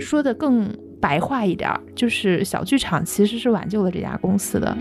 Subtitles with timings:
[0.00, 4.76] 说的更白话一点，就是小剧场其实是挽救了这家公司的，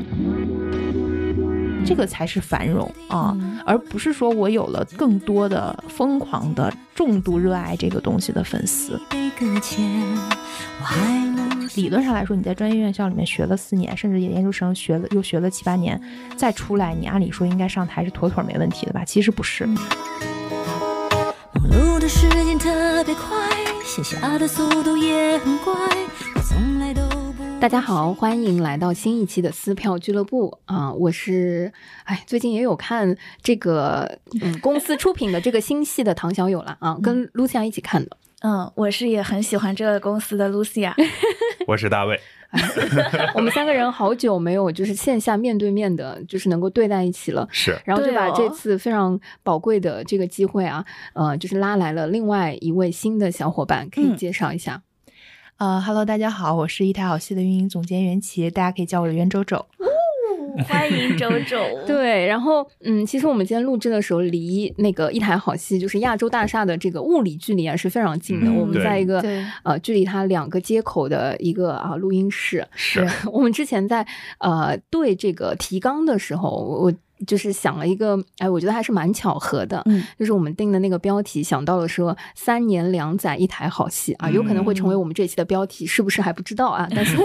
[1.85, 8.99] 这个才是繁荣啊，而不是说我有了更多的疯狂的、重度热爱这个东西的粉丝。
[11.75, 16.01] 理论上来说，你在专业院校里面学了四年，甚至研究生学了又学了七八年，
[16.35, 19.03] 再出来，你按理说应该上台是妥妥没问题的吧？
[19.05, 19.67] 其实不是。
[27.59, 30.93] 大家好，欢迎来到新一期的撕票俱乐部啊！
[30.93, 31.73] 我是
[32.03, 38.15] 哎，最近也有看这个嗯公司出品的这个新戏的唐小友了啊，跟露西亚一起看的。
[38.41, 40.95] 嗯，我是也很喜欢这个公司的露西亚。
[41.67, 42.19] 我是大卫。
[43.35, 47.45] 我们三个人好久没有就是线下面对面的，就是能够对在一起了。
[47.51, 54.81] 是，然后就把这次非常宝贵的这个机会啊，呃，就是拉来了另外一位新的小伙伴，可以介绍一下。
[55.57, 59.65] 呃哈喽，大家好，我是一台好戏的运营总监袁琪，大家可以叫我袁周周。
[60.67, 61.57] 欢迎 周周。
[61.85, 68.51] 对，然后嗯，其实我们今天录制的时候，离那个一台好戏就是亚洲大厦的这个物理距离啊是非常近的。
[68.51, 69.23] 我们在一个
[69.63, 72.65] 呃距离它两个街口的一个啊录音室。
[72.75, 74.05] 是 我们之前在
[74.39, 76.93] 呃对这个提纲的时候，我。
[77.25, 86.87] 就是想了一个，哎，我觉得还是蛮巧合的，嗯，就是我们定的那个标题，想到了说三年两载一台好戏啊，有可能会成为我们这期的标题，是不是还不知道啊？
[86.93, 87.17] 但是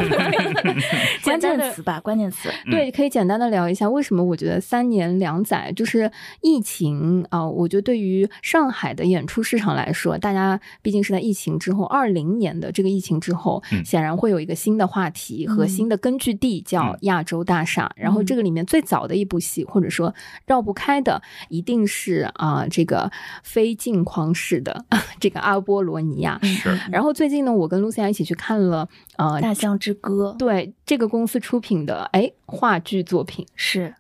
[1.23, 20.15] 关键词吧，关键词，对，可以简单的聊一下为什么我觉得三年两载就是疫情啊，我觉得对于上海的演出市场来说，大家毕竟是在疫情之后，二零年的这个疫情之后，显然会有一个新的话题和新的根据地叫亚洲大厦，然后这个里面最早的一部戏或或者说
[20.47, 23.11] 绕不开的一定是啊，这个
[23.43, 24.85] 非镜框式的
[25.21, 26.39] 这个阿波罗尼亚。
[26.43, 26.79] 是。
[26.91, 33.95] 然后最近呢，我跟露西亚一起去看了呃《大象之歌》，对这个公司出品的哎话剧作品是，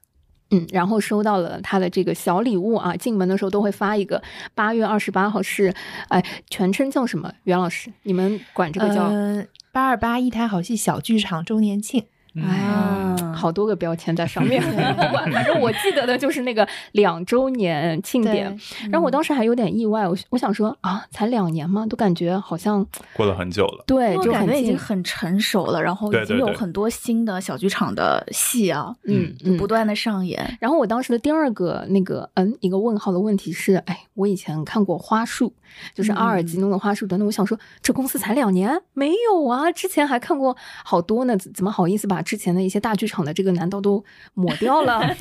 [0.50, 4.22] 嗯，然后收到了他的这个小礼物啊，进门的时候都会发一个。
[4.54, 5.74] 八月二十八号是
[6.08, 7.32] 哎，全称叫什么？
[7.44, 9.10] 袁老师，你们管这个叫
[9.72, 12.04] 八二八一台好戏小剧场周年庆。
[12.34, 14.62] 哎呀，好多个标签在上面，
[14.96, 18.58] 不管，反正我记得的就是那个两周年庆典。
[18.90, 21.84] 然后我当时还有点意外，我我想说啊，才两年吗？
[21.86, 23.84] 都感觉好像过了很久了。
[23.86, 30.56] 对，就感觉已经很成熟了，然后已经有很多新的小剧场的戏啊，嗯，不断的上演。
[30.58, 35.52] 然后我当时的第二个那个嗯一个问号的问题是，哎，我以前看过花束，
[35.94, 37.26] 就是阿尔吉诺的花束等等。
[37.26, 38.80] 我想说，这公司才两年？
[38.94, 42.21] 没有啊，之前还看过好多呢，怎么好意思把？
[42.22, 44.02] 之前的一些大剧场的这个难道都
[44.34, 45.02] 抹掉了？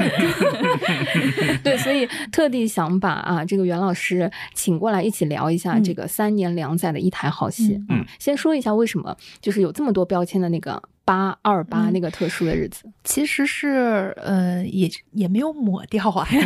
[1.64, 7.82] 对，所以特地想把啊这个袁老师请过来一起聊一下这个三年两载的一台好戏。
[7.90, 10.82] 嗯，先说一下为什么就是有这么多标签的那个。
[11.12, 16.46] 八二八那个特殊的日子，其实是呃，也也没有抹掉啊， 因为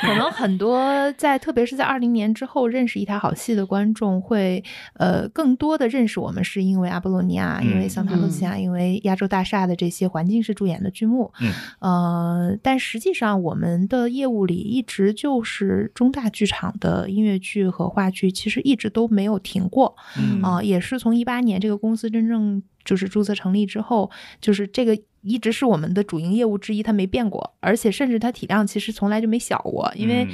[0.00, 4.64] 可能很多在，特别是在二零年之后认识一台好戏的观众，会
[4.94, 19.94] 呃更多的认识我们，是因为阿波罗尼亚，因为桑塔露西亚，因为亚洲大厦的这些环境式助演的剧目，嗯，呃，但实际上我们的业务里一直就是中大剧场的音乐剧和话剧，其实一直都没有停过，
[20.42, 22.60] 啊，也是从一八年这个公司真正。
[22.84, 24.10] 就是注册成立之后，
[24.40, 30.26] 就是这个一直是我们的主营业务之一，它没变过，而且甚至它体量其实从来就没小过，因为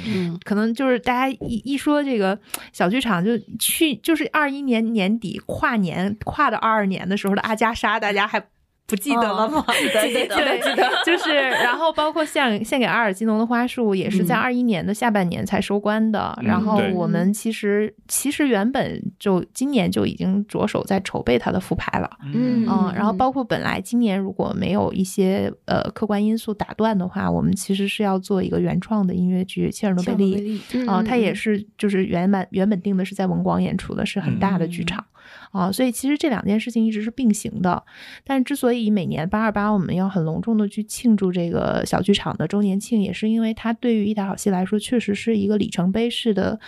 [0.43, 2.39] 可能就是大家一一说这个
[2.73, 8.43] 小剧场，就去就是二一年年底跨年跨到二二年的时候的阿加莎，大家还。
[8.89, 9.63] 不记得了吗？
[9.79, 10.89] 记得，记得，记得。
[11.05, 16.37] 就是，然后包括献献给阿尔基农的花束，也是在二一年的下半年才收官的。
[16.43, 22.09] 然后我们其实其实原本就今年就已经着手在筹备它的复排了。
[22.33, 22.91] 嗯嗯。
[22.95, 35.03] 然后包括本来今年如果没有一些呃客观因素打断的话，我们其实是要做一个原创的音乐剧《切尔诺贝利》啊，它也是就是原本原本定的是在文广演出的，是很大的剧场。
[35.51, 37.83] 啊，所以其实这两件事情一直是并行的，
[38.23, 46.59] 但之所以每年八二八我们要很隆重的去庆祝这个小剧场的周年庆，也是因为它对于一台好戏来说，确实是一个里程碑式的，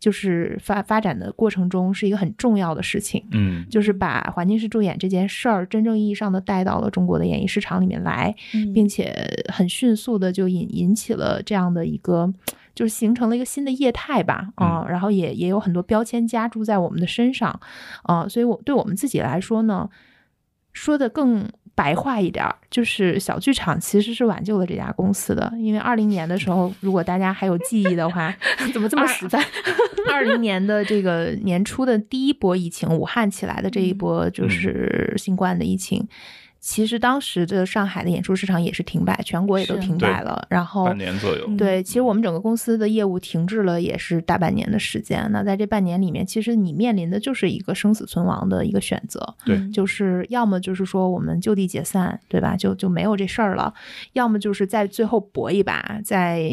[0.00, 3.24] 就是发发展的过程中是一个很重要的事情。
[3.32, 8.34] 嗯，就是把环境式助演这件事儿真正意义上的带到了中国的演艺市场里面来，
[8.74, 9.14] 并且
[9.52, 12.32] 很迅速的就引引起了这样的一个。
[12.74, 17.60] 就是形成了一个新的业态吧，啊，然后也也有很多标签加注在我们的身上，
[18.02, 19.88] 啊，所以我对我们自己来说呢，
[20.72, 28.34] 说的更白话一点，就是小剧场其实是挽救了这家公司的，因为二零年的时候，如果大家还有记忆的话，
[28.72, 29.44] 怎么这么实在？
[30.12, 36.06] 二零年的这个年初的第一波疫情，武汉起来的这一波就是新冠的疫情。
[36.64, 40.46] 其实当时的上海的演出市场也是停摆，全国也都停摆了。
[40.48, 45.28] 然后半年左右，对，其实我们整个公司的业务停滞了，也是大半年的时间。
[45.30, 49.34] 那在这半年里面，其实你面临的就是一个生死存亡的一个选择。
[49.44, 52.56] 对，就是要么就是说我们就地解散，对吧？
[52.56, 53.70] 就就没有这事儿了；
[54.14, 56.50] 要么就是在最后搏一把，在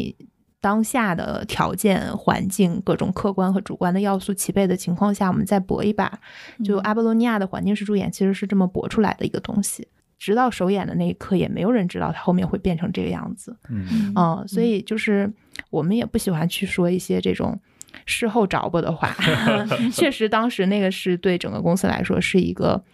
[0.60, 6.20] 当下的条件、环境、各种客观和主观的要素齐备的情况下，我们再搏一把。
[6.62, 9.88] 就阿波罗尼亚的环境式助演其实是这么搏出来的一个东西。
[10.22, 13.56] 直到首演的那一刻，也没有人知道它后面会变成这个样子。
[13.68, 15.28] 嗯，所以就是
[15.68, 17.60] 我们也不喜欢去说一些这种
[18.06, 19.12] 事后找补的话。
[19.92, 22.84] 确实，当时那个是对整个公司来说是一个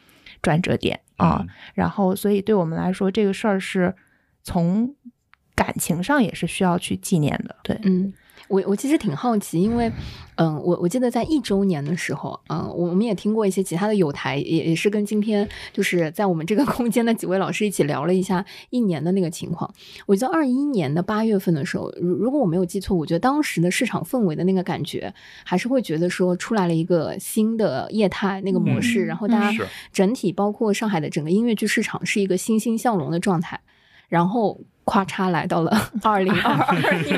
[0.41, 1.45] 转折点啊。
[1.75, 3.95] 然后，所以对我们来说，这个事儿是
[4.43, 4.95] 从
[5.55, 7.57] 感情上也是需要去纪念的。
[7.63, 8.11] 对，嗯。
[8.49, 9.93] 我我其实挺好奇，因为，
[10.37, 19.73] 嗯，我我记得在一周年的时候，嗯，我们也听过一些其他的有台，也也是跟今天就是在我们这个 空间的几位老师一起聊了一下一年的那个情况。
[20.07, 25.13] 我记得二一年的八月份的时候，如如果我没有记错，我觉得当时的市场氛围的那个感觉，
[25.45, 33.61] 还是会觉得说出来了一个新的业态那个模式，然后大家整体包括上海的整个音乐剧市场是一个欣欣向荣的状态，
[34.09, 34.61] 然后。
[34.91, 35.71] 咔嚓来到了
[36.03, 36.55] 二零二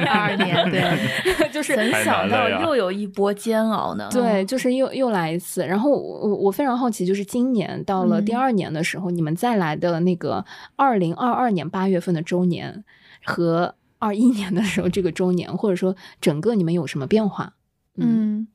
[0.08, 4.08] 二年，对， 就是没想到又有一波煎熬呢。
[4.10, 5.64] 对，就是又又来一次。
[5.64, 10.44] 然后我我非常好奇，就是今年到了第二年的时候，你们再来的那个
[10.75, 12.82] 二零二二年八月份的周年
[13.25, 17.52] 和二一年的时候这个周年，或者说整个你们有什么变化？
[17.98, 18.48] 嗯，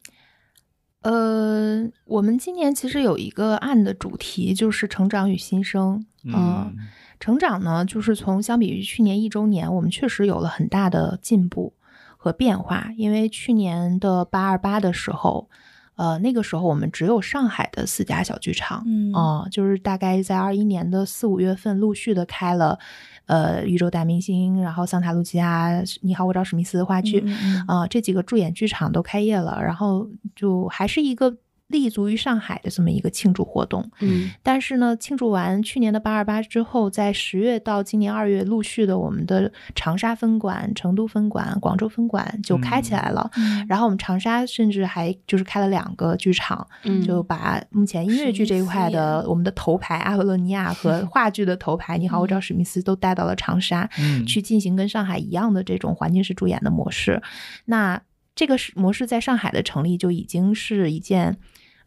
[1.04, 6.76] 呃，我们今年其实有一个案的主题就是成长与新生，嗯。
[7.20, 11.74] 成长呢，就是从相比于去年一周年，我们确实有了很大的进步
[12.18, 12.90] 和变化。
[12.98, 15.50] 因为去年的八二八的时候，
[15.96, 22.78] 呃，那个时候我们只有上海的四家小剧场，嗯，就是大概在二一年的四五月份陆续的开了，
[23.26, 25.72] 呃，宇宙大明星，然后桑塔露琪亚，
[26.02, 27.24] 你好，我找史密斯的话剧，
[27.68, 31.38] 啊，这几个驻演剧场都开业了，然后就还是一个。
[31.68, 43.32] 立足于上海的这么一个庆祝活动，嗯，但是呢，庆祝完去年的八二八之后，在十月到今年二月，陆续的我们的长沙分馆、成都分馆、广州分馆就开起来了。
[43.68, 46.68] 然后我们长沙甚至还就是开了两个剧场，
[47.04, 57.20] 就把目前音乐剧这一块的我们的头牌阿波罗尼亚 和话剧的头牌你好，我找史密斯都带到了长沙，嗯去进行跟上海一样的这种环境式主演的模式。
[57.66, 58.00] 那
[58.36, 61.36] 这个是模式在上海的成立就已经是一件。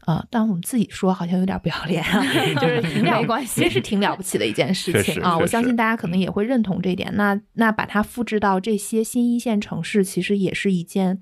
[0.09, 2.23] 啊，但我们自己说好像有点不要脸啊，
[2.59, 5.37] 就是挺了关系，其实是挺了不起的一件事情啊。
[5.37, 7.11] 我相信大家可能也会认同这一点。
[7.15, 11.21] 那那把它复制到这些新一线城市，其实也是一件。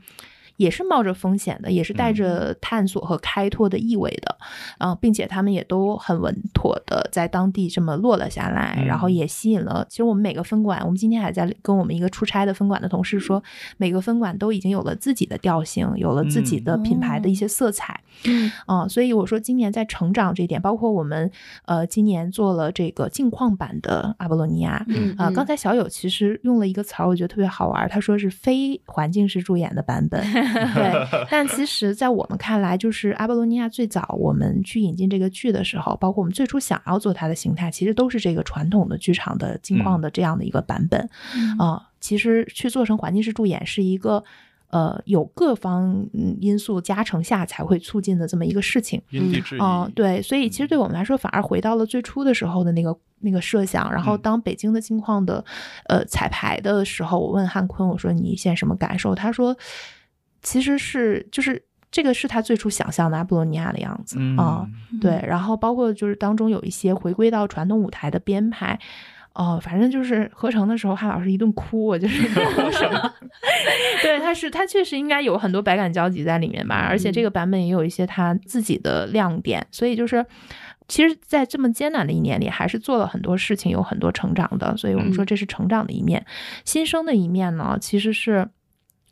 [0.57, 4.37] 也是冒着风险的，也是带着探索和开拓的意味的，
[4.79, 9.85] 啊，并且他们也都很稳妥的在当地这么落了下来，然后也吸引了。
[9.89, 13.41] 其实我们每个分馆，我们今天还在跟我们一个出差的分馆的同事说，
[13.77, 17.99] 每个分馆都已经有了自己的调性，有了自己的品牌的一些色彩。
[18.25, 21.31] 嗯，啊，所以我说今年在成长这点，包括我们
[21.65, 24.83] 呃今年做了这个镜框版的阿波罗尼亚，
[25.17, 30.46] 啊，刚才小友其实用了一个词儿，我觉得特别好玩，他说是非环境式助演的版本。
[30.73, 41.09] 对，但其实，在我们看来，就是阿波罗尼亚最早我们去引进这个剧的时候，包括我们最初想要做它的形态，其实都是这个传统的剧场的金矿的这样的一个版本
[41.59, 41.81] 啊。
[41.99, 44.23] 其实去做成环境式助演是一个，
[44.69, 46.05] 呃，有各方
[46.39, 49.01] 因素加成下才会促进的这么一个事情。
[49.09, 49.59] 因地制宜。
[49.59, 53.91] 嗯，对，所以其实对我们来说，反而回到了最初的时候的那个那个设想。
[53.91, 55.43] 然后，当北京的金矿的
[55.87, 59.15] 呃彩排的时候，我问汉坤，我说你现在什么感受？
[59.15, 59.57] 他说。
[60.41, 64.67] 其实是就是这个是他最初想象的阿波罗尼亚的样子啊，
[65.01, 68.77] 对，然后包括就是当中有一些回归到传统舞台的编排，
[69.33, 73.13] 哦，反正就是合成的时候，汉老师一顿哭，我就是哭什么？
[74.03, 80.23] 对，他是他确实应该有很多百感交集在里面吧，而且这个版本也有一些他自己的亮点，所以就是
[80.87, 86.25] 其实，在这么艰难的一年里，还是做了很多事情，有很多成长的，所以我们说这是成长的一面，
[86.65, 88.49] 新生的一面呢，其实是。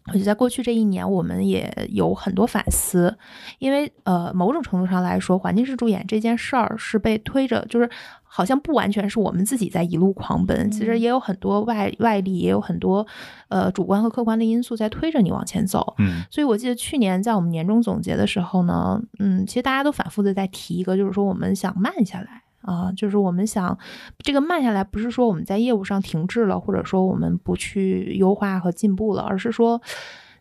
[0.08, 3.18] 我觉得在过去这一年，我们也有很多反思，
[3.58, 7.90] 因为呃，某种程度上来说，环境式助演这件事儿是被推着，就是
[8.24, 13.06] 好像不完全是我们自己在一路狂奔，其实也有很多外外力，也有很多
[13.50, 15.96] 呃主观和客观的因素在推着你往前走。
[15.98, 22.44] 嗯，所以我记得去年在我们年终总结的时候呢，嗯，其实大家都反复的在提一个，就是说我们想慢下来。
[22.66, 23.78] 啊，就是我们想，
[24.18, 29.80] 这个慢下来不是说我们在业务上停滞了，或者说我们不去优化和进步了，而是说，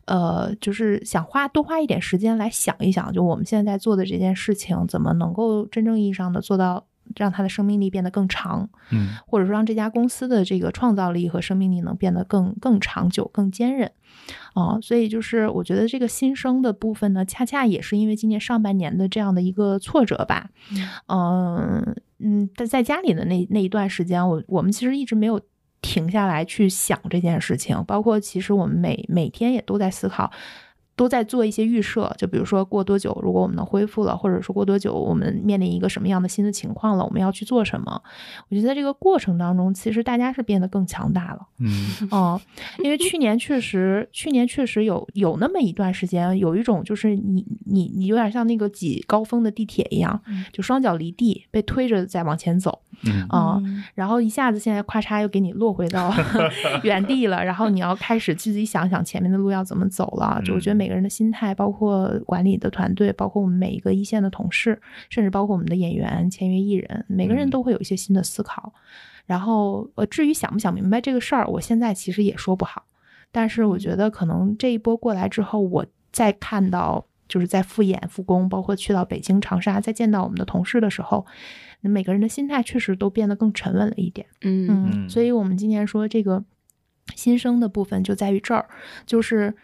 [0.06, 13.92] 呃，就是想花多花一点时间来想一想，就我们现在在做的这件事情，怎么能够真正意义上的做到让它的生命力变得更长，嗯，或者说让这家公司的这个创造力和生命力能变得更更长久、更坚韧，
[14.54, 20.48] 啊，所以就是我觉得这个新生的部分呢，恰恰也是因为今年上半年的这样的一个挫折吧，
[21.08, 25.40] 嗯嗯，在在家里的那那一段时间，我我们其实一直没有。
[25.86, 30.32] 停下来去想这件事情，包括其实我们每每天也都在思考。
[30.96, 38.00] 都在做一些预设，就比如说过多久，如果我们能恢复了，或者说过多久我们面临一个什么样的新的情况了，我们要去做什么？
[38.48, 41.40] 我觉得在这个过程当中，其实大家是变得更强大了。
[41.58, 42.40] 嗯， 哦，
[42.78, 50.20] 因为去年确实，去年确实有有那么一段时间，有一种就是你你你有点像那个挤高峰的地铁一样，
[50.52, 52.80] 就双脚离地，被推着在往前走。
[53.06, 53.60] 嗯啊，
[53.94, 56.14] 然后一下子现在咔嚓又给你落回到
[56.84, 60.40] 原地了，然后你要开始自己想想前面的路要怎么走了。
[60.44, 68.74] 就我觉得每每个人的心态，包括管理的团队，包括我们每一个一线的同事，甚至包括我们的演员、签约艺人，每个人都会有一些新的思考。
[69.24, 72.84] 然后，呃，至于想不想明白这个事儿，我现在其实也说不好。
[73.32, 81.24] 但是，我觉得可能这一波过来之后，我再看到，就是在复演、复工，包括去到北京、长沙，再见到我们的同事的时候，
[81.80, 84.26] 每个人的心态确实都变得更沉稳了一点。
[84.42, 86.44] 嗯嗯，所以我们今年说这个
[87.14, 88.68] 新生的部分就在于这儿，
[89.06, 89.54] 就是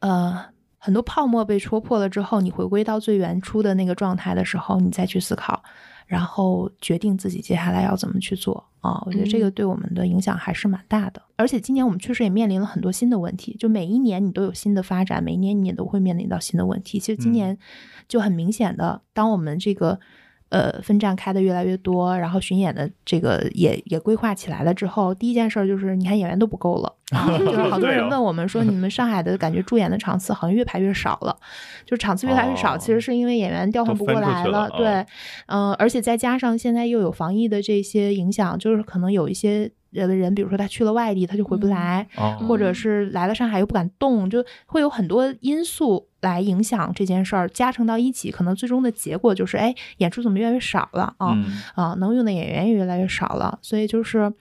[0.00, 0.55] 呃。
[0.78, 5.62] 很多泡沫被戳破了之后，你回归到最原初的那个状态的时候，你再去思考，
[6.06, 9.02] 然后决定自己接下来要怎么去做啊！
[9.06, 11.20] 我觉得这个对我们的影响还是蛮大的。
[11.36, 16.98] 而且今年我们确实也面临了很多新的问题，就每一年你都有新的发展，每一年你也都会面临到新的问题。
[17.00, 17.58] 其实今年
[18.06, 19.98] 就很明显的，当我们这个。
[20.48, 26.92] 呃，分站开的越来越多，然后巡演的这个也也规划起来了之后，第一件事就是，你看演员都不够了，
[27.38, 31.36] 就是好多人问我们说，你们上海的感觉驻演的场次好像越排越少了，
[31.84, 35.04] 就场次越来越少，其实是因为演员调换不过来了，对，
[35.46, 39.70] 嗯，而且再加上现在又有防疫的这些影响，就是可能有一些。
[39.96, 42.06] 有的人，比如说他去了外地，他就回不来，
[42.46, 51.36] 或者是来了上海又不敢动，就会有很多因素来影响这件事儿，加成到一起，可能最终的结果就是，哎，演出怎么越来越少了啊？
[51.74, 54.32] 啊，能用的演员也越来越少了，所以就是，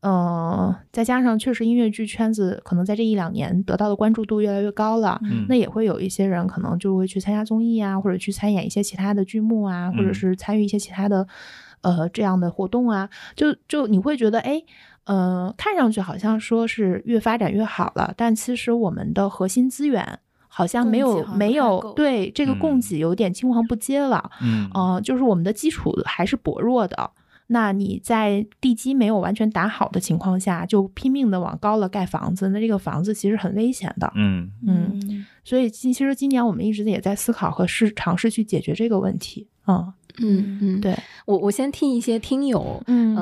[0.00, 11.26] 嗯，再加上确实音乐剧圈子可能在这一两年得到的关注度越来越高了，那也会有一些人可能就会去参加综艺啊，或者去参演一些其他的剧目啊，或者是参与一些其他的
[11.82, 14.62] 呃这样的活动啊，就就你会觉得，哎。
[15.06, 24.30] 嗯，看上去好像说是越发展越好了，但其实我们的核心资源好像没有没有对这个供给有点青黄不接了。
[24.42, 27.10] 嗯，就是我们的基础还是薄弱的。
[27.48, 34.12] 那你在地基没有完全打好的情况下，就拼命的往高了盖房子，那这个房子其实很危险的。
[34.16, 39.46] 嗯嗯，所以其实今年我们一直也在思考和试尝试去解决这个问题。
[39.68, 39.92] 嗯。
[40.18, 40.94] 嗯嗯，对。
[41.24, 43.16] 我我先替一些听友嗯。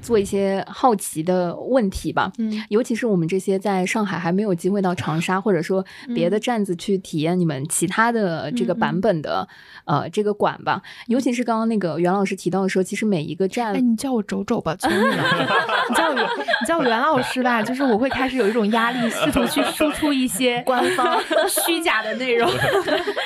[0.00, 5.84] 做一些好奇的问题吧，嗯，尤其是我们这些在上海还没有机会到长沙或者说
[6.14, 9.46] 别的站子去体验你们其他的这个版本的
[9.84, 15.24] 呃这个馆吧，尤其是刚刚那个袁老师提到的说，其实每一个站，哎，你叫我走走吧，求你了，
[15.88, 22.50] 你叫我你叫我袁老师吧，就是我会开始有一种压力，试图去输出一些 官方虚假的内容，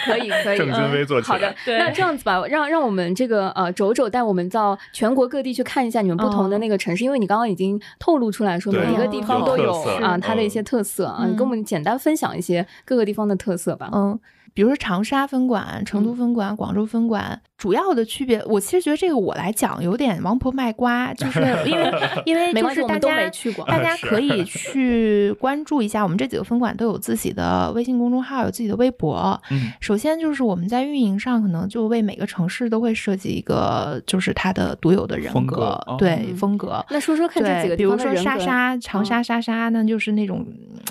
[0.07, 2.96] 可 以可以，正襟危坐起来，好的，那这样子吧，让让我们。
[2.97, 13.91] 我们这个呃，轴轴带我们到全国各地去看一下你们不同的那个城市，因为你刚刚已经透露出来说每一个地方都有啊它的一些特色啊，你跟我们简单分享一些各个地方的特色吧。
[13.93, 14.19] 嗯，
[14.55, 17.39] 比如说长沙分馆、成都分馆、广州分馆。
[17.59, 21.93] 主要的区别，我其实觉得这个我来讲有点王婆卖瓜，就 是因为
[22.27, 23.17] 因为就是大家
[23.67, 29.41] 大家可以去关注一下，我们这几个分馆都有自己的微信公众号，有自己的微博。
[29.51, 36.85] 嗯，首先就是我们在运营上，可能就为每个城市都会设计一个，就是它的独有的人格，对风格。
[36.91, 40.47] 那说说看这几个，比如说莎莎，长沙莎莎，那就是那种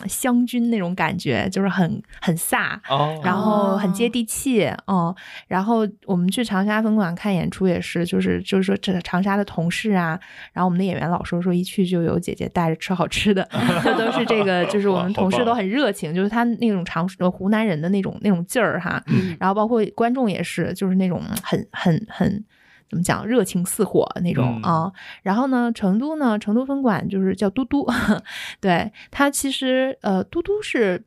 [0.07, 2.79] 湘军那种感觉，就是很很飒，
[3.24, 5.13] 然后很接地气，嗯，
[5.48, 6.54] 然后我们去长。
[6.55, 10.17] 长沙分馆看演出也是，就是就是说，这长沙的同事啊，
[10.53, 13.45] 然后我们的演员老说说一去就有姐姐带着吃好吃的，
[13.83, 19.03] 这都是这个，就是我们同事都很热情，就是他那种长湖南人的那种那种劲儿哈。
[19.38, 22.45] 然后包括观众也是，就是那种很很很
[22.89, 24.89] 怎么讲，热情似火那种啊。
[25.24, 27.85] 然后呢，成都呢，成都分馆就是叫嘟嘟，
[28.62, 31.03] 对它其实呃，嘟嘟是。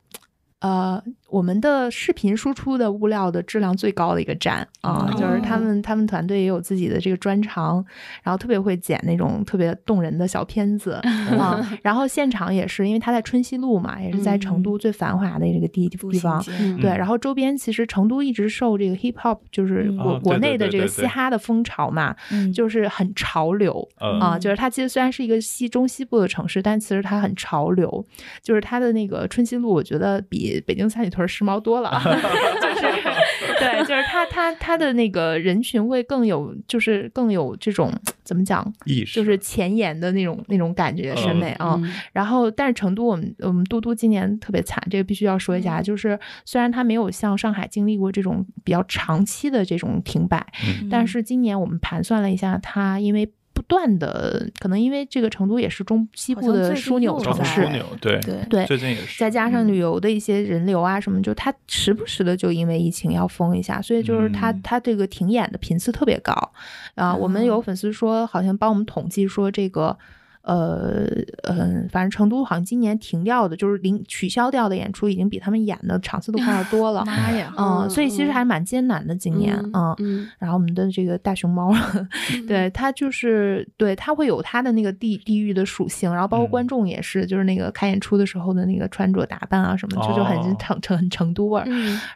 [0.61, 7.85] 呃，我们的视频输出的物料的质量最高的一个站啊，就是他们他们团队也有自己的这个专长，
[8.23, 10.93] 然后特别会剪那种特别动人的小片子
[11.39, 11.79] 啊。
[11.83, 16.43] 然后现场也是，因为他在春熙路嘛，也是在成都最繁华的这个地地方。
[16.81, 22.17] 对，然后周边其实成都一直受这个 hip hop 就是国国内的这个嘻哈的风潮嘛，
[22.55, 24.39] 就是很潮流啊。
[24.39, 28.03] 就是它其实虽然是一个西中西部的城市，但其实它很潮流。
[28.43, 31.18] 就是它的那个春熙路，我觉得比北京三里屯。
[31.27, 31.91] 时髦多了，
[32.61, 32.83] 就是
[33.59, 41.81] 对，就是他他他的那个人群会更有，就是更有这种怎么讲意识，就是前沿的那种那种感觉审美啊。
[42.13, 50.47] 然后，但是成都，我们我们嘟嘟今年特别惨，这个必须要说一下，就是虽然他没有像上海经历过这种比较长期的这种停摆，
[50.91, 53.29] 但是今年我们盘算了一下，他因为。
[53.59, 57.69] 不断的，可能因为这个成都也是中西部的枢纽城市，
[58.01, 66.33] 对对对，最近也是，再加上旅游的一些人流啊什么，就它时不时的就因为疫情要封一下，所以就是它它这个停演的频次特别高
[66.95, 67.13] 啊。
[67.13, 69.99] 我们有粉丝说，好像帮我们统计说这个。
[70.49, 71.05] 呃
[71.43, 77.05] 嗯，反正成都好像今年停掉的，就是零取消掉的演出，已经比他们演的场次都快要 多了。
[77.05, 77.53] 妈呀！
[77.59, 80.27] 嗯，所以其实还蛮艰难的今年嗯。
[80.39, 81.71] 然后我们的这个大熊猫，
[82.49, 91.67] 对它就是对它会有它的那个地地域的属性，然后包括观众也是，就是那个开演出的时候的那个穿着打扮啊什么，就就很成成很成都味儿。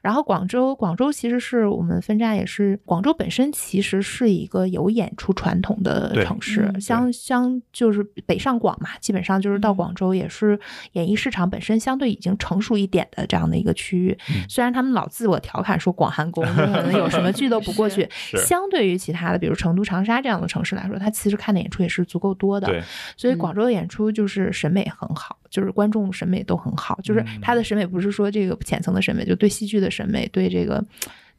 [0.00, 8.02] 然后广州，广州其实是我们分站也是，广州本身其实是一个有演出传统的城市，相相就是。
[8.26, 10.58] 北上广嘛，基本上就是到广州也是
[10.92, 14.16] 演艺市场本身相对已经成熟一点的这样的一个区域。
[14.48, 18.08] 虽然他们老自我调侃说广寒宫可能有什么剧都不过 去，
[18.46, 22.82] 相对于其他的，比如成都、长沙这样的城市来说，它其实看的演出也是足够多的。
[23.16, 30.84] 所以广州的演出就是审美很好，就是观众审美都很好，就是他的审美不是说这个浅层的审美，就对戏剧的审美，对这个。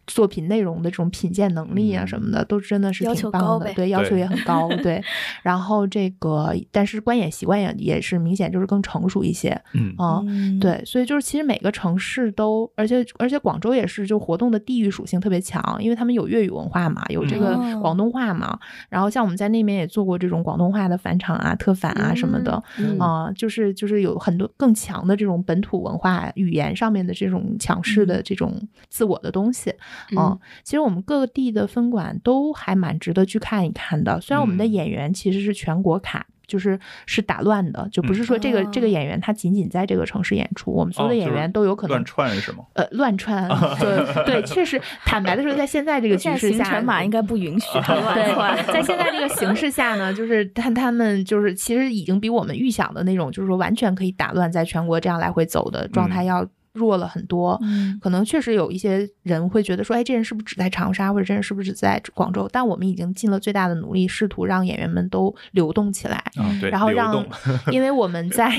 [0.08, 5.02] 作品内容的这种品鉴能力啊什么的，都真的是挺棒的，对，要求也很高，对。
[5.42, 10.82] 然后这个，但是观演习惯也也是明显就是更成熟一些，嗯，对。
[10.86, 18.60] 所以就是其实每个城市都，而且而且广州也是，就活动的地域属性特别强，因为他们有粤语文化嘛，有这个广东话嘛。
[18.90, 22.62] 然后像我们在那边也做过这种广东话的返场啊、特返啊什么的，
[23.00, 28.54] 啊，就是就是有很多更强的这种本土文化语言上面的这种强势的这种
[28.90, 29.74] 自我的东西。
[30.18, 34.20] 嗯，其实我们各地的分馆都还蛮值得去看一看的。
[34.22, 42.66] 虽然我们的演员其实是全国卡，就是是打乱的，就不是说这个这个演员他仅仅在这个城市演出，我们所有的演员都有可能乱串是吗？
[42.74, 43.48] 呃，乱串，
[43.80, 48.66] 对 对，确实，坦白的说，在现在这个局势下，码应该不允许他乱串。
[48.68, 56.46] 在现在这个形势下呢，就是他他们就是其实已经比我们预想的那种，就是说完全可以打乱在全国这样来回走的状态要。
[56.74, 57.60] 弱了很多，
[58.02, 62.50] 可能确实有一些人会觉得说，哎，这人是不是只在长沙，或者这人是不是只在广州？
[62.52, 66.24] 但我们已经尽了最大的努力，试图让演员们都流动起来，
[66.70, 67.24] 然后让，
[67.72, 68.52] 因为我们在，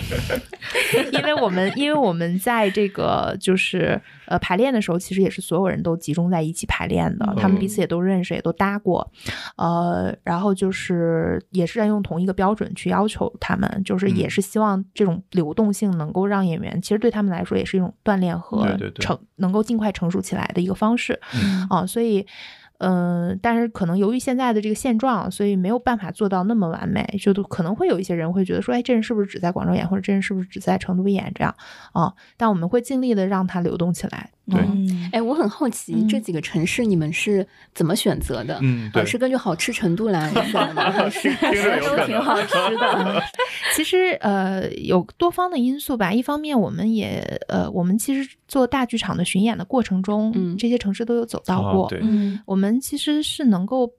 [1.12, 9.10] 因为我们，因为我们在这个就是呃排练的时候，其实也是所有人都集中在一起排练的，他们彼此也都认识，也都搭过，
[9.56, 17.92] 呃，然后就是也是在用同一个标准去要求他们，就是也是希望这种流动性能够让演员，其实对他们来说也是一种。
[18.04, 18.66] 锻炼和
[19.00, 21.18] 成能够尽快成熟起来的一个方式
[21.70, 22.26] 啊，所以。
[22.78, 31.54] 嗯，但是可能由于现在的这个现状，所以没有办法做到那么完美，就都可能会有一些人会觉得说，哎，这人是不是只在广州演，或者这人是不是只在成都演这样
[31.92, 32.12] 啊？
[32.36, 34.30] 但我们会尽力的让它流动起来。
[34.50, 34.60] 对，
[35.12, 38.58] 哎，我很好奇这几个城市你们是怎么选择的？
[38.62, 41.30] 嗯，对，是根据好吃程度来选的，还是
[41.80, 43.22] 都挺好吃的？
[43.74, 46.12] 其实呃，有多方的因素吧。
[46.12, 51.88] 一方面，我们也呃，我们其实做大剧场的巡演的过程中，这些城市都有走到过。
[51.88, 52.02] 对，
[52.44, 53.90] 我们其实是能够。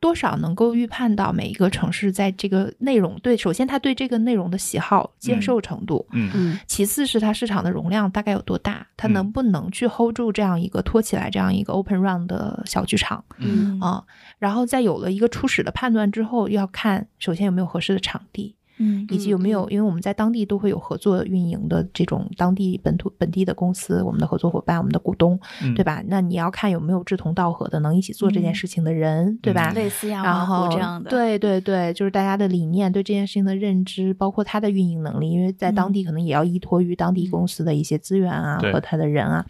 [0.00, 14.04] 多少能够预判到每一个城市在这个内容对，首先他对这个内容的喜好接受程度，嗯嗯，其次是它市场的容量大概有多大，它能不能去 hold 住这样一个托起来这样一个 open run 的小剧场，嗯啊，
[14.38, 18.54] 然后在有了一个初始的判断之后，要看首先有没有合适的场地。
[18.78, 25.38] 嗯，以及有没有，因为我们在当地都会有合作运营的这种当地本土本地的公司，我们的合作伙伴，我们的股东，
[25.74, 26.02] 对吧？
[26.06, 29.72] 那你要看有没有志同道合的，能一起做这件事情的人，对吧？
[29.72, 39.44] 类似亚然后这样的，对对对，就是大家的理念，对这件事情的认知，包括他的运营能力，因为在当地可能也要依托于当地公司的一些资源啊和他的人啊，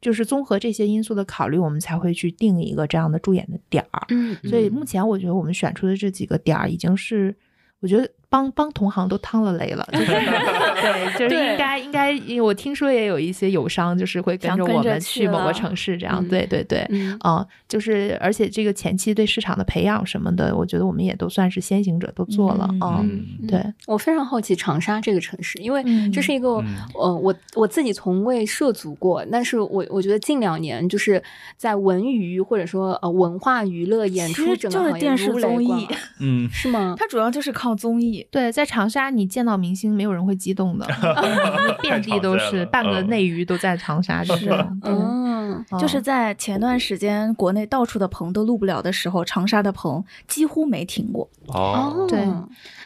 [0.00, 4.06] 就是综合这些因素的考虑，我们才会去定一个这样的驻演的点儿。
[4.08, 7.36] 嗯，所以目前我觉得我们选出的这几个点儿已经是。
[7.82, 10.06] 我觉得帮帮同行都趟了雷了，就是
[10.80, 26.62] 对，就是应该应该，因为我听说也有一些友商就是会跟着我们去某个城市这样，对对对，嗯，就是而且这个前期对市场的培养什么的，我觉得我们也都算是先行者，都做了嗯，对我非常好奇长沙这个城市，因为这是一个
[26.94, 31.20] 呃，我我自己从未涉足过，但是我我觉得近两年就是
[31.56, 35.88] 在文娱或者说呃文化娱乐演出整个电视综艺，
[36.20, 36.94] 嗯，是吗？
[36.96, 38.19] 它主要就是靠综艺。
[38.30, 40.86] 对，在长沙你见到明星，没有人会激动的，
[41.82, 44.50] 遍地都是，半个内娱都在长沙， 是
[44.82, 51.28] 嗯，就是在前段时间国内到处的棚都录不了的时候，长沙的棚几乎没停过。
[51.48, 52.26] 哦，对。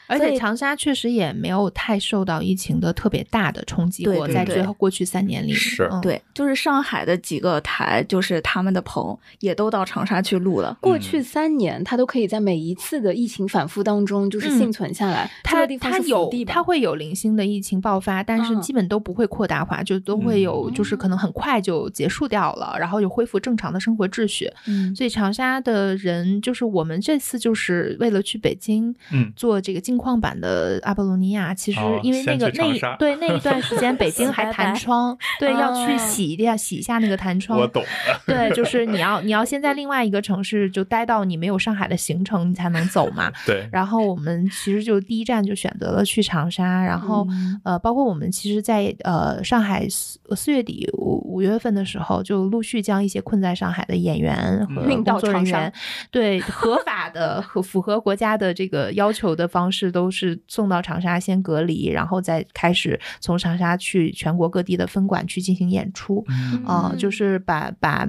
[0.06, 10.76] 而且长沙确实也没有太受到疫情的特别大的冲击过，在最后过去三年里，是对，就是上海的几个台，就是他们的棚也都到长沙去录了。
[10.80, 15.30] 过去三年，他都可以在每一次的疫情反复当中，就是幸存下来。
[15.42, 24.50] 他他有他会有零星的疫情爆发，但是基本都不会扩大化，就都会有，就是可能很快就结束掉了，然后又恢复正常的生活秩序。
[24.66, 37.60] 嗯，所以长沙的人，就是我们这次就是为了去北京，嗯，做这个镜框版的阿波罗尼亚，其实因为那个那对那一段时间 北京还弹窗，对要去洗一下洗一下那个弹窗。
[37.60, 37.84] 我懂。
[38.26, 43.30] 对，就是你要你要先在另外一个城市就待到你没有上海的行程，你才能走嘛。
[43.46, 43.68] 对。
[43.70, 47.24] 然后我们其实就第一站就选择了去长沙，然后
[47.62, 55.72] 呃，包括我们其实，在呃上海四四月底五五月份的时候，就陆续将一些困在上海的演员和工作人员，
[56.10, 60.34] 对合法的和符合国家的这个要求的方式都是。
[60.46, 66.24] 送到长沙先隔离，然后再开始从长沙去全国各地的分馆去进行演出，
[66.64, 68.06] 啊，就是把把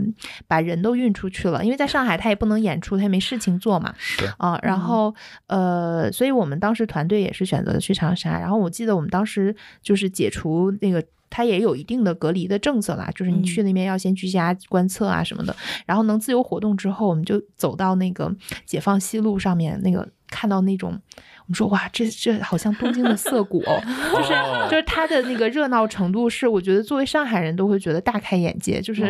[0.47, 3.95] 把人都运出去了，因为在上海他也不能演出，他也没事情做嘛，
[4.37, 5.15] 啊，然后
[5.47, 18.35] 呃，所以我们当时团队也是选择去长沙，然后我记得我们当时就是解除那个，他也有一定的隔离的政策啦，就是你去那边要先居家观测啊什么的，然后能自由活动之后，我们就走到那个
[18.65, 20.99] 解放西路上面那个看到那种。
[21.47, 23.61] 我们说哇，这这好像东京的涩谷，
[24.15, 24.33] 就是
[24.67, 29.01] 就是它的那个热闹程度是，我觉得作为上海人都会觉得大开眼界，就是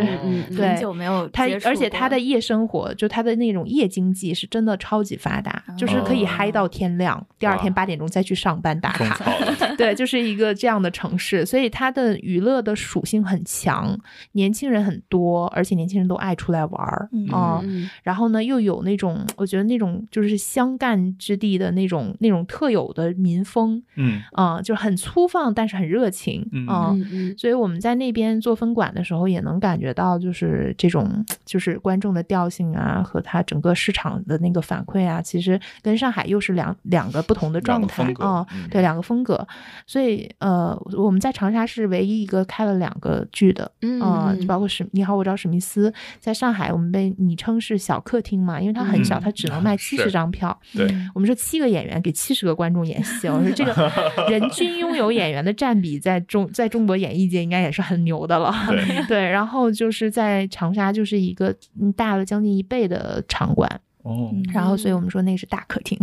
[0.54, 9.18] 对，很久没有它，而且它的夜生活，就它的那种夜经济是真的超级发达，就是可以嗨到天亮，第二天八点钟再去上班打卡，
[9.78, 13.98] 对，就是一个这样的城市，所以它的娱乐的属性很强，
[14.34, 17.64] 年轻人很多，而且年轻人都爱出来玩儿啊，
[18.04, 22.14] 然后呢又有那种我觉得那种就是湘赣之地的那种。
[22.26, 26.96] 那种特有的民风，嗯啊，就很粗放，但是很热情啊。
[27.38, 38.44] 所以我们在那边做分馆的时候，也能感觉到，就是这种，就是观众的调性啊，和他整个市场的那个反馈啊，其实跟上海又是两两个不同的状态啊。
[38.72, 39.48] 对，两个风格。
[39.86, 45.94] 所以呃，我们在长沙是唯一一个开了两个剧的，嗯，包括史你好，我找史密斯。
[46.20, 50.60] 在上海，我们被昵称是小客厅嘛，因为它很小，它只能卖七十张票。
[50.74, 52.15] 对，我们是七个演员给。
[52.16, 53.92] 七十个观众演戏，我说这个
[54.32, 58.52] 人均拥有演员的占比，在中在中国演艺界应该也是很牛的了。
[59.08, 61.54] 对， 然后就是在长沙就是一个
[61.96, 63.70] 大了将近一倍的场馆
[64.04, 65.98] 哦，然后所以我们说那是大客厅。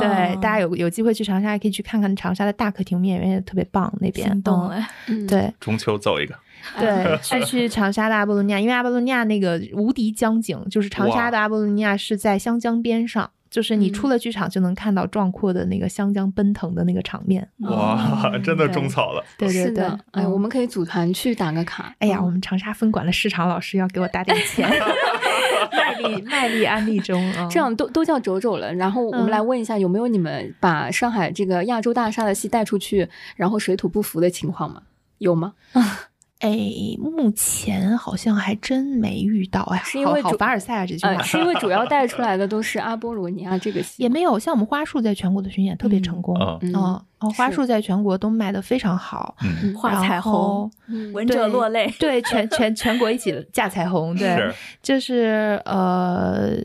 [0.00, 4.40] 对，大家有有机会去长沙，可以去看看长沙的大客厅，演员也特别棒那边。
[4.42, 4.86] 懂了，
[5.28, 6.34] 对，中秋走一个。
[6.78, 13.28] 对， 去去长沙的阿波罗尼亚，因为阿波罗尼亚那个无敌江景，就是长沙的阿波罗尼亚是在湘江边上。
[13.52, 19.22] 就是你出了剧场就能看到壮阔的那个湘江奔腾的那个场面，哇，真的种草了。
[19.36, 21.94] 对对对，哎，我们可以组团去打个卡。
[21.98, 24.66] 哎呀，我们长沙分馆的市场老师要给我打点钱，
[25.70, 27.22] 卖力卖力安利中。
[27.50, 28.72] 这样都都叫走走了。
[28.72, 34.82] 然后我们来问一下，有没有你们把上海这个亚洲大厦的戏带出去，然后水土不服的情况吗？
[35.18, 35.52] 有吗？
[36.42, 36.58] 哎，
[36.98, 49.36] 目前好像还真没遇到哎，是因为凡尔赛啊这句话，是因为主要带出 来的都是阿波罗尼亚这个戏，也没有像我们花束在全国的巡演特别成功啊，哦，花束在全国都卖的非常好，
[49.76, 50.68] 画彩虹，
[51.14, 54.52] 闻者落泪，对，全全全国一起架彩虹，对，
[54.82, 56.56] 就是呃，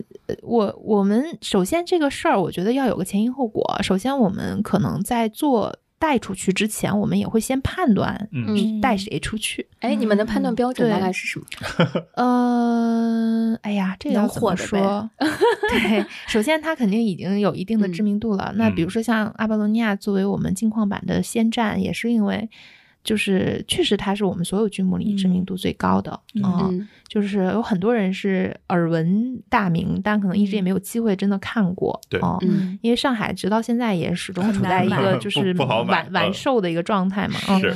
[0.42, 5.72] 我我们首先这个事儿，我觉得要有个前因后果，首先我们可能在做。
[6.00, 9.68] 带出去之前，我们也会先判断，嗯，带谁出去？
[9.80, 11.46] 哎，你们的判断标准大概是什么？
[12.16, 15.10] 呃，哎呀，这个要怎么说？
[15.70, 18.54] 对，首先他肯定已经有一定的知名度了。
[18.56, 22.50] 那比如说像阿波罗尼亚作为我们镜框版的先站，也是因为。
[23.08, 31.98] 就是确实他是我们所有剧目里知名度最高的嗯，就是有很多人是耳闻大名，但可能一直也没有机会真的看过。
[32.10, 37.40] 对，嗯，因为上海直到现在也始终处在一个 就是完完售的一个状态嘛。
[37.62, 37.74] 是，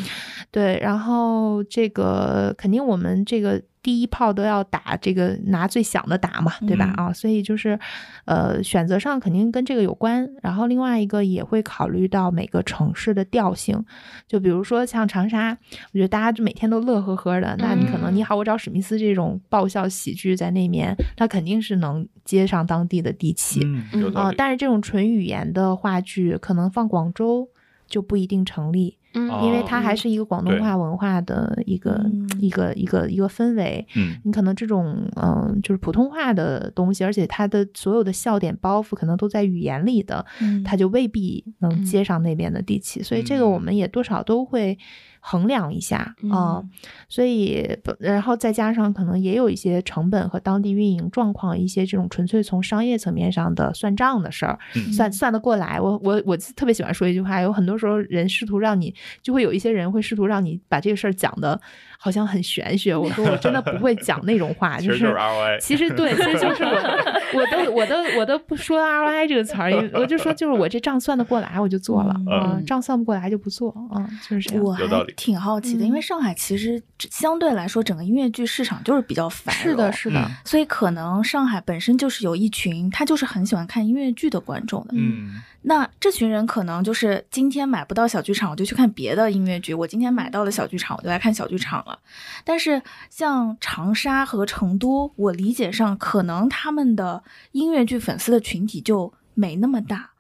[0.52, 3.62] 对，然后这个肯定我们这个。
[3.84, 6.94] 第一炮都要打这个拿最响的打嘛，对吧？
[6.98, 7.80] 啊，所以就是，
[8.26, 10.30] 呃，选择上肯定跟这个有关。
[10.44, 13.84] 然后另外一个也会考虑到每个城市的调性，
[14.28, 15.58] 就比如说像长沙，
[15.94, 23.62] 我觉得大家就每天都乐呵呵的，那你可能你好，我找史密斯这种爆笑喜剧在那边，它肯定是能接上当地的地气
[23.94, 24.32] 嗯啊。
[24.38, 27.50] 但是这种纯语言的话剧，可能放广州
[27.88, 28.98] 就不一定成立。
[29.14, 32.06] 嗯，因为它还是一个广东话文化的一个
[32.40, 33.86] 一个一个一个氛围。
[33.96, 40.26] 嗯，你可能这种嗯，就是普通话的东西，而且它的所有的笑点包袱可能都在语言里的，
[40.64, 43.04] 它就未必能接上那边的地气。
[43.04, 44.78] 所以这个我们也多少都会。
[45.22, 46.62] 衡量一下啊，
[47.08, 54.60] 所以然后再加上可能也有一些成本和当地运营状况，一些这种纯粹从商业层面上的算账的事儿，
[54.92, 55.80] 算算得过来。
[55.80, 61.62] 我我我特别喜欢说一句话，有很多时候人试图让你，就会有一些人会试图让你把这个事儿讲的。
[62.04, 65.16] 好像很玄学，我说我真的不会讲那种话， 就是
[65.62, 66.64] 其实对，其实就是
[67.36, 74.64] 我，我都我都我都不说 ROI 这个词儿，我就说就是我这账算得过来我就做了，嗯，账算不过来就不做，嗯，就是这样。
[74.64, 85.44] 我还挺好奇的，因为上海其实相对来说整个音乐剧市场就是比较繁荣，是的，是的，所以可能上海本身就是有一群他就是很喜欢看音乐剧的观众的，嗯。
[85.64, 89.74] 那这群人可能就是今天买不到小剧场，我就去看别的音乐剧。
[89.74, 92.00] 我今天买到了小剧场，我就来看小剧场了。
[92.44, 100.12] 但是像长沙和成都，我理解上可能他们的音乐剧粉丝的群体就没那么大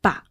[0.00, 0.24] 吧？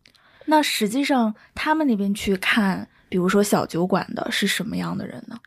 [0.45, 5.39] 那实际上他们那边去看，比如说小酒馆的是什么样的人呢？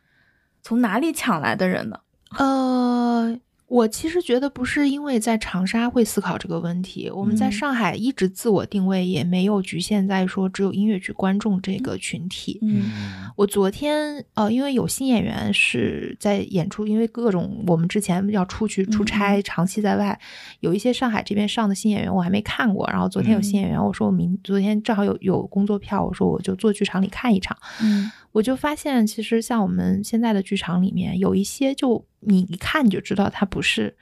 [0.63, 2.01] 从哪里抢来的人呢？
[2.39, 3.39] 呃。
[3.71, 12.59] 我其实觉得不是因为在长沙会思考这个问题，我们在上海一直自我定位也没有局限在说只有音乐剧观众这个群体。
[12.63, 20.21] 嗯，我昨天呃，因为有新演员是在演出，因为各种我们之前要出去出差，长期在外，
[20.59, 27.57] 有一些上海这边上的新演员我还没看过，然后昨天有新演员，我说我明昨天正好有有工作票，我说我就坐剧场里看一场。
[27.81, 28.11] 嗯。
[28.33, 33.97] 我就发现，其实像我们现在的剧场里面，有一些就你一看你就知道，他不是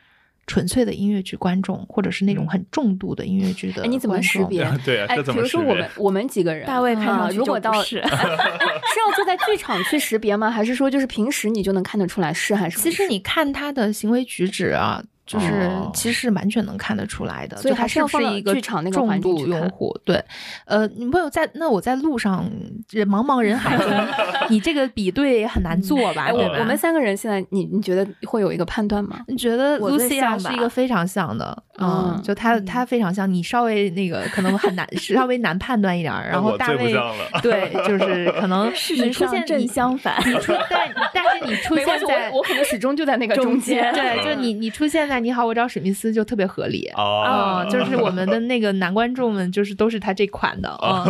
[0.46, 3.84] 纯粹的音乐剧观众，或者是那种很重度的音乐剧的。
[3.84, 4.70] 哎，你怎么识别？
[4.84, 10.50] 对，哎，比如说我们我们几个人，大卫看上如果到是 是要坐在剧场去识别吗？
[10.50, 12.78] 还是说就是平时你就能看得出来是还是？
[12.78, 15.02] 其实你看他的行为举止啊。
[15.28, 19.94] 就是其实完全能看得出来的，所以还是要是一个剧场那个重度用户。
[20.02, 20.24] 对，
[20.64, 22.50] 呃，你朋友在那我在路上
[22.90, 23.86] 人茫茫人海中，
[24.48, 26.30] 你这个比对也很难做吧？
[26.32, 29.18] 我我们三个人现在，你你觉得会有一个判断吗？
[29.28, 36.08] 你觉得 Lucia 是一个非常像的，嗯，就他他非常像你，稍微那个可能很难， 稍微难判断一点。
[36.30, 36.96] 然后大卫
[37.42, 40.16] 对，就是可能事实上正相反。
[40.26, 43.92] 你出但但是你出现在我可能始终就在那个中间。
[43.92, 45.17] 对，就你你出现在。
[45.18, 51.04] 你好，我找史密斯就特别合理啊， 就是我们的那个男观众们，就是都是他这款的啊。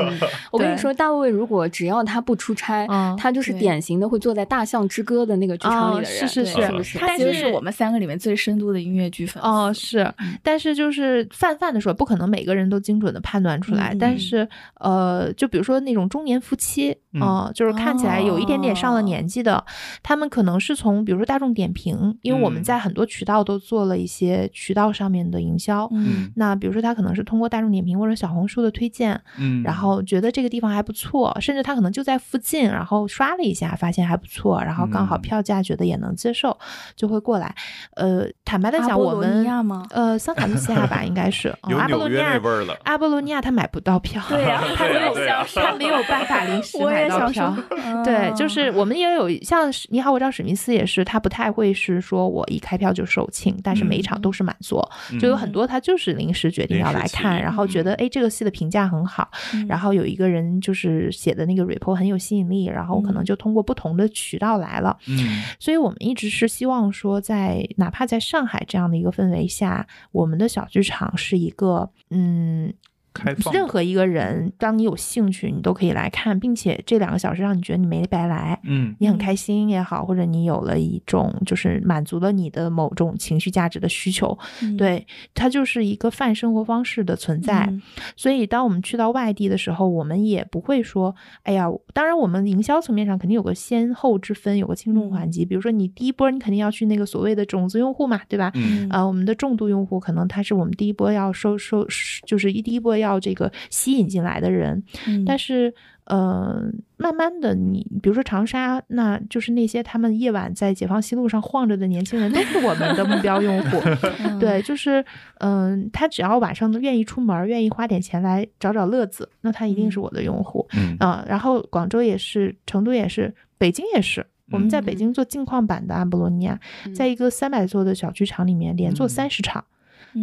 [0.51, 2.87] 我跟你说，大卫如果只要他不出差，
[3.19, 6.99] 他就是典型的会坐在《大象之歌》的那个剧场里的人，是是是，是不是？
[6.99, 9.71] 他其实是我们三个里面最深度的音乐剧粉哦。
[9.73, 10.11] 是，
[10.43, 13.95] 但是就是泛泛的说，不可能每个人都精准的判断出来。
[14.01, 14.49] 但是
[14.81, 19.63] 呃，就比如说那种中年夫妻啊，就是看起来有一点点上了年纪的，
[20.03, 23.98] 他们可能是从比如说大众点评，因为我们在很多渠道都做了。
[23.99, 36.57] 一些渠道上面的营销，嗯，那比如说他可能是通过大众点评或者小红书的推荐，嗯，然后觉得这个地方还不错，甚至他可能就在附近，然后刷了一下，发现还不错，然后刚好票价觉得也能接受，
[36.95, 37.55] 就会过来。
[37.97, 39.47] 呃，坦白的讲，我们
[39.91, 42.77] 呃桑塔露西亚吧，应该是 阿波罗尼亚味儿了。
[42.85, 45.15] 阿波罗尼亚他买不到票，对呀， 他没有
[45.55, 47.57] 他没有办法临时 买到票。
[48.05, 53.88] 对，就是我们也有像你好，我叫史密斯也是，他不太会是说我一开票就售罄，但是。
[53.89, 59.31] 每一场都是满座，就有很多他就是临时决定要来看，然后觉得哎这个戏的评价很好，
[59.67, 64.97] 然后有一个人就是写的那个 report 很有吸引力，然后可能就通过不同的渠道来了。
[65.07, 72.73] 嗯，所以我们一直是希望说，在哪怕在上海这样的一个氛围下，我们的小剧场是一个嗯。
[73.19, 73.53] 开放。
[73.53, 84.39] 任何一个人，当你有兴趣，你都可以来看，并且这两个小时让你觉得你没白来，嗯，你很开心也好，或者你有了一种就是满足了你的某种情绪价值的需求，
[84.77, 87.73] 对，它就是一个泛生活方式的存在。
[88.17, 95.45] 所以，当我们去到外地的时候，我们也不会说，哎呀，当然我们营销层面上肯定有个先后之分，有个轻重缓急。
[95.45, 98.51] 比如说，你第一波你肯定要去那个所谓的种子用户嘛，对吧？
[98.55, 101.87] 嗯，呃，我们的重度用户可能他是我们第一波要收收，
[102.27, 104.83] 就是一第一波要这个吸引进来的人，
[105.25, 105.73] 但是。
[106.09, 106.59] 呃，
[106.97, 113.79] 慢慢的，你比如说长沙，那就是那些他们夜晚在解放西路上晃着的年轻人，都是我们的目标用户。
[114.41, 115.05] 对，就是，
[115.41, 120.67] 嗯，他只要晚上愿意出门，愿意花点钱来找找乐子，那他一定是我的用户。
[120.73, 124.27] 嗯啊，然后广州也是，成都也是，北京也是。
[124.51, 126.59] 我们在北京做镜框版的阿波罗尼亚，
[126.97, 129.63] 在一个三百座的小剧场里面连做三十场。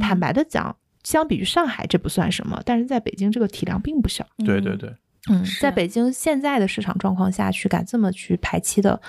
[0.01, 4.27] 坦白的讲，相比于上海，这不算什么，但是在北京这个体量并不小。
[4.39, 4.93] 对对对。
[5.27, 9.01] 嗯，在北京现在的市场状况下去敢这么去排期的，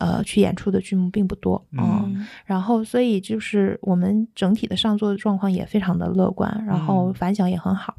[0.00, 7.94] 呃，去演出的剧目并不多嗯，然后，所以就是我们整体的上座的状况也非常的乐观，然后反响也很好，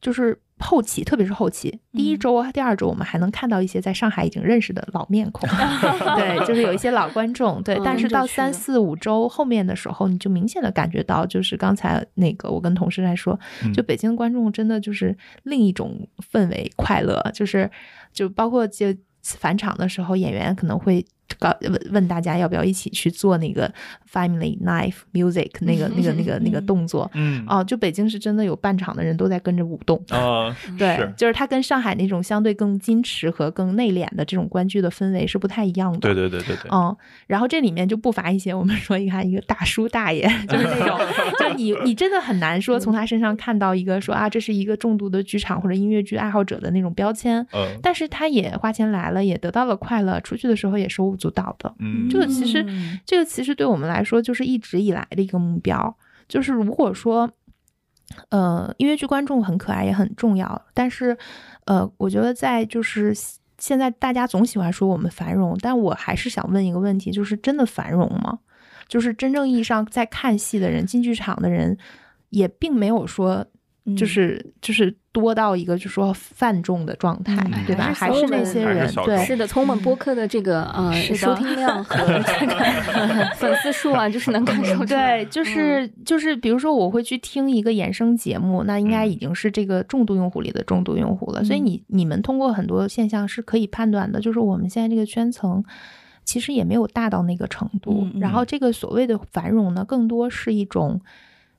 [0.00, 0.40] 就是。
[0.60, 5.46] 后期，特别是后期，第一周、第二周，我们还能看到一些在上海已经认识的老面孔，
[6.16, 7.78] 对，就是有一些老观众，对。
[7.84, 13.38] 但是到三四五周后面的时候，你就明显的感觉到，就是刚才那个我跟同事在说，
[13.74, 17.68] 就北京的观众真的就是另一种氛围，快乐，就是
[18.12, 18.86] 就包括就
[19.22, 21.04] 返场的时候，演员可能会。
[21.38, 23.72] 告问问大家要不要一起去做那个
[24.12, 27.10] family knife music 那个那个那个那个动作？
[27.14, 30.54] 嗯，哦，就北京是真的有半场的人都在跟着舞动啊。
[30.78, 35.98] 对，就是他跟上海那种相对更矜持和更内敛的这种观剧的氛围是不太一样的。
[35.98, 36.70] 对对对对对。
[36.70, 36.94] 嗯，
[37.26, 40.98] 然后这里面就不乏一些我们说你看一个大叔大爷，就是那种，
[41.38, 47.44] 就你你真的很难说从他身上看到一个说啊这是一个重度的剧场或者音乐剧爱好者的那种标签。
[47.52, 51.13] 嗯，但是他也花钱来了，也得到了快乐，出去的时候也收。
[51.16, 52.64] 足蹈的，嗯，这个其实，
[53.04, 55.96] 这个其实对我们来说就是一直以来的一个目标。
[56.28, 57.30] 就是如果说，
[58.30, 61.16] 呃，音乐剧观众很可爱也很重要，但是，
[61.66, 63.14] 呃，我觉得在就是
[63.58, 68.38] 现在大家总喜欢说我们繁荣，但我还是想问一个问题，就是真的繁荣吗？
[68.88, 71.76] 就是真正意义上在看戏的人、进剧场的人，
[72.30, 73.46] 也并没有说。
[73.94, 77.92] 就是就是多到一个就说泛众的状态，对吧？
[77.94, 79.46] 还是那些人，对，是的。
[79.46, 81.96] 从我们播客的这个呃收听量和
[82.40, 82.54] 这个
[83.36, 85.22] 粉丝数啊，就是能感受出来。
[85.22, 91.44] 对，就是就是，比如说我会去听一个衍生节目，那应该已经是这个重度用户里的重度用户了。
[91.44, 95.62] 所以你你们通过很多现象是可以判断的，就是我们现在这个圈层
[96.24, 98.08] 其实也没有大到那个程度。
[98.18, 101.02] 然后这个所谓的繁荣呢，更多是一种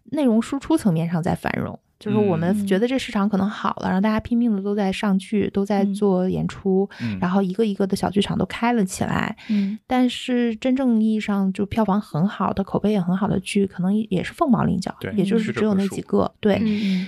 [0.05, 1.79] 内容输出层面上在繁荣。
[1.99, 9.35] 就是我们觉得这市场可能好了，然后大家拼命的都在上剧，都在做演出，然后一个一个的小剧场都开了起来。
[9.49, 16.31] 嗯，但是真正意义上就票房很好的、口碑也很好的剧，可能也是凤毛麟角，也就是只有那几个。
[16.39, 16.61] 对，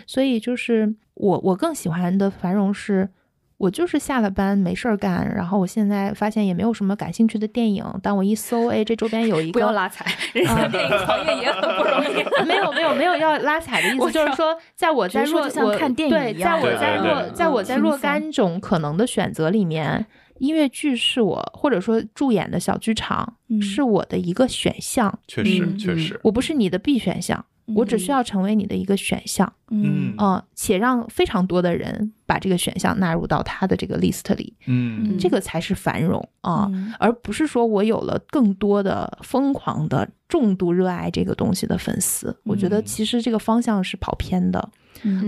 [0.07, 3.09] 所以就是我我更喜欢的繁荣是。
[3.57, 7.83] 我就是下了班没事儿干，然后我现在发现也没有什么感兴趣的电影。
[8.03, 12.23] 但我一搜，哎，这周边有一个不要拉踩，人家电影行业也很不容易。
[12.45, 20.05] 没有没有没有要拉踩的意思， 就是说，在我在若我对，在我在若在我在若干种可能的选择里面，
[20.37, 25.17] 音乐剧是我或者说助演的小剧场是我的一个选项。
[25.27, 27.43] 确实确实，我不是你的 B 选项。
[27.75, 42.35] 我只需要成为你的一个选项，嗯啊，且让非常多的人把这个选项纳入到他的这个 list 里，嗯，这个才是繁荣啊，而不是说我有了更多的疯狂的重度热爱这个东西的粉丝。
[42.43, 44.59] 我觉得其实这个方向是跑偏的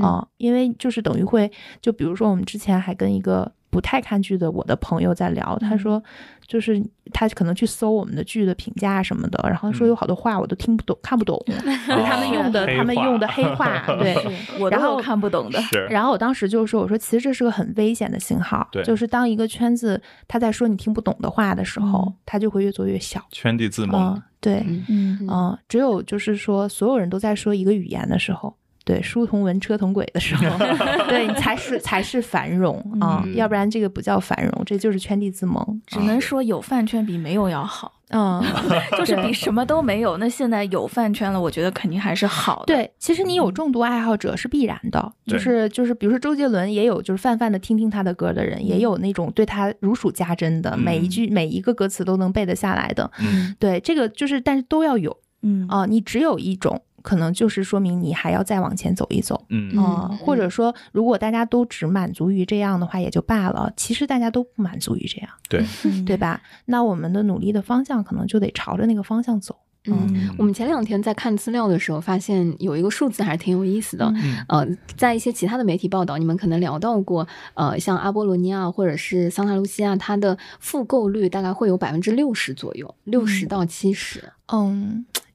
[0.01, 3.51] 啊，因为就是等于会，就比如说我们之前还跟一个。
[3.69, 6.01] 不太看剧的我的朋友在聊，他说，
[6.47, 6.81] 就是
[7.13, 11.39] 他可能去搜我们的剧的评价什么的，然后说有好多话我都听不懂、看不懂，
[11.87, 14.15] 他们用的他们用的黑话， 对，
[14.59, 15.59] 我都看不懂的。
[15.89, 24.21] 然后我当时就说，我说其实这是个很危险的信号，就是当一个圈子他在说你听不懂的话的时候，他就会越做越小，圈地自萌。
[24.41, 28.55] 对，嗯嗯，只有就是说所有人都在说一个语言的时候。
[28.89, 30.57] 对，书同文，车同轨的时候，
[31.07, 35.79] 对你才是才是繁荣啊，要不然这个不叫繁荣，这就是圈地自萌。
[35.85, 38.43] 只能说有饭圈比没有要好，嗯，
[38.97, 40.17] 就是比什么都没有。
[40.17, 42.73] 那现在有饭圈了，我觉得肯定还是好的。
[42.73, 53.11] 对，其实你有重度爱好者是必然的，就是就是，比如说周杰伦也有，就是泛泛的听听他的歌的人，也有那种对他如数家珍的，每一句每一个歌词都能背得下来的。
[53.19, 55.15] 嗯，对，这个就是，但是都要有。
[55.41, 65.65] 嗯啊，你只有一种可能就是说明你还要再往前走一走，嗯啊，或者说如果大家都只满足于这样的话也就罢了，其实大家都不满足于这样，对
[66.05, 66.41] 对吧？
[66.65, 69.55] 那我们的努力的方向可能就得朝着那个方向走。
[69.85, 74.13] 嗯，我们前两天在看资料的时候，发现有一个数字还是挺有意思的。
[74.49, 84.19] 呃，在一些其他的媒体报道，你们可能聊到过，呃，像阿波罗尼亚或者是桑塔露西亚，它的复购率大概会有百分之六十左右，六十到七十。
[84.19, 84.31] 嗯，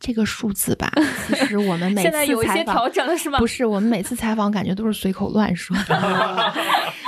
[0.01, 0.93] 这个数字吧，
[1.29, 3.39] 其实我们每次现在有一些调整了，是吗？
[3.39, 5.75] 不是，我们每次采访感觉都是随口乱说。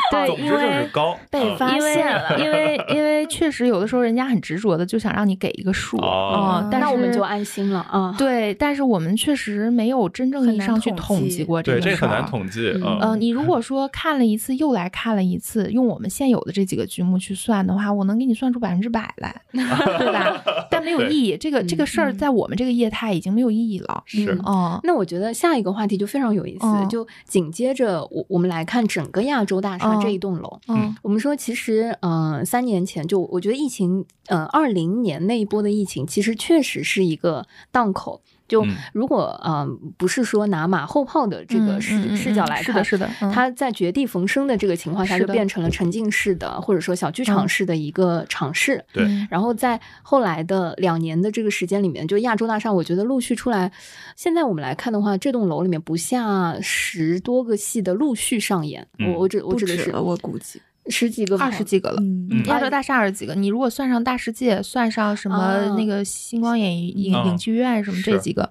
[0.09, 0.89] 对，因为
[1.29, 8.15] 被发现了， 因为因为确实有的时候人家很执着的就想让你给一个数啊，但是我们就安心了啊。
[8.17, 12.71] 对，但是我们确实没有真正意义上去统计过这个对，这很难统计。
[13.03, 20.41] 嗯，你如果说看了一次又来看了一次，用我们现有的这几个剧目去算的话，我能给你算出百分之百来，对吧？
[20.71, 24.03] 但没有意义，这个这个事儿在我们这个业态已经没有意义了。
[24.05, 29.97] 是哦，那我觉得下一个话题就非常有意思，就紧接着我我们来看整个亚洲大厦。
[29.97, 38.21] 这一栋楼，嗯，我们说其实，呃，三年前就我觉得疫情，呃，二零年那一波的疫情，其实确实是一个档口。
[38.49, 39.67] 就如果呃
[39.97, 48.85] 不是说拿马后炮的这个视视角来看，是的，它在绝地逢生的这个情况下，就变成了沉浸式的或者说小剧场式的一个尝试。
[48.93, 53.73] 对，然后在后来的两年的这个时间里面，就亚洲大厦，我觉得陆续出来。
[54.15, 58.87] 现在我们来看的话，这栋楼里面不下十多个戏的陆续上演。
[58.99, 60.61] 我我指我指的是，我估计。
[60.89, 62.03] 十几个、二十几个了，
[62.47, 63.35] 亚洲大厦二十几个。
[63.35, 68.49] 你如果算上大世界，算上什么那个星光影影影剧院什么这几个。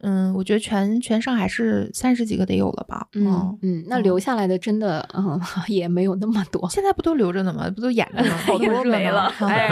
[0.00, 3.06] 嗯，我觉得全全上海是三十几个得有了吧？
[3.14, 6.68] 嗯嗯，那留下来的真的嗯 也没有那么多。
[6.68, 7.70] 现在不都留着呢吗？
[7.74, 8.30] 不都演着呢？
[8.46, 9.32] 好多没了。
[9.40, 9.68] 哎，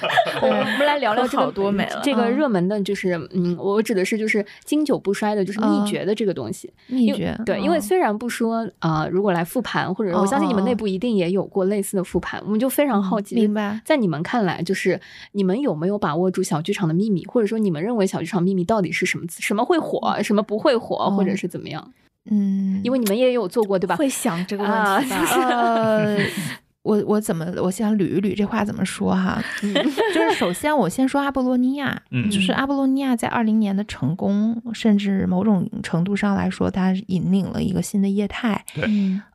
[0.40, 2.00] 我们来聊聊这个多没了。
[2.02, 6.72] 这个热门的就是嗯，我指的是就是经久不衰的，就是秘诀的这个东西。
[6.86, 13.34] 秘诀对，因为虽然不说啊，如果来复盘，或者我相信你们内部一定也有过类似的复盘，我们就非常好奇。
[13.34, 14.98] 明白，在你们看来，就是
[15.32, 19.26] 你们有没有把握住小剧场的秘密，或者说你们认为小剧场秘密到底是什么？
[19.28, 20.16] 什么会火？
[20.22, 20.42] 什么？
[20.42, 21.92] 不会火，或者是怎么样？
[22.30, 23.96] 嗯，因为你们也有做过，对吧？
[23.96, 24.72] 会想这个问
[25.04, 26.06] 题吧？
[26.86, 29.42] 我我怎么我想捋一捋这话怎么说哈？
[29.60, 38.64] 就是首先我先说阿波罗尼亚，就是阿波罗尼亚在二零年的成功，甚至某种程度上来说，它引领了一个新的业态。
[38.72, 38.84] 对，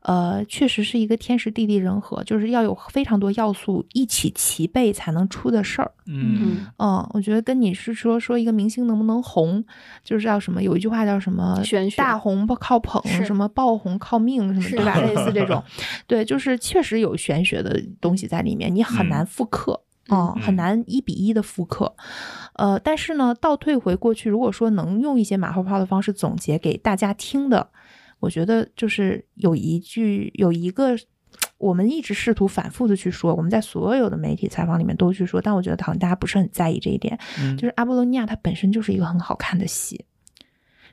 [0.02, 5.90] 呃，确实是一个天时地利人和，就是要有非常多要素一起齐备才能出的事儿。
[6.06, 9.62] 嗯嗯，我觉得跟你是说说一个明星能不能红，
[10.02, 10.62] 就是叫什么？
[10.62, 11.60] 有一句话叫什么？
[11.98, 14.98] 大红不靠捧，什么爆红靠命，什么对吧？
[15.04, 15.62] 类似这种，
[16.06, 17.41] 对，就是确实有玄。
[17.44, 21.94] 学的东西在里面，你很难复刻啊，很难一比一的复刻。
[22.54, 27.70] 呃，但是呢，倒退回过去，如果说能用一些马后炮的方式总结给大家听的，
[28.20, 30.96] 我觉得就是有一句，有一个，
[31.58, 37.18] 我们一直试图反复的去说，我们在所有的媒体采访里面都去说，但我觉得好像大家不是很在意这一点，
[37.56, 40.04] 就是阿波罗尼亚它本身就是一个很好看的戏。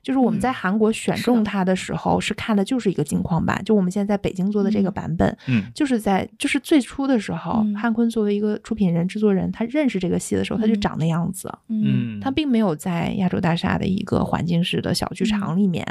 [0.02, 3.62] 就是我们在韩国选中它的时候，是看的就是一个金矿版。
[3.64, 11.52] 就我们现在在北京做的这个版本，嗯，就是在就是最初的时候，汉坤作为一个出品人、制作人，他认识这个戏的时候，他就长那样子。
[11.68, 15.86] 嗯，他并没有在亚洲大厦的一个环境式的小剧场里面，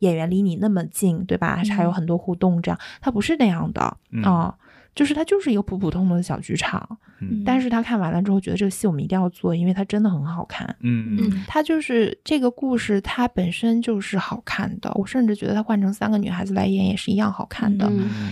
[0.00, 1.62] 演员离你那么近，对吧？
[1.74, 4.54] 还有很多互动，这样他不是那样的啊。
[4.96, 6.98] 就是它就是一个普普通通的小剧场，
[7.44, 10.66] 但是他看完了之后觉得这个戏我们一定要做，因为它真的很好看。
[10.80, 14.90] 嗯嗯，它就是这个故事，它本身就是好看的。
[14.94, 17.86] 我甚至觉得它换成三个女孩子来演也是一样好看的，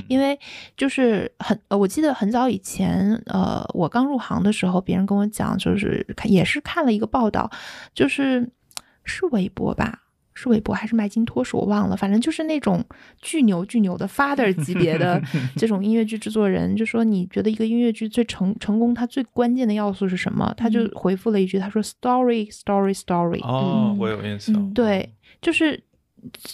[0.08, 0.38] 因为
[0.74, 7.50] 就是很，我记得很早以前，呃，我刚入行的时候，别人跟我讲，就是也是看了一个报道，
[7.92, 8.50] 就是
[9.04, 10.00] 是微博吧。
[10.36, 12.84] 是韦伯还是麦金托什我忘了，反正就是那种
[13.22, 15.22] 巨牛巨牛的 father 级别的
[15.56, 20.52] 这种音乐剧制作人，就说你觉得一个音乐剧最成成功，它最关键的要素是什么？
[20.56, 23.40] 他就回复了一句，他说 story story story。
[23.44, 24.72] 哦，我有印象。
[24.74, 25.08] 对，
[25.40, 25.80] 就是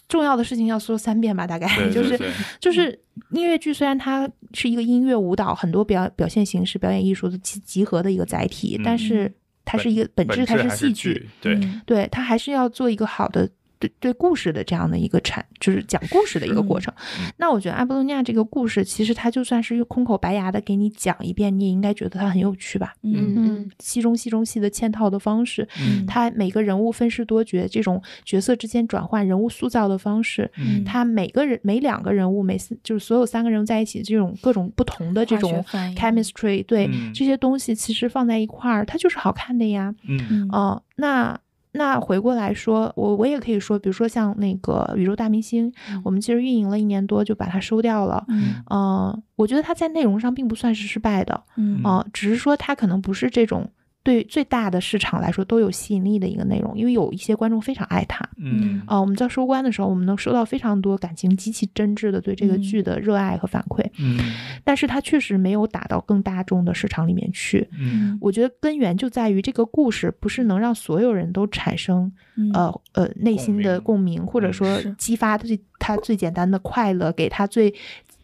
[0.08, 2.20] 重要的事情要说三遍吧，大概就是
[2.60, 3.00] 就是
[3.30, 9.32] 音乐剧虽然它是一个音乐舞蹈很多表表现形式、表演艺术的集集合的一个载体，但是
[9.64, 13.48] 它是一个本质，它是戏剧，对对，它还是要做一个好的。
[13.80, 16.94] 对对故事的这样的一个产，就是讲故事的一个过程。
[17.38, 22.92] 那我觉得阿波罗尼亚这个故事，其实它就算是空口白牙的给你讲一遍，你也应该觉得它很有趣吧？
[23.02, 25.66] 嗯嗯，戏中戏中戏的嵌套的方式，
[26.06, 30.50] 它每个人物分饰多角，这种角色之间转换、人物塑造的方式，
[30.84, 35.64] 它每个人每两个人物每次就是所有三个人在一起这种各种不同的这种
[35.96, 39.94] chemistry，对这些东西其实放在一块儿，它就是好看的呀。
[40.06, 41.40] 嗯哦，那。
[41.72, 45.72] 那回过来说，我我也可以说，比如说像那个宇宙大明星，
[46.04, 48.24] 我们其实运营了一年多就把它收掉了。
[48.68, 51.42] 嗯，我觉得它在内容上并不算是失败的。
[51.56, 53.70] 嗯，只是说它可能不是这种。
[54.02, 58.26] 对最大的市场来说都有吸引力的一个内容，因为有一些观众非常爱它。
[58.38, 63.84] 嗯啊，我们在收官的时候，我们能收到非常多感情极其真挚的对这个剧的热爱和反馈。
[63.98, 64.18] 嗯，
[64.64, 67.68] 但是它确实没有打到更大众的市场里面去。
[67.78, 72.10] 嗯，我觉得根源就在于这个故事不是能让所有人都产生
[72.54, 77.74] 呃呃内心的共鸣，或者说激发最他最简单的快乐，给他最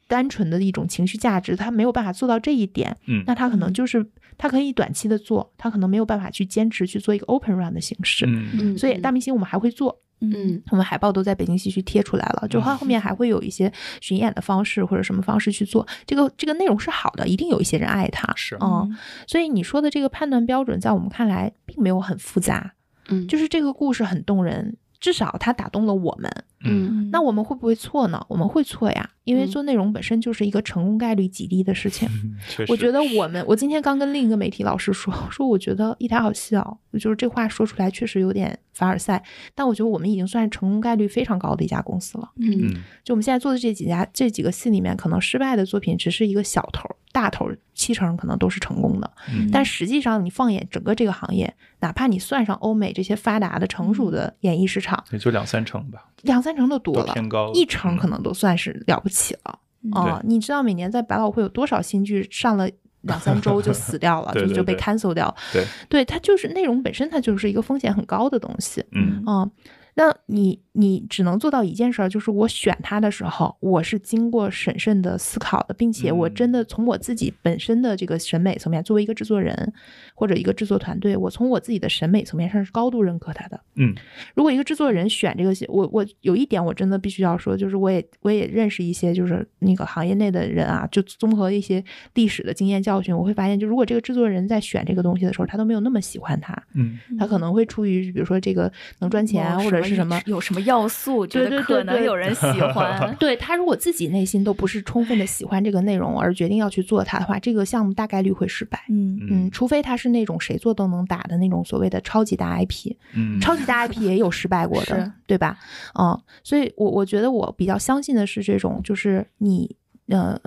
[0.08, 2.96] 单纯的一种情绪价值，他没有办法做到这一点。
[3.06, 4.06] 嗯，那他可能就是。
[4.38, 8.26] 他可以短期的做，他可能没有办法去坚持去做一个 open run 的形式。
[8.26, 15.88] 嗯所以大明星我们还会做，嗯，我们海报都在北京西区贴出来了，就它后面还会有一些巡演的方式或者什么方式去做。
[16.04, 18.30] 这个这个内容是好的，一定有一些人爱它。
[18.36, 18.94] 是，嗯，
[19.26, 22.74] 所以你说的这个判断标准，在我们看来并没有很复杂。
[23.08, 26.30] 嗯，就是这个故事很动人，至少它打动了我们。
[26.66, 28.24] 嗯，那我们会不会错呢？
[28.28, 29.10] 我们会错呀。
[29.24, 32.08] 因为做内容本身就是一个成功概率极低的事情。
[32.68, 39.20] 我觉得我们，我今天刚跟另一个媒体老师说， 说我觉得一台好笑，就是这话说出来确实有点凡尔赛，
[39.52, 42.30] 但我觉得我们已经算是成功概率非常高的一家公司了。
[42.36, 49.10] 嗯，就我们现在做的这几家这几个戏里面，可能失败的作品只是一个小头，大头七成可能都是成功的。
[49.50, 59.16] 但实际上，你放眼整个这个行业，哪怕你算上欧美这些发达的成熟的演艺市场，也就两三成吧，两三成都多了，偏高，一成可能都算是了不起。
[59.16, 59.58] 起了
[59.92, 62.68] 哦，你知道每年在百老汇有多少新剧上了
[63.02, 65.34] 两三周就死掉了， 就就被 cancel 掉。
[65.52, 68.84] 对，对，它就是内容本身，它就是一个风险很高的东西。
[68.92, 69.48] 嗯啊，
[69.96, 79.72] 那你你只能做到一件事儿，就是我选它的时候，我是经过审慎的思考的，并且我真的从我自己本身的这个审美层面，作为一个制作人。
[80.18, 83.60] 或者一个制作团队，我从我自己的审美层面上是高度认可他的。
[83.74, 83.94] 嗯，
[84.34, 91.84] 如果一个制作人选这个戏，我我有一点我真的必须要说，就是我也我也认识一些就是那个行业内的人啊，就综合一些
[92.14, 103.14] 历史的经验教训，我会发现，就如果这个制作人在选这个东西的时候，他都没有那么喜欢他，嗯，他可能会出于比如说这个能赚钱或者是什么有什么要素，觉得可能有人喜欢。
[103.20, 108.82] 对他如果自己内心都不是充分的喜欢这个内容而决定要去做它的话，这个项目大概率会失败。
[108.88, 110.86] 嗯嗯，除非他是那种谁做都。
[110.86, 115.58] 能打的那种所谓的超级大 IP，嗯，超级大 IP 也有失败过的，对吧？
[115.98, 119.74] 嗯，所以，我我觉得我比较相信的是这种，就是你
[120.06, 120.40] 呃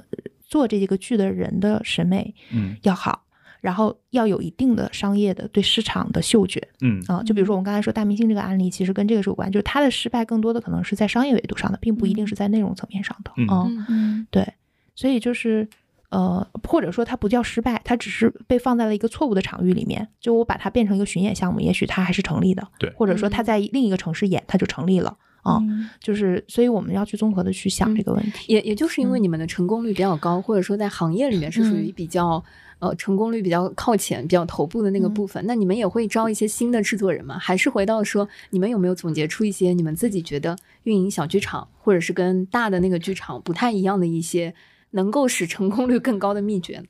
[0.48, 3.22] 做这个剧的人的审美嗯要好，
[3.62, 14.54] 然后要有一定的商业的对市场的嗅觉，嗯啊，就比如说我们刚才说大明星这个案例，其实跟这个是有关，就是他的失败更多的可能是在商业维度上的，并不一定是在内容层面上的，嗯嗯，对，
[14.96, 15.68] 所以就是。
[16.12, 20.08] 呃，或者说它不叫失败，它只是被放在了一个错误的场域里面。
[20.20, 22.68] 就我把它变成一个巡演项目，也许它还是成立的。
[22.80, 25.62] 对，或者说它在另一个城市演，它就成立了啊。
[26.00, 28.52] 就是，所以我们要去综合的去想这个问题。
[28.52, 32.44] 也也就是因为你们的成功率比较高，或者说在行业里面是属于比较
[32.80, 35.44] 呃成功率比较靠前、比较头部的那个部分。
[35.46, 37.38] 那你们也会招一些新的制作人吗？
[37.38, 44.54] 还是回到说，你们有没有总结出一些你们自己觉得运营小剧场，或者是跟大的那个剧场不太一样的一些？
[44.92, 46.84] 能够使成功率更高的秘诀，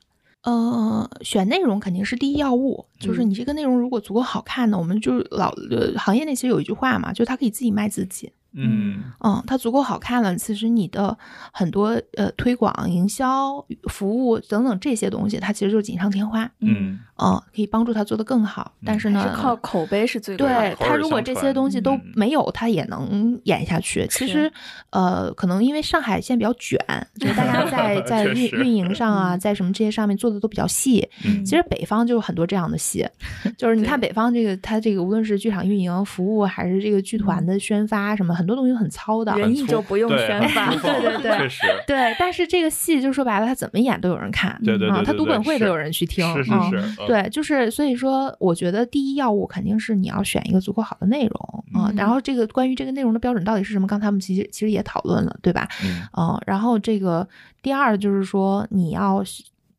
[0.44, 2.86] 呃，选内容肯定是第一要务。
[2.98, 8.32] 就是你这个内容如果足够好看呢，我们就老呃行业内其实有一句话嘛，就是它可以自己卖自己。
[8.54, 11.18] 嗯嗯，它足够好看了，其实你的
[11.52, 16.50] 很多呃推广、营销、服务等等这些东西，它其实就是锦上添花。
[16.62, 18.72] 嗯嗯，可以帮助它做得更好。
[18.86, 24.08] 但是呢，靠口碑是最对它如果这些东西都没有，它也能演下去。
[24.10, 24.52] 其实
[24.89, 26.80] 呃，可能因为上海现在比较卷，
[27.20, 31.08] 就大家在 在运运营上啊，在什么这些上面做的都比较细。
[31.45, 33.06] 其实北方就有很多这样的戏，
[33.58, 38.39] 就是你看北方这个，它这个无论是剧场运营、服务，还是这个剧团的宣发什么。
[38.40, 42.16] 很多东西很糙的，人艺就不用宣发，对对对，确实， 对。
[42.18, 51.92] 但是这个戏就说白了，他怎么演都有人看，对对对，他读本会都有人去听，是是是，对，就是所以说，我觉得第一要务肯定是你要选一个足够好的内容啊。
[51.98, 53.86] 然后这个关于这个内容的标准到底是什么？
[53.86, 55.68] 刚才我们其实其实也讨论了，对吧？
[55.84, 56.40] 嗯。
[56.48, 57.28] 然后这个
[57.62, 59.22] 第二就是说，你要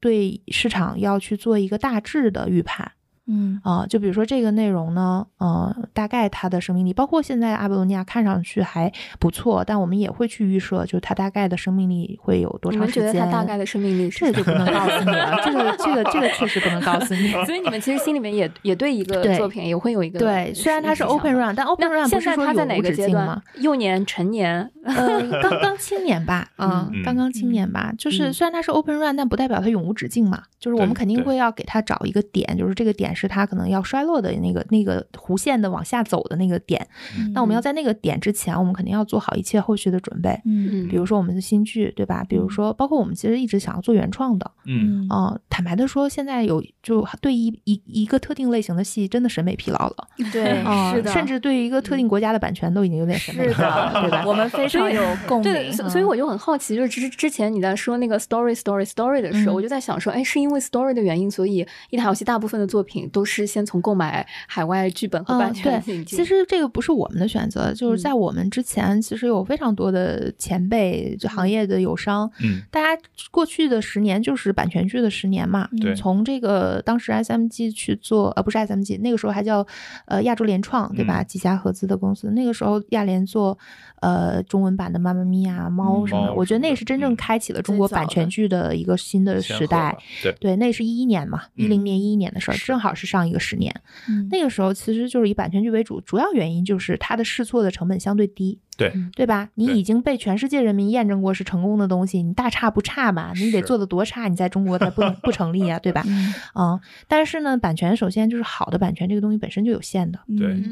[0.00, 2.92] 对市场要去做一个大致的预判。
[3.30, 13.02] 嗯啊，就比如说这个内容呢，呃，大概它的生命力，包括现在阿波罗尼亚看上去还不错，但我们也会去预设，就它大概的生命力会有多长时间？
[13.02, 15.40] 你们觉得它大概的生命力，这个就不能告诉你了。
[15.44, 17.28] 这个这个这个确实不能告诉你。
[17.46, 23.40] 所以你们其实心里面也也对一个作品也会有一个对，虽然它是 open run，但 open run 现在它在哪个阶段？
[23.60, 24.68] 幼年、成年？
[24.82, 27.92] 呃，刚刚青年吧， 嗯，刚刚青年吧。
[27.96, 30.42] 就是虽然它是 open run，但不代表它永无止境嘛。
[30.58, 33.14] 就是我们肯定会要给它找一个点，就是这个点。
[33.19, 36.86] 是它可能要衰落的那个那个弧线的往下走的那个点。
[37.34, 40.30] 那我们要在那个点之前，我们肯定要做好一切后续的准备。
[40.44, 42.24] 嗯，比如说我们的新剧，对吧？
[42.28, 44.50] 比如说，包括我们其实一直想要做原创的。
[44.66, 50.08] 嗯啊，坦白的说，现在有就对一一一个特定类型的戏，真的审美疲劳了。
[50.32, 50.62] 对，
[50.94, 54.24] 是的，甚至对于一个特定国家的版权都已经有点审美疲劳了，对吧？
[54.28, 55.52] 我们非常有 共鸣。
[55.52, 73.00] 对所以我就很好奇，就是之之前你在说那个 story story story 的时候，我就在想说，哎，是因为 story 的原因，所以一台游戏大部分的作品都是先从购买海外剧本和版权对，其实这个不是我们的选择，就是在我们之前，其实有非常多的前辈，就行业的友商，嗯，大家
[73.30, 75.68] 过去的十年就是版权剧的十年嘛。
[75.80, 79.66] 对，从这个当时 SMG 去做，呃，不是 SMG，那个时候还叫
[80.06, 81.22] 呃亚洲联创，对吧？
[81.22, 83.58] 几家合资的公司，那个时候亚联做
[84.00, 89.96] 呃中文版的《妈妈咪呀》猫什么的，我觉得那是真正开启了中国版权剧的一个新的时代。
[90.22, 93.74] 对对，那是一一年嘛，一零年一一年的事儿，正好是上一个十年。
[94.30, 98.58] 那个时候其实就是以版权剧为主，主要原因就是它的试错的成本相对低。
[98.88, 99.48] 对对吧？
[99.54, 103.32] 你已经被全世界人民验证过是成功的东西，你大差不差吧？
[103.36, 106.02] 你得做的多差，你在中国才不 不成立啊，对吧？
[106.54, 110.18] 嗯，但是呢，版权首先就是好的版权，这个东西本身就有限的。
[110.38, 110.62] 对，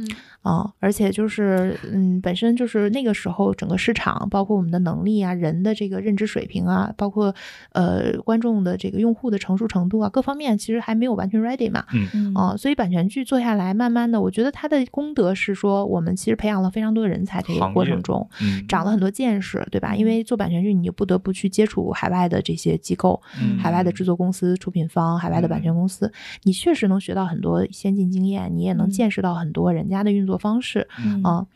[0.42, 7.34] 啊，而且就是嗯，本身就是那个时候整个市场，包括我们的能力啊，人的这个认知水平啊，包括
[7.72, 11.84] 呃观众的这个用户的成熟程度啊，各方面其实还没有完全 ready 嘛。
[11.92, 18.28] 嗯啊，所以版权剧做下来，慢慢的，我觉得它的功德是说，我们其实培养了非常多的人才，这个过程中，
[18.68, 19.94] 长了很多见识，对吧？
[19.94, 23.20] 因为做版权剧，你就不得不去接触海外的这些机构、
[23.60, 30.88] 海外的制作公司、出品方、海外的版权公司，你确实能学到很多先进经验，你也能见识到很多人家的运作方式
[31.22, 31.46] 啊。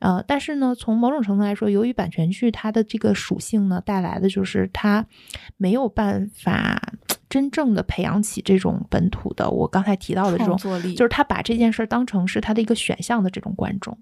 [0.00, 5.04] 呃，但是呢，从某种程度来说，由于版权剧它的这个属性呢，带来的就是它
[5.56, 6.80] 没有办法
[7.28, 10.56] 真正的培养起这种本土的，我刚才提到的这种，
[10.94, 13.98] 就是他把这件事当成是他的一个选项的这种观众。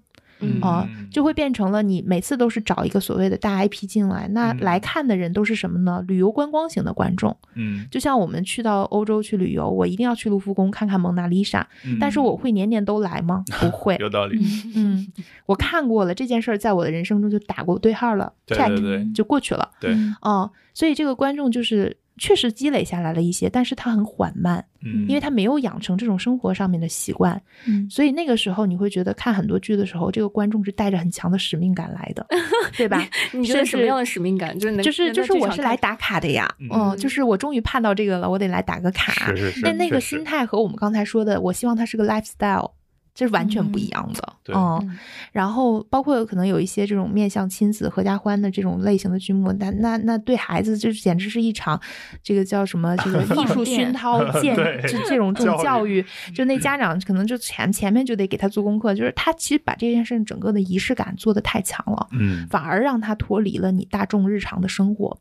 [0.61, 6.03] 啊，就会变成了你每次都是找一个所谓的大 IP 进来，那来看的人都是什么呢？
[6.07, 7.35] 旅游观光型的观众。
[7.55, 11.67] 嗯，就像我们去到欧洲去旅游，我一定要去卢浮宫看看蒙娜丽莎，
[11.99, 13.43] 但是我会年年都来吗？
[13.59, 13.95] 不会。
[14.01, 14.39] 有道理。
[14.75, 15.07] 嗯，
[15.47, 19.69] 我看过了这件事儿，在我的人生中就打过对号了，check 就过去了。
[19.79, 21.97] 对，啊，所以这个观众就是。
[22.17, 32.25] 确实积累下来了一些，但是它很缓慢，嗯，因为他没有养成这种生活上面的习惯，嗯，所以那个时候你会觉得看很多剧的时候，这个观众是带着很强的使命感来的，
[32.77, 33.07] 对吧？
[33.31, 34.57] 你觉得什么样的使命感？
[34.57, 42.71] 就是就是就是我是来打卡的呀，嗯，就是我终于盼到这个了，我得来打个卡，是是是，那那个心态和我们刚才说的，我希望它是个 lifestyle。
[43.17, 44.99] 这是完全不一样的，嗯，
[45.31, 51.81] 然后包括可能有一些这种面向亲子、合家欢的这种类型的剧目，那那那对孩子就简直是一场
[52.21, 56.05] 这个叫什么这个 艺术熏陶、 见这这种这种教育，
[56.35, 65.17] 就那家长可能就前前面就得给他做功课，就是他其实把这件事情整个的仪式感做的太强了，嗯，反而让他脱离了你大众日常的生活，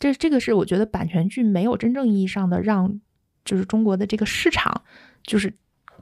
[0.00, 2.98] 这这个是我觉得版权剧没有真正意义上的让
[3.44, 4.82] 就是中国的这个市场
[5.22, 5.54] 就是。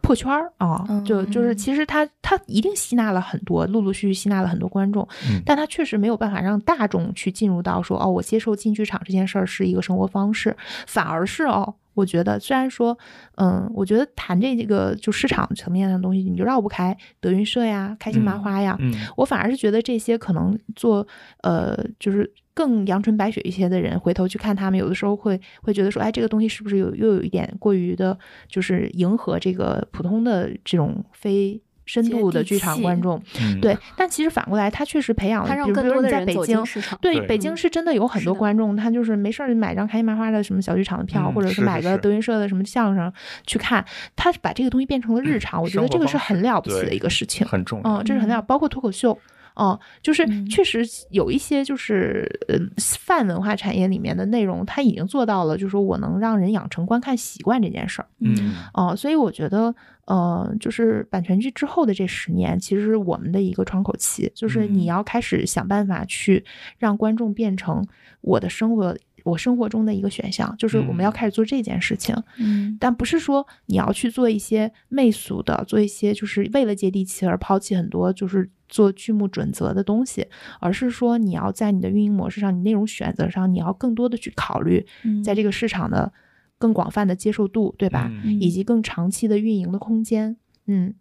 [0.07, 5.07] 破圈儿啊，就就是其实他他一定吸纳了很多，陆陆续续吸纳了很多观众，
[5.45, 12.97] 但他确实没有办法让大众去进入到说哦，我接受进剧场这件事儿是一个生活方式，反而是哦，我觉得虽然说，
[13.35, 18.79] 嗯，我觉得谈这个就市场层面的东西，你就绕不开德云社呀、开心麻花呀，
[19.17, 21.05] 我反而是觉得这些可能做
[21.43, 22.33] 呃就是。
[22.57, 33.23] 更阳春白雪一些的人回头去看他们，有的时候会会觉得说，哎，这个东西是不是有又有一点过于的，就是迎合这个普通的这种非深度的剧场观众？
[33.61, 36.65] 对，但其实反过来，他确实培养了，比如比如你在北京，
[37.03, 43.13] 对，北京是真的有很多观众，他就是没事儿买张开心麻花的什么小剧场的票，或者是买个德云社的什么相声
[43.47, 43.85] 去看，
[44.17, 49.19] 他把这个东西变成了日常，我觉得这个是很了不起的一个事情，很重要，嗯，这是很了，包括脱口秀。
[49.57, 58.09] 哦，就是确实有一些就是呃泛文化产业里面的内容，它已经做到了，就是说我能让人养成观看习惯这件事儿。
[58.21, 66.45] 嗯，哦，所以我觉得，呃，就是版权剧之后的这十年，其实是我们的一个窗口期，就是你要开始想办法去
[66.77, 67.83] 让观众变成
[68.21, 68.95] 我的生活，
[69.25, 72.15] 我生活中的一个选项，就是我们要开始做这件事情。
[72.37, 78.51] 嗯，但不是说你要去做一些媚俗的，做一些就是为了接地气而抛弃很多就是。
[78.69, 80.27] 做剧目准则的东西，
[80.61, 84.87] 而是说你要在你的运营模式上、你内容选择上，你要更多的去考虑，
[85.25, 86.12] 在这个市场的
[86.59, 88.11] 更广泛的接受度，对吧？
[88.41, 90.37] 以及更长期的运营的空间。
[90.67, 90.95] 嗯，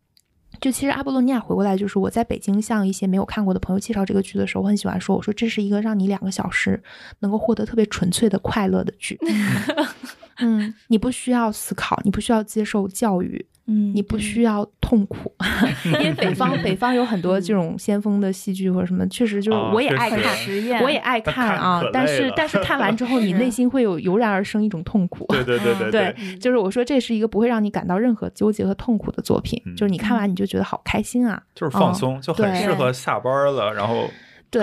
[0.62, 6.82] 就其实阿波罗尼亚回过来，就是我在北京向一些没有看过的朋友介绍这个剧的时候，我很喜欢说，我说这是一个让你两个小时
[7.20, 9.20] 能够获得特别纯粹的快乐的剧。
[10.40, 13.46] 嗯，你不需要思考，你不需要接受教育。
[13.68, 15.34] 嗯，你不需要痛苦，
[15.86, 21.84] 因为北方北方有很多这种先锋的戏剧或者什么，确实就是我也爱看，实验，我也爱看啊。
[21.92, 25.26] 但是但是看完之后， 你内心会有油然而生一种痛苦。
[25.34, 34.10] 对对对对对，就是我说这是一个不会让你感到任何纠结和痛苦的作品，就是你看完你就觉得好开心啊，就是放松，就很适合下班了，然后。
[34.50, 34.62] 对，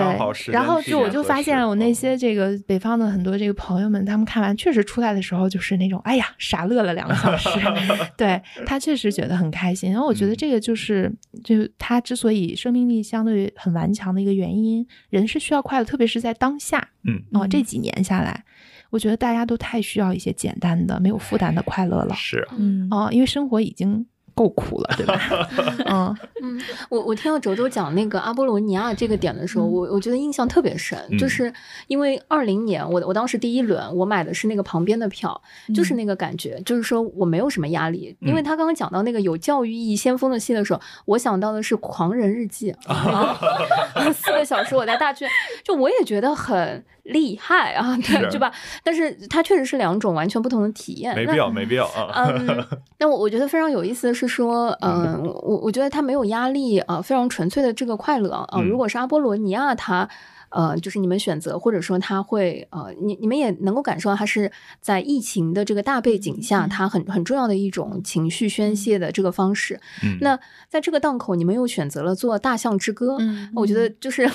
[0.51, 7.49] 然后就我就发现我那些这个北方的很多这个朋友们，他们看完确实出来的时候就是那种，哎呀，傻乐了两个小时。
[8.17, 9.91] 对他确实觉得很开心。
[9.91, 11.11] 然后我觉得这个就是，
[11.43, 16.89] 就他之所以生命力相对很顽强的一个原因，人是需要快乐，特别是在当下。
[17.03, 18.43] 嗯，哦，这几年下来，
[18.89, 22.15] 我觉得大家都太需要一些简单的、没有负担的快乐了。
[22.15, 24.05] 是，嗯，哦，因为生活已经。
[24.33, 25.19] 够苦了，对吧？
[25.85, 26.17] 嗯。
[26.41, 26.59] 嗯，
[26.89, 31.51] 我我听到周周讲那个阿波罗尼亚这个点的时候，我我觉得印象特别深，就是
[31.87, 35.41] 因为二零年我我当时第一轮我买的是那个旁边的票，
[35.73, 42.73] 就是那个感觉，就是说我没有什么压力，因为他刚刚讲到那个有教育意义先锋的戏的时候，我想到的是《狂人日记》，
[44.11, 45.31] 四个小时我在大剧院，
[45.63, 46.83] 就我也觉得很。
[47.03, 48.51] 厉害啊， 对，对吧？
[48.83, 52.11] 但是它确实是两种完全不同的体验，没必要，没必要啊。
[52.15, 52.67] 嗯，
[52.99, 58.61] 那我我觉得非常有意思的是说，嗯，我我觉得它没有压力啊，非常纯粹的这个快乐啊。
[58.61, 60.09] 如果是阿波罗尼亚，它。
[60.55, 69.79] 呃，就是你们选择，或者说他会，呃，你你们也能够感受到，他是在疫情的这个大背景下，他很很重要的一种情绪宣泄的这个方式。
[70.21, 70.39] 那
[70.69, 73.17] 在这个档口，你们又选择了做《大象之歌》，
[73.55, 74.29] 我觉得就是，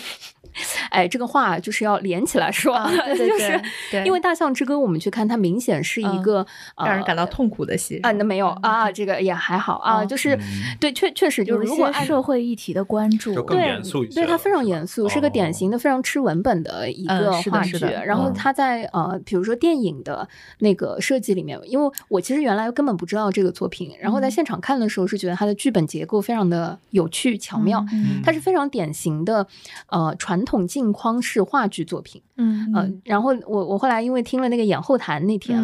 [0.90, 2.74] 哎，这个话就是要连起来说，
[3.16, 3.60] 就是
[4.04, 6.46] 因为《大象之歌》，我们去看它，明显是一个
[6.76, 8.10] 让人感到痛苦的戏啊。
[8.12, 10.38] 那没有啊，这个也还好啊，就是
[10.80, 13.80] 对，确确实就是如果按社会议题的关注，对，
[14.14, 15.98] 对，它非常严肃，是个典型的非常。
[16.08, 20.26] 吃文本的一个话剧，然后它在呃，比如说电影的
[20.60, 27.84] 那个设计里面，因为我其实原来根本不知道这个作品，然后在现场看的时候是觉得它的剧本结构非常的有趣巧妙，
[28.24, 29.46] 它是非常典型的
[29.88, 32.22] 呃传统镜框式话剧作品。
[32.38, 35.58] 嗯嗯，然后我我后来因为听了那个演后谈那天，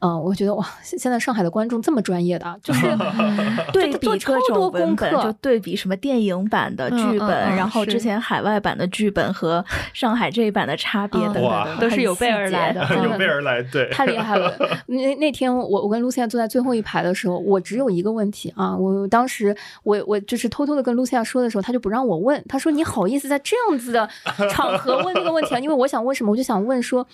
[0.00, 2.86] 嗯，我觉得哇，现在上海的观众这么专业的，就是
[3.72, 14.54] 对比超多功课，就对比什么电影版的剧本，然后之前海外版的剧本和上海这一版的差别等等，都是有备而来的， 有备而来，对，太厉害了。
[14.86, 19.52] 那那天我我跟露西亚坐在最后一排的时候，我只有一个问题啊，我当时
[19.82, 24.08] 我我就是偷偷的跟露西亚说的时候，他就不让我问，他说你好意思在这样子的
[24.48, 25.58] 场合问这个问题啊？
[25.58, 26.19] 因为我想问。
[26.20, 26.32] 什么？
[26.32, 27.06] 我就想问说，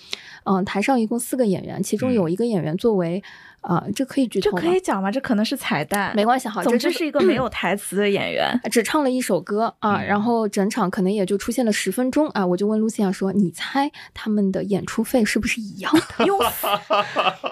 [0.45, 3.23] 嗯，台上一共四个演员，其中有一个演员作为。
[3.67, 5.11] 啊，这可以剧透这可以讲吗？
[5.11, 6.47] 这可能是彩蛋，没关系。
[6.47, 12.47] 好，总之是一个没有台词的演员，只唱了一首歌啊，然后整场可能也就出现了十分钟啊。
[12.47, 16.67] 我就问露西亚说：“你猜他们的演出费是不是一样的？” 用死，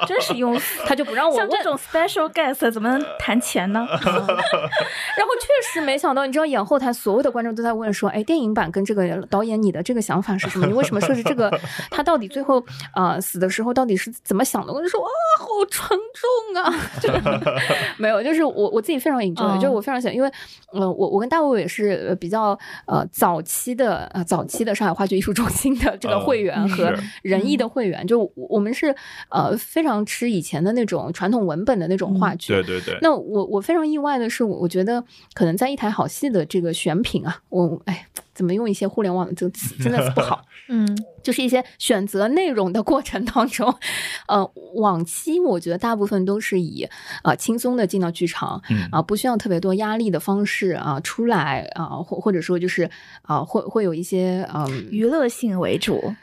[0.07, 3.85] 真是用死，他就不让我像这种 special guest 怎么能谈钱呢？
[3.91, 10.67] 然后确实没想到，你知道演后台所有的观众都在问说：“哎，电影版跟这个导演你的这个想法是什么？
[10.67, 11.51] 你为什么设置这个？
[11.91, 17.09] 他到底最后啊死的时候到底是怎么想的？”我就说：“啊，好纯。”重啊，就
[17.99, 20.31] 没有，就是我我自己非常 enjoy，就是我非常喜欢，因为
[20.73, 28.95] 呃，我我跟大卫也是比较呃早期的呃早期的上海话剧艺术中心的这个会员和仁义的会员，就我们是
[29.29, 32.99] 呃非常吃以前的那种传统文本的那种话剧，对对对。
[33.01, 38.07] 那我我非常意外的是，我我觉得可能在一台好戏的这个选品啊，我哎。
[38.35, 40.87] 怎么用一些互联网的这个词真的是不好， 嗯，
[41.23, 43.73] 就是一些选择内容的过程当中，
[44.27, 46.87] 呃，往期我觉得大部分都是以
[47.23, 48.61] 啊轻松的进到剧场，
[48.91, 52.91] 啊不需要特别多压力的方式啊出来啊或或者说就是
[53.23, 56.15] 啊会会有一些嗯娱乐性为主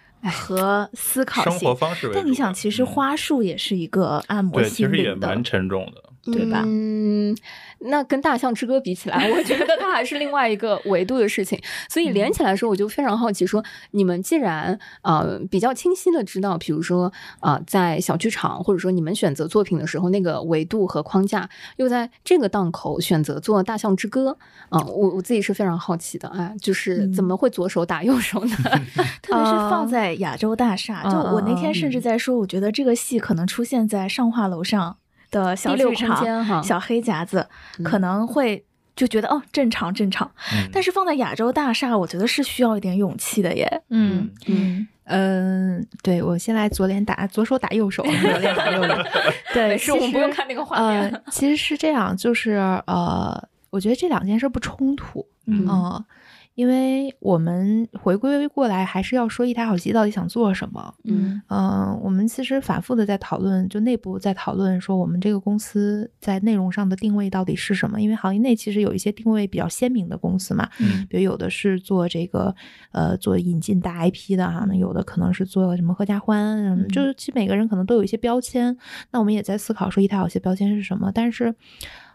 [0.44, 2.20] 和思考性生活方式为主。
[2.20, 6.04] 但你想，其实花束也是一个按摩心灵的，蛮沉重的。
[6.24, 6.62] 对吧？
[6.64, 7.36] 嗯，
[7.84, 11.60] 那跟《大象之歌》比起来，我觉得它还是另外一个维度的事情。
[11.90, 24.38] 所以连起来说，我就非常好奇，说你们既然呃比较清晰的知道，比如说啊，在小剧场或者说你们选择作品的时候，那个维度和框架，又在这个档口选择做《大象之歌》
[24.78, 28.56] 啊，我我自己是非常好奇的啊，就是怎么会左手打右手呢？
[29.22, 34.98] 特别是放在亚洲大厦，就我那天甚至在说，我觉得这个戏可能出现在上画楼上。
[35.32, 37.48] 的小剧场，小黑夹子
[37.84, 38.64] 可能会
[38.96, 40.30] 就觉得哦正常正常，
[40.72, 43.82] 但是放在亚洲大厦，我觉得是需要一点勇气的耶。
[43.90, 49.06] 嗯嗯嗯，对我先来左脸打左手打右手， 左脸打右脸。
[49.54, 51.24] 对，是我们不用看那个画面。
[51.32, 52.52] 其实是这样，就是
[52.86, 55.26] 呃，我觉得这两件事不冲突。
[55.48, 56.06] 嗯，
[56.56, 60.94] 因为我们回归过来还是要说一台好戏到底想做什么。
[61.06, 68.00] 嗯嗯，我们其实反复的在讨论，就内部在讨论说我们这个公司在内容上的定位到底是什么？
[68.02, 72.54] 因为行业内其实有一些定位比较鲜明的公司嘛，嗯比如有的是做这个
[72.92, 78.78] 呃做引进大 IP 的哈，那有的可能是做什么合家欢，嗯，就是其实每个人可能都有一些标签。
[79.12, 81.56] 那我们也在思考说一台好戏标签是什么，但是。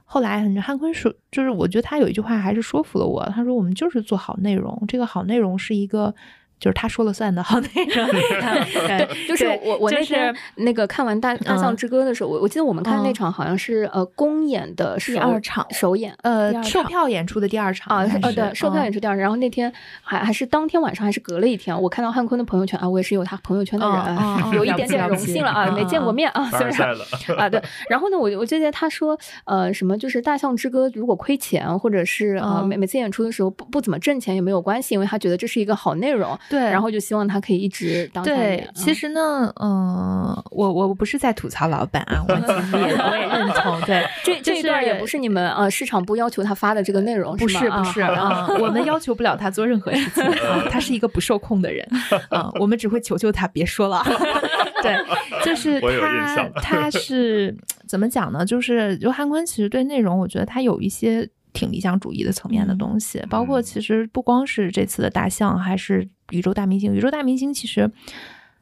[0.06, 3.22] 后来，汉坤说，就是我觉得他有一句话还是说服了我。
[3.34, 6.14] 他说：“我们就是做好内容，这个好内容是一个。”
[6.58, 8.08] 就是他说了算的好内容，
[8.86, 19.20] 对，就是我我那天那个看完《大大象之歌》的时候，我我记得我们看那场好像是呃公演的第二场首演，呃售票演出的第二场啊，呃对，售票演出第二场。
[19.20, 24.16] 然后那天还还是当天晚上还是隔了一天，我看到汉坤的朋友圈啊，我也是有他朋友圈的人，
[24.56, 26.96] 有一点点荣幸了啊，没见过面啊，虽然
[27.36, 27.62] 啊对。
[27.90, 36.38] 然后呢，我我记得他说呃什么就是《大象之歌》如果亏钱或者是呃每每次演出的时候不不怎么挣钱也没有关系，因为他觉得这是一个好内容。
[36.48, 43.80] 对，然后就希望他可以一直当对，其实呢，嗯，我我不是在吐槽老板啊，我其实也我也认同。
[43.82, 51.86] 对，这这一段也不是你们呃市场部要求他发的这个内容，不是不是啊，我们要求不了他做任何事情啊， 他是一个不受控的人
[52.30, 54.02] 啊，我们只会求求他别说了。
[54.82, 54.96] 对，
[55.44, 57.56] 就是他他是
[57.88, 58.44] 怎么讲呢？
[58.44, 61.28] 就是刘汉坤其实对内容，我觉得他有一些。
[61.52, 66.94] 挺理想主义的层面的东西，包括其实不光是这次的大象，还是宇宙大明星。
[66.94, 67.90] 宇宙大明星其实，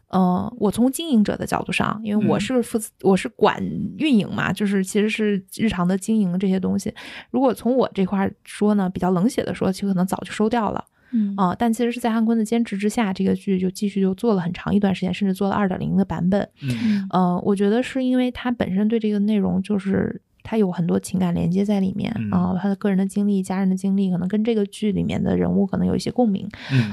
[0.08, 3.62] 呃，我从经营者的角度上，因为我是负责，我是管
[3.98, 6.94] 运营嘛，就是其实是日常的经营这些东西。
[7.30, 16.48] 如果从我这块说呢，比较冷血的说，其实可能早就收掉了，嗯啊，但其实是在汉坤的坚持之下，这个剧就继续就做了很长一段时间，甚至做了二点零的版本。
[16.62, 20.20] 嗯，呃，我觉得是因为他本身对这个内容就是。
[20.44, 26.46] 他有很多情感连接在里面啊，他的个人的经历、家人的经历，可能跟这个剧里面的人物可能有一些共鸣。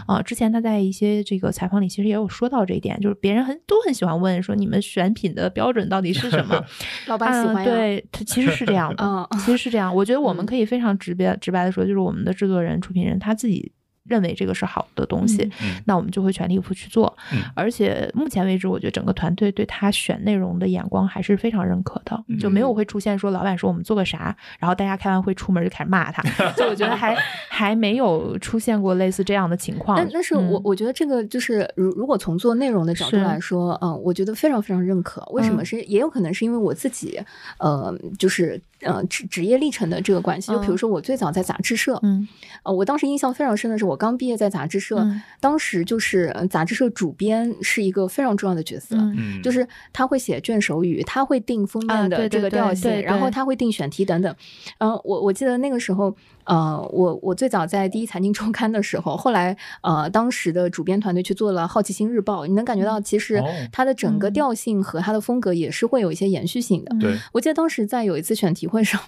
[0.08, 6.64] 啊，之前他在一些这个采访里其实也有说到这一点，就是别人很都很喜欢问说你们选品的标准到底是什么？
[7.08, 7.72] 老板喜欢呀？
[7.72, 9.94] 对他其实是这样的， 其实是这样。
[9.94, 13.74] 我觉得我们可以非常直白直白的说，就是我们的制作人、出品人他自己。
[14.04, 15.50] 认为这个是好的东西，
[15.86, 17.16] 那我们就会全力以赴去做。
[17.56, 26.22] 而且目前为止，我觉得整个团队对他选内容的眼光还是非常认可的，就没有会出现说老板说我们做个啥，然后大家开完会出门就开始骂他。
[26.58, 27.16] 就我觉得还
[27.50, 29.98] 还没有出现过类似这样的情况。
[29.98, 35.22] 但但是我我觉得这个就是如如果从做内容的角度来说，嗯，我觉得非常非常认可。
[35.32, 37.20] 为什么是也有可能是因为我自己，
[37.60, 40.52] 呃，就是呃职职业历程的这个关系。
[40.52, 42.28] 就比如说我最早在杂志社，嗯，
[42.64, 43.96] 呃，我当时印象非常深的是我。
[43.96, 45.08] 刚毕业在杂志社，
[45.40, 48.98] 当时就是杂志社主编是一个非常重要的角色，
[49.44, 54.36] 就是他会写卷首语，他会定封面的这个调性，然后他会定选题等等。
[54.80, 56.16] 嗯，我我记得那个时候。
[56.46, 66.96] 呃，我我最早在第一财经周刊的时候，后来呃，当时的主编团队去做了好奇心日报，你能感觉到其实它的整个调性和它的风格也是会有一些延续性的。
[67.00, 69.00] 对，我记得当时在有一次选题会上，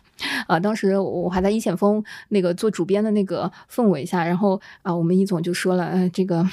[0.48, 6.46] 啊，当时我还在一险峰那个做主编的那个氛围下，然后啊，我们易总就说了，呃，这个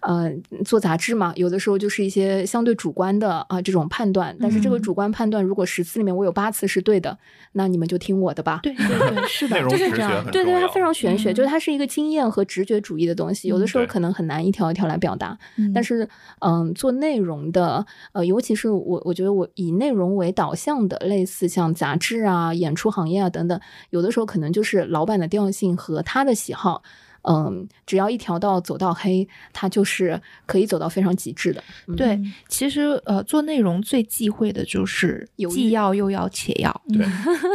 [0.00, 0.30] 呃，
[0.64, 7.18] 做杂志嘛，有的时候就是一些相对主观的啊这种判断，但是这个主观判断如果十次里面我有八次是对的，
[7.52, 8.60] 那你们就听我的吧。
[8.62, 10.19] 对对对，是的，就是这样。
[10.30, 15.38] 对对，它非常玄学，就是它是一个经验和直觉主义的东西，有的时候可能很难一条一条来表达。
[15.74, 16.08] 但是，
[16.40, 23.60] 嗯，做内容的，呃，尤其是我，我觉得我以内容为导向的，类似像杂志啊、演出行业啊等等，
[23.90, 26.82] 有的时候可能就是老板的调性和他的喜好，
[27.22, 31.62] 嗯，只要一条道走到黑，他就是可以走到非常极致的。
[31.96, 36.82] 对，其实呃，做内容最忌讳的就是既要又要且要。
[36.92, 37.06] 对，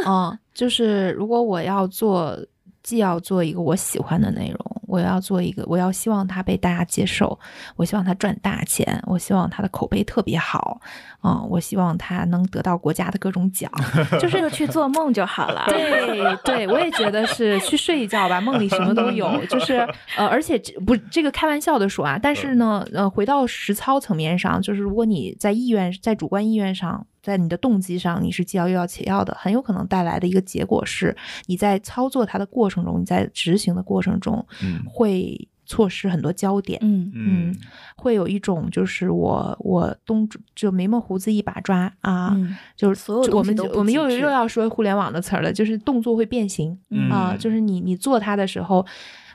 [0.06, 2.38] 嗯，就是如果我要做。
[2.86, 7.36] 既要做一个我喜欢的内容，我要做一个，我要希望它被大家接受，
[7.74, 10.80] 我希望它赚大钱，我希望它的口碑特别好，
[11.24, 13.68] 嗯，我希望它能得到国家的各种奖，
[14.22, 15.64] 就是去做梦就好了。
[15.68, 19.44] 对对，我也觉得是去睡一觉吧，梦里什么都有。
[19.46, 19.78] 就是
[20.16, 20.56] 呃，而且
[20.86, 27.04] 不这个开玩笑的说啊，但是呢，呃，回到实操层面上，就是如果你在意愿在主观意愿上。
[27.26, 31.16] 在你的动机上，你是既要又要且要的，很有可能带来的一个结果是，
[31.46, 34.46] 你在操作它的过程中，你在执行的过程中，
[34.88, 37.10] 会错失很多焦点，嗯。
[37.12, 37.54] 嗯，
[37.96, 42.36] 会有一种就是我我东就眉毛胡子一把抓啊，
[42.76, 46.78] 就是所有我们我们又又要说互联网的词儿了，就是动作会变形
[47.10, 48.86] 啊，就是你你做它的时候，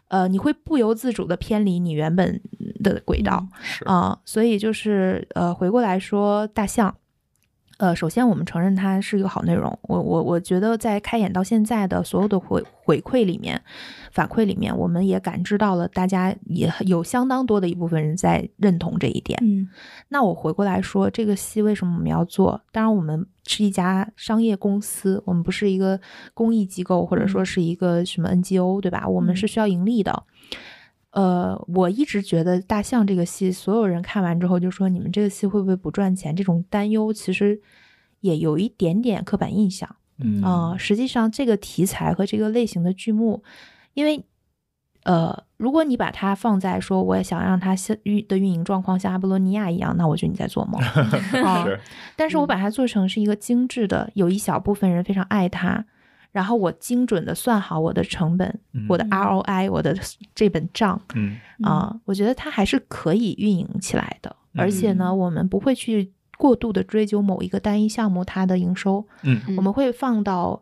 [0.07, 2.41] 呃，你会不由自主的偏离你原本
[2.81, 3.45] 的轨道
[3.85, 6.95] 啊，所以就是呃，回过来说大象。
[7.81, 9.75] 呃，首先我们承认它是一个好内容。
[9.81, 13.59] 我我我觉得在开演到现在的所有的回回馈里面，
[14.11, 19.39] 反馈里面，我们也感知到了大家也有相当多的一部分人在认同这一点。
[19.41, 19.67] 嗯，
[20.09, 22.61] 那我回过来说，这个戏为什么我们要做？
[22.71, 25.99] 当然，我们是一家商业公司，我们不是一个
[26.35, 29.07] 公益机构，或者说是一个什么 NGO，对吧？
[29.07, 30.23] 我们是需要盈利的。
[31.11, 36.35] 呃，我一直觉得大象这个戏，所有人看完之后就说你们这个戏会不会不赚钱？
[36.35, 37.61] 这种担忧其实
[38.21, 39.95] 也有一点点刻板印象。
[40.23, 43.43] 嗯啊、实际上这个题材和这个类型的剧目，
[43.93, 44.23] 因为
[45.03, 50.79] 呃，如果你把它放在说我也想让它像运的运营状况像阿波罗尼亚一样，那我觉得你在做梦。
[51.43, 51.79] 啊是
[52.15, 55.83] 但是我把它做成是一个精致的，有一小部分人非常爱它，
[56.31, 58.85] 然后我精准的算好我的成本、嗯。
[58.87, 59.97] 我的 ROI、我的
[60.33, 61.37] 这本账嗯。
[61.61, 64.35] 啊、我觉得它还是可以运营起来的。
[64.55, 65.17] 而且呢，嗯。
[65.17, 69.55] 我们不会去过度的追究某一个单一项目它的营收，嗯嗯。
[69.57, 70.61] 我们会放到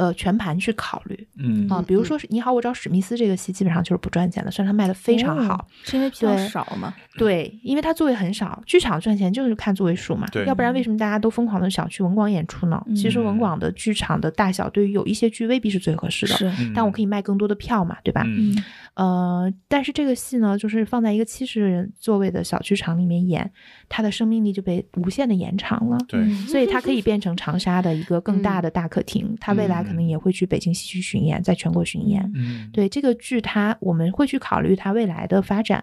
[0.00, 5.54] 呃全盘去考虑嗯啊、嗯比如说是《你好，我找史密斯》这个戏基本上就是不赚钱的，虽然它卖的非常好。
[5.54, 6.94] 哦，是因为票对少嘛？
[7.18, 12.82] 对，因为它座位很少，剧场赚钱就是看座位数嘛，对要不然为什么大家都疯狂的想去文广演出呢？
[12.96, 18.22] 其实文广的剧场的大小对于有一些剧未必是最合适的，是，嗯但我可以卖更多的票嘛，对吧？
[18.24, 18.64] 嗯嗯
[18.94, 23.50] 呃，但是这个戏呢，就是放在一个七十人座位的小剧场里面演，
[23.88, 25.96] 它的生命力就被无限的延长了。
[26.08, 32.30] 对嗯所以它可以变成长沙的一个更大的大客厅，它未来可能也会去北京戏剧巡演，在全国巡演。
[32.34, 35.82] 嗯对这个剧它，我们会去考虑它未来的发展，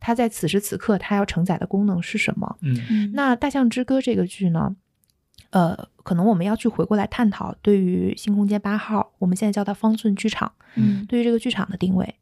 [0.00, 2.58] 它在此时此刻它要承载的功能是什么。
[2.60, 4.76] 嗯嗯那《大象之歌》这个剧呢，
[5.50, 12.14] 呃，可能我们要去回过来探讨，对于新空间八号，我们现在叫它方寸剧场，嗯对于这个剧场的定位，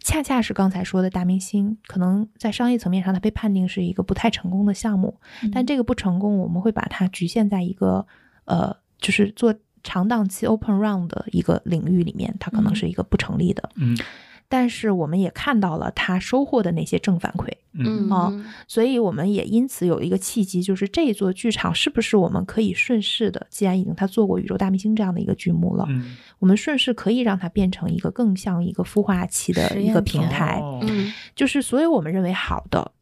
[0.00, 8.06] 恰恰是刚才说的大明星，可能在商业层面上，它被判定是一个不太成功的项目，嗯但这个不成功，我们会把它局限在一个
[8.44, 13.70] 呃，就是做长档期 open round 的一个领域里面，它可能嗯是一个不成立的。
[13.76, 13.96] 嗯
[14.48, 18.08] 但是我们也看到了他收获的那些正反馈，嗯。
[18.10, 18.44] 哦嗯。
[18.68, 31.12] 所以我们也因此有一个契机，就是这一座剧场是不是我们可以顺势的，既然已经他做过《宇宙大明星》这样的一个剧目了，嗯我们顺势可以让它变成一个更像一个孵化器的一个平台，哦嗯。
[31.34, 32.92] 就是所有我们认为好的、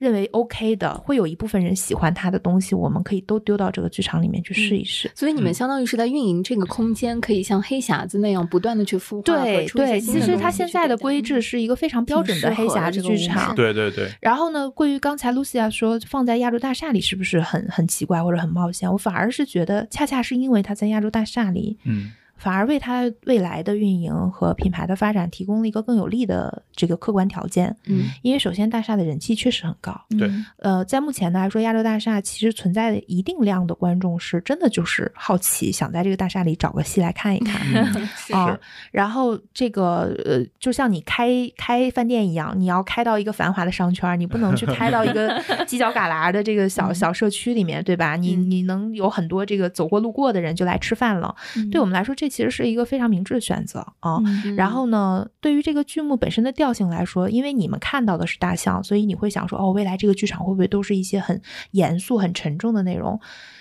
[0.00, 5.10] 认为 OK 的，会有一部分人喜欢他的东西，我们可以都丢到这个剧场里面去试一试。
[5.14, 13.54] 所以你们嗯相当于是在运营这个空间，可以像黑匣子那样不断的去孵化对对，其实它现在的规制是一个非常标准的黑匣子剧场。
[13.54, 18.90] 对对对，然后呢，关于刚才 Lucia 说放在亚洲大厦里是不是很很奇怪或者很冒险？
[18.90, 22.10] 我反而是觉得，恰恰是因为它在亚洲大厦里，嗯
[22.40, 27.76] 反而为它未来的运营和品牌的发展提供了一个更有利的这个客观条件。
[27.86, 37.60] 嗯因为首先大厦的人气确实很高，对嗯呃，在目前来说，亚洲大厦其实存在的一定量的观众是真的就是好奇，想在这个大厦里找个戏来看一看。
[38.32, 38.58] 啊，
[38.90, 45.38] 然后这个呃，就像你开开饭店一样，你要开到一个繁华的商圈，你不能去开到一个
[45.68, 48.16] 犄角旮旯的这个小小社区里面，对吧？
[48.16, 51.34] 你嗯你能有很多这个走过路过的人就来吃饭了。
[51.70, 54.18] 对我们来说，这其实是一个非常明智的选择啊。
[54.24, 61.38] 嗯然后呢，对于这个剧目本身的调性来说，因为你们看到的是大象，所以你会想说，哦，未来这个剧场会不会都是一些很
[61.72, 63.20] 严肃、很沉重的内容？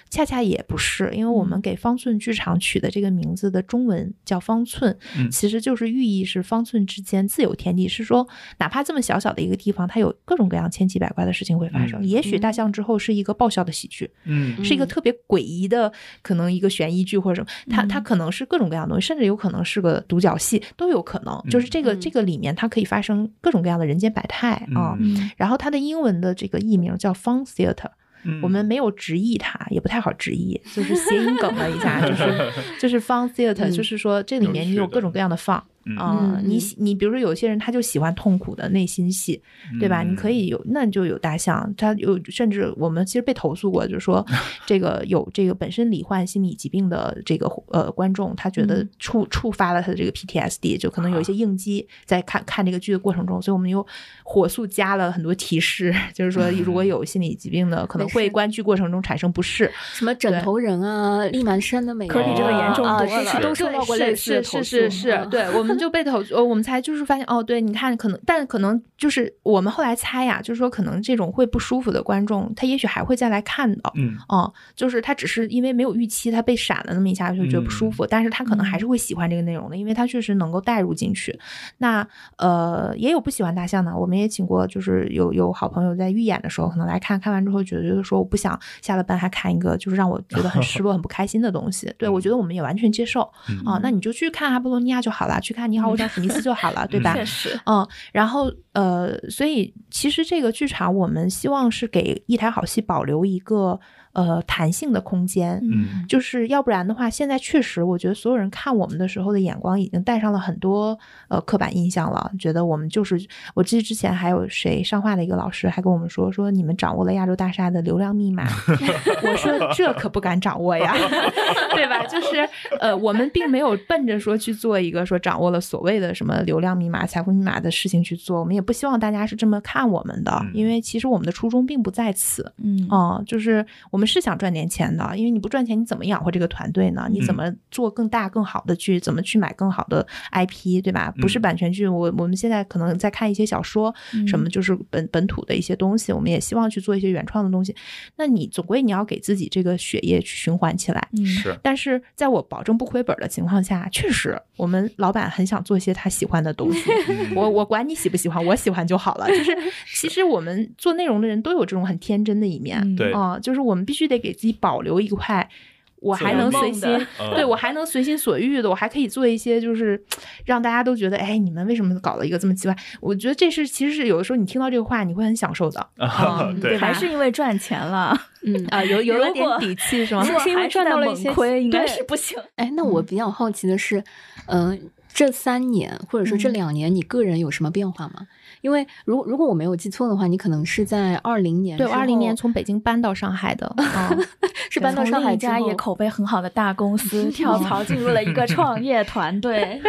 [0.10, 12.01] 恰恰也不是，因为我们给方寸剧场取的这个名字的中文叫方寸，嗯其实就是寓意是方寸之间自有天地，是说哪怕这么小小的一个地方，它有各种各样千奇百怪的事情会发生。
[12.01, 15.91] 嗯也许大象之后是一个爆笑的喜剧，嗯是一个特别诡异的，
[16.22, 21.39] 可能一个悬疑剧或者什么，它它嗯可能是各种各样的东西，甚至有可能是个独角戏，都有可能。
[21.49, 24.97] 就是这个嗯这个里面，它可以发生各种各样的人间百态啊。
[25.38, 27.91] 然后它的英文的这个译名叫 Fun Theater，
[28.24, 35.64] 嗯我们没有直译它，也不太好直译，就是谐音梗了一下，就是 就是 Fun Theater，嗯就是说这里面你有各种各样的放。
[35.86, 35.98] 嗯。
[35.98, 39.42] 啊、嗯你你比如说有些人他就喜欢痛苦的内心戏，
[39.80, 40.04] 对吧？
[40.04, 44.26] 嗯你可以有，那你就有大象，他有甚至我们其实被投诉过，就是说
[44.66, 48.90] 这个有这个本身罹患心理疾病的这个呃观众，他觉得嗯。
[49.00, 53.86] 触触发了他的这个 PTSD，就可能有一些应激，在看看这个剧的过程中，所以我们又
[54.24, 59.72] 火速加了很多提示，就是说如果有心理疾病的，可能会观剧过程中产生不适。
[59.94, 81.38] 什么枕头人啊、立满山的美人啊，可比这个严重啊多了都受到过类似的是投诉是是是对我们就被投呃，我们才就是发现哦，对，你看可能，但可能就是我们后来猜呀，就是说可能这种会不舒服的观众，他也许还会再来看的，嗯，哦，就是他只是因为没有预期，他被闪了那么一下就觉得不舒服，但是他可能还是会喜欢这个内容的，因为他确实能够带入进去。
[81.78, 82.08] 那
[82.38, 93.22] 呃，也有不喜欢大象的，我们也请过，就是有有好朋友在预演的时候可能来看看完之后觉得就是说我不想下了班还看一个就是让我觉得很失落 很不开心的东西，对我觉得我们也完全接受
[93.66, 97.14] 啊，那你就去看阿波罗尼亚就好了，去看你好，我找史密斯就好了，对吧？
[97.14, 103.80] 确实，嗯，然后呃，所以其实这个剧场我们希望是给一台好戏保留一个。
[104.12, 113.24] 呃，弹性的空间，嗯，就是要不然的话，现在确实，我觉得所有人看我们的时候的眼光已经带上了很多呃刻板印象了，觉得我们就是，
[113.54, 118.48] 我记得之前还有谁上画的一个老师还跟我们说，说你们掌握了亚洲大厦的流量密码，
[119.24, 120.92] 我说这可不敢掌握呀
[121.76, 122.04] 对吧？
[122.08, 122.50] 就是
[122.80, 134.00] 呃，我们并没有奔着说去做一个说掌握了所谓的什么流量密码、财富密码的事情去做，我们也不希望大家是这么看我们的，因为其实我们的初衷并不在此，嗯，啊，就是我。
[134.00, 137.10] 我们是想赚点钱的，因为你不赚钱，你怎么养活这个团队呢？
[137.12, 138.98] 你怎么做更大、更好的剧？
[138.98, 141.14] 怎么去买更好的 IP，对吧？
[141.20, 143.94] 不是版权剧，我我们现在可能在看一些小说，
[144.26, 147.76] 什么就是本本土的一些东西，我们也希望去做一些原创的东西。
[148.16, 151.06] 那你总归你要给自己这个血液去循环起来。
[151.26, 156.90] 是，但是在我保证不亏本的情况下，确实我们老板很想做一些他喜欢的东西。
[157.36, 159.28] 我我管你喜不喜欢，我喜欢就好了。
[159.28, 159.58] 就 是
[159.93, 163.80] 其实我们做内容的人都有这种很天真的一面，对啊，就是我们。
[163.89, 165.50] 必须得给自己保留一块，
[165.95, 170.00] 我还能随心，对我还能随心所欲的，我还可以做一些，就是
[170.45, 172.76] 让大家都觉得，哎，你们为什么搞了一个这么奇怪？
[173.02, 175.89] 我觉得这是其实是有的时候你听到这个话，你会很享受的，
[176.62, 180.24] 对，还是因为赚钱了，嗯啊，有 有了点底气是吗？
[180.24, 182.38] 是因为赚到了一些亏，应该是不行。
[182.58, 184.04] 哎，那我比较好奇的是，
[184.45, 184.80] 嗯，
[185.12, 188.28] 这三年或者说这两年，你个人有什么变化吗？
[188.62, 193.74] 因为如如果我没有记错的话，你可能是在二零年对二零年从北京搬到上海的
[194.70, 199.82] 是搬到上海一家也口碑很好的大公司 跳槽进入了一个创业团队。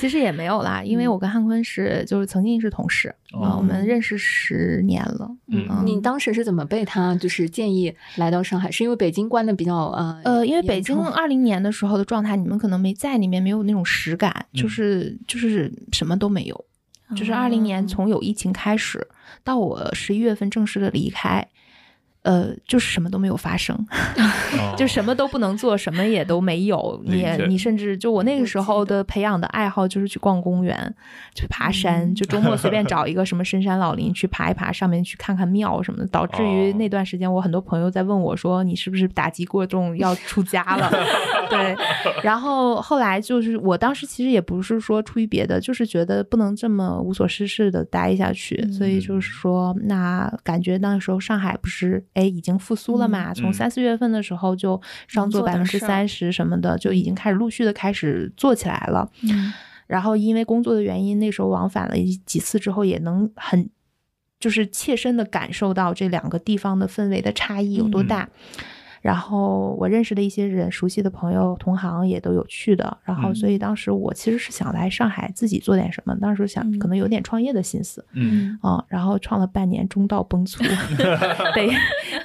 [0.00, 3.08] 其实也没有啦，因为我跟汉坤是就是曾经是同事
[3.42, 5.28] 啊，我们认识十年了。
[5.48, 8.70] 嗯，你当时是怎么被他就是建议来到上海？
[8.70, 16.64] 是因为北京关的比较呃呃，因为北京二零年的时候的状态，你们可能没在里面，没有那种实感，就是就是什么都没有。
[17.16, 19.06] 就是二零年从有疫情开始，
[19.42, 21.46] 到我十一月份正式的离开。
[22.28, 23.74] 呃，就是什么都没有发生，
[24.76, 27.02] 就什么都不能做，什么也都没有。
[27.06, 30.94] 你你甚至就我那个时候的培养的爱好就是去逛公园，
[31.34, 36.06] 去爬山，就周末随便找一个什么深山老林去爬一爬，上面去看看庙什么的。
[36.08, 40.90] 导致于那段时间，我很多朋友在问我说：“你是不是打击过重要出家了？”
[41.48, 41.74] 对。
[42.22, 52.04] 然后后来就是我当时其实也不是说出于别的，就是觉得不能这么无所事事的待下去，所以就是说，那感觉那时候上海不是。
[52.18, 53.32] 哎，已经复苏了嘛？
[53.32, 59.08] 从三四月份的时候就上做百分之三十什么的，就已经开始陆续的开始做起来了。
[59.22, 59.52] 嗯，
[59.86, 61.94] 然后因为工作的原因，那时候往返了
[62.26, 63.70] 几次之后，也能很
[64.40, 68.28] 就是切身的感受到这两个地方的氛围的差异有多大。
[69.00, 72.98] 然后我认识的一些人、熟悉的朋友、同行也都有去的。
[73.04, 76.16] 然后，所以当时我其实是想来上海自己做点什么。
[76.16, 80.58] 当时想可能有点创业的心思，嗯啊，然后创了半年，中道崩殂
[81.54, 81.70] 被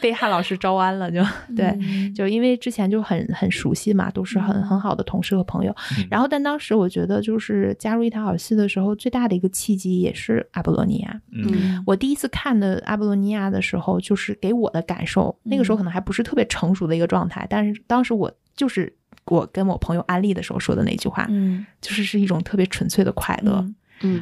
[0.03, 1.09] 被汉老师招安了。
[1.09, 1.23] 就
[1.55, 5.73] 对，就因为之前就很很熟悉嘛，都是很很好的同事和朋友。
[6.11, 11.21] 然后，但当时我觉得就是加入一台好戏的时候，最大的一个契机也是阿波罗尼亚。
[11.31, 16.63] 嗯，我第一次看的阿波罗尼亚的时候，就是给我的感受，那个时候可能还不是特别成。
[16.63, 18.95] 成熟的一个状态，但是当时我就是
[19.25, 23.75] 我跟我朋友安利的时候说的那句话，嗯，就是是一种特别纯粹的快乐，嗯，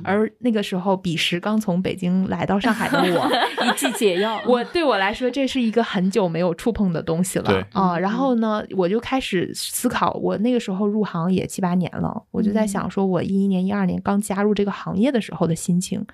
[0.04, 3.30] 而那个时候彼时刚从北京来到上海的我，
[3.66, 7.98] 一剂解药，我对我来说这是一个很久没有触碰的东西了啊。
[7.98, 16.06] 然后呢，我就开始思考，我那个时候入行也七八年了，我就在想，说我一一年、一二年刚加入这个行业的时候的心情。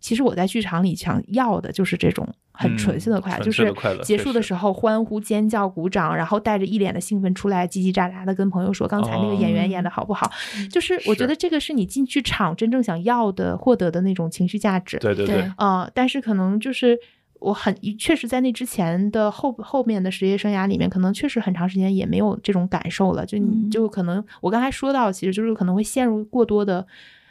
[0.00, 2.24] 其实我在剧场里想要的就是这种
[2.60, 10.28] 很纯粹的快乐，就是结束的时候欢呼、尖叫、鼓掌，然后带着一脸的兴奋出来，叽叽喳喳的跟朋友说刚才那个演员演的好不好。
[10.68, 14.98] 就是我觉得这个是你进剧场真正想要的、获得的那种情绪价值。
[14.98, 15.48] 对对对。
[15.56, 16.98] 啊，但是可能就是
[17.38, 23.24] 我很确实在那之前的后后面的职业生涯里面，可能确实很长时间也没有这种感受了。
[23.24, 26.84] 就你就可能我刚才说到，其实就是可能会陷入过多的。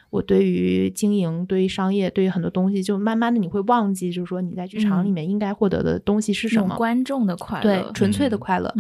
[0.10, 6.76] 我对于经营、对于商业、对于很多东西，就慢慢的你会忘记，就是说你在剧场里面应该获得的东西是什么？
[6.78, 8.74] 观众的快乐，对，纯粹的快乐。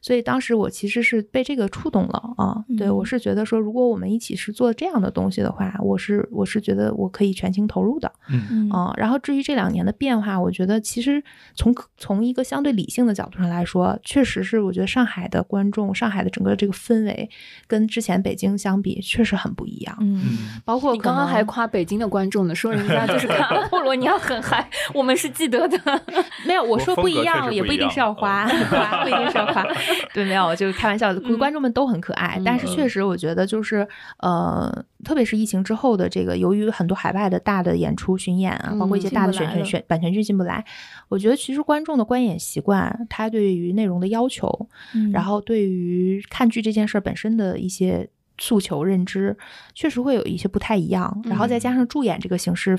[0.00, 2.64] 所以当时我其实是被这个触动了啊！
[2.76, 8.94] 对我是觉得说，如果我们一起是做这样的东西的话，我是我是觉得我可以全情投入的，嗯啊。
[8.96, 11.20] 然后至于这两年的变化，我觉得其实
[11.56, 17.28] 从从一个相对理性的角度上来说，确实是我觉得上海的观众，上海的整个这个氛围
[17.66, 19.96] 跟之前北京相比，确实很不一样。
[20.00, 25.78] 嗯，包括你刚刚还夸北京的观众呢，说人家就是看 阿波罗，你要很嗨，我们是记得的。
[26.44, 29.66] 没有，我说不一样，也不一定是要夸，夸不一定是要夸。
[30.12, 31.18] 对，没有，就是开玩笑的。
[31.38, 33.88] 观众们都很可爱，但是确实，我觉得就是，
[34.18, 34.70] 呃，
[35.02, 40.62] 特别是疫情之后的这个，由于很多海外的大的演出巡演啊，包括一些大的选选选版权剧进不来，
[41.08, 44.68] 我觉得其实观众的观演习惯，他对于内容的要求，
[45.14, 49.36] 然后对于看剧这件事本身的一些诉求认知，
[49.74, 51.20] 确实会有一些不太一样。
[51.24, 52.78] 然后再加上助演这个形式。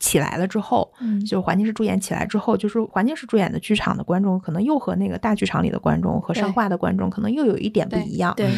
[0.00, 8.34] 起来了之后，嗯，就环境式助演起来之后，就是环境式助演的剧场的观众，可能又和那个大剧场里的观众和上画的观众，可能又有一点不一样。
[8.36, 8.50] 对，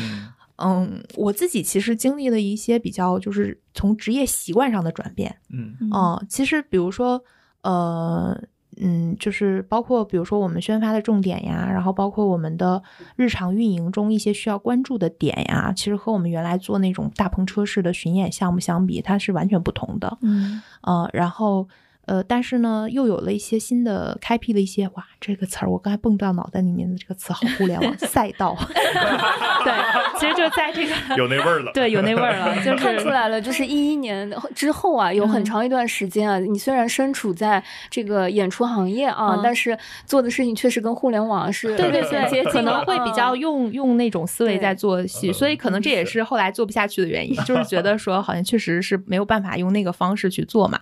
[0.56, 5.36] 嗯，我自己其实经历了一些比较，就是从职业习惯上的转变。
[5.52, 7.22] 嗯，哦，其实比如说，
[7.62, 8.36] 呃。
[8.80, 12.82] 嗯，就是包括比如说我们宣发的重点呀，然后包括我们的
[13.16, 20.18] 日常运营中一些需要关注的点呀，其实和我们原来做那种大篷车式的巡演项目相比，它是完全不同的。
[20.22, 21.68] 嗯，呃，然后。
[22.06, 28.56] 呃，但是呢，又有了一些新的开辟了一些哇，这个词儿我刚才蹦到脑袋里面的这个词，好互联网赛道。
[29.64, 29.72] 对，
[30.20, 31.72] 其实就在这个 有那味儿了。
[31.74, 37.60] 对，有那味儿了， 就是看出来了，就是一一年之后啊，有很长一段时间啊，你虽然身处在
[37.90, 50.78] 这个演出行业啊，但是做的事情确实跟互联网是对对对，可能会比较用用用那种思维在做戏，所以可能这也是后来做不下去的原因，就是觉得说好像确实是没有办法用那个方式去做嘛，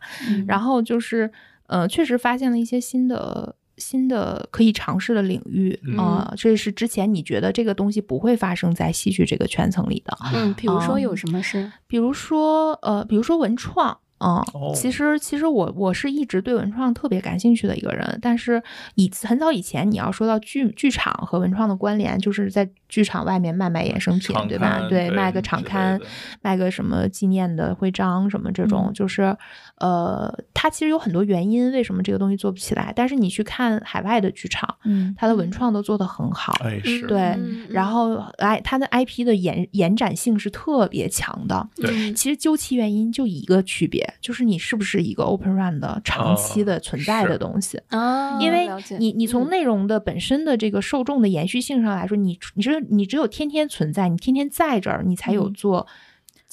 [0.46, 1.13] 然后就是。
[1.14, 1.30] 是，
[1.66, 6.34] 呃，确实发现了一些新的、新的可以尝试的领域啊。
[6.36, 10.16] 这是之前你觉得这个东西不会发生在戏剧这个圈层里的。
[10.34, 11.70] 嗯，比如说有什么事？
[11.86, 13.98] 比如说，呃，比如说文创。
[14.20, 14.42] 嗯，
[14.74, 18.62] 其实其实我我是一直对文创特别感兴趣的一个人，但是
[18.94, 24.86] 以很早以前你要说到剧剧场和文创的关联，就是在剧场外面卖卖衍生品，对吧？
[24.88, 26.00] 对，卖个场刊，
[26.40, 29.36] 卖个什么纪念的徽章什么这种，就是
[29.78, 32.92] 呃，它其实有很多原因，为什么这个东西做不起来？
[32.94, 37.36] 但是你去看海外的剧场，嗯，它的文创都做得很好，哎是，对，
[37.68, 44.03] 然后哎，它的 IP 的延延展性是特别强的，对，其实究其原因就一个区别。
[44.20, 48.40] 就是你是不是一个 open run 的长期的存在的东西啊？
[48.40, 48.68] 因为
[48.98, 55.86] 你你从内容的本身的这个受众的延续性上来说，你你只你只有天天存在，你天天在这儿，你才有做。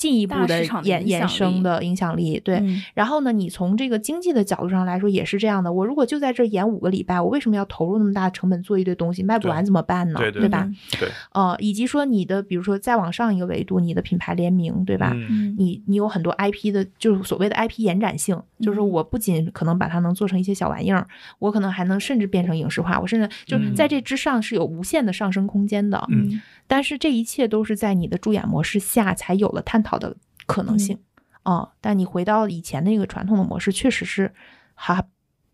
[0.01, 2.59] 进一步的衍衍生的影响力，对。
[2.95, 5.71] 然后呢，你从这个经济的角度上来说也是这样的。
[5.71, 10.19] 我如果就在这演五个礼拜，我为什么要投入那么大的成本做一堆东西，卖不完怎么办呢？
[10.31, 10.67] 对吧？
[10.99, 11.07] 对。
[11.33, 15.13] 呃，以及说你的，比如说再往上一个维度，你的品牌联名，对吧？
[15.55, 21.07] 你你有很多 IP 的，就是所谓的 IP 延展性，就是我不仅可能把它能做成一些小玩意儿，
[21.37, 26.03] 我可能还能甚至变成影视化，我甚至就在这之上是有无限的上升空间的。
[26.09, 26.41] 嗯。
[26.71, 30.15] 但是这一切都是在你的助演模式下才有了探讨的
[30.45, 30.97] 可能性
[31.43, 31.67] 啊！
[31.81, 34.33] 但你回到以前那个传统的模式，确实是
[34.73, 35.03] 还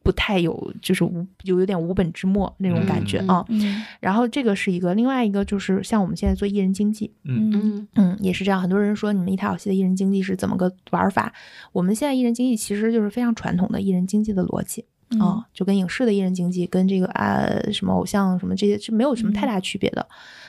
[0.04, 3.44] 不太有，就是无有有点无本之末那种感觉啊。
[4.00, 8.62] 然后这个是一个，另外一个就是像我们现在做艺人经济，嗯嗯嗯，也是这样。
[8.62, 11.34] 很多人说你们一台好戏的艺人经济是怎么个玩法？
[11.72, 14.86] 我们现在艺人经济其实就是非常传统的艺人经济的逻辑。
[15.22, 20.06] 啊，就跟影视的艺人经济，跟这个啊什么偶像什么这些是没有什么太大区别的。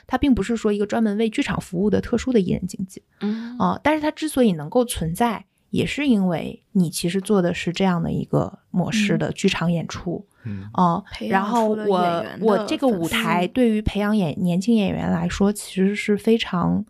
[0.09, 3.01] 它并不是说一个专门为剧场服务的特殊的艺人经济。
[3.21, 10.25] 嗯啊，但是它之所以能够存在，也是因为你其实做的是这样的一个模式的剧场演出。
[10.43, 16.83] 嗯啊，然后我我这个舞台对于培养演年轻演员来说，其实是非常。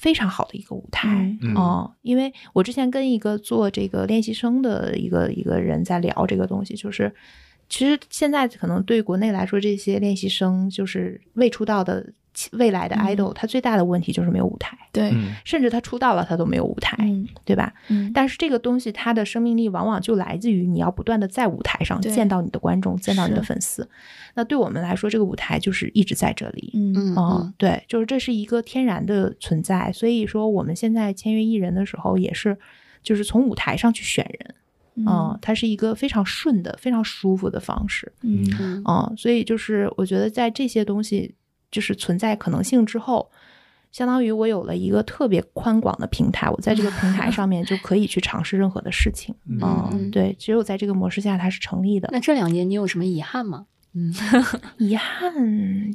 [0.00, 1.08] 非常好的一个舞台
[1.42, 7.12] 嗯，因为我之前跟一个做这个练习生的一个一个人在聊这个东西，就是
[7.68, 12.12] 其实现在可能对国内来说，这些练习生就是未出道的。
[12.52, 15.12] 未来的 idol，他最大的问题就是没有舞台，对，
[15.44, 16.96] 甚至他出道了，他都没有舞台，
[17.44, 17.72] 对吧？
[17.88, 23.88] 嗯，但是这个东西它的生命力往往就来自于你要不断的在舞台上见到你的观众，见到你的粉丝。
[24.34, 29.90] 那对我们来说，这个舞台就是一直在这里，嗯嗯，对，就是这是一个天然的存在。
[29.92, 32.56] 所以说，我们现在签约艺人的时候，也是
[33.02, 34.54] 就是从舞台上去选人，
[35.06, 38.44] 嗯，它是一个非常顺的、非常舒服的方式，嗯
[38.86, 41.34] 嗯，所以就是我觉得在这些东西。
[41.70, 43.30] 就是存在可能性之后，
[43.92, 49.34] 相当于我有了一个特别宽广的平台，我在这个平台上面就可以去尝试任何的事情。
[49.60, 52.08] 嗯，对，只有在这个模式下它是成立的。
[52.12, 53.66] 那这两年你有什么遗憾吗？
[53.98, 54.14] 嗯，
[54.78, 55.34] 遗憾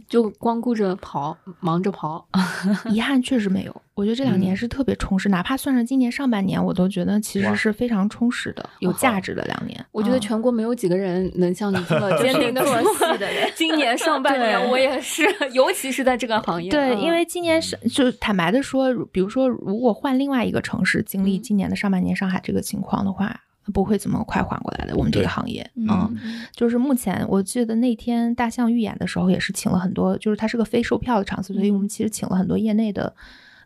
[0.10, 2.28] 就光顾着跑，忙着跑。
[2.92, 9.84] 遗憾确实没有，我觉得这两年是特别充实，哪怕算上今年上半年，我都觉得其实是非常充实的、有价值的两年。
[9.94, 13.50] 我觉得全国没有几个人能像你这么 坚定的做戏的人。
[13.56, 15.24] 今年上半年我也是，
[15.54, 16.70] 尤其是在这个行业。
[16.70, 23.40] 对，因为今年是就坦白的说，比如说如果换另外一个城市经历今年的上半年上海这个情况的话。
[23.72, 26.18] 不会怎么快缓过来的，我们这个行业嗯，
[26.52, 33.16] 就是目前我记得那天大象预演的时候，也是请了很多，就是它是个非售票的场次，所以我们其实请了很多业内的，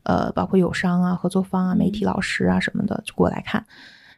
[0.03, 3.65] 呃，包括友商啊、合作方啊、媒体老师啊什么的，就过来看。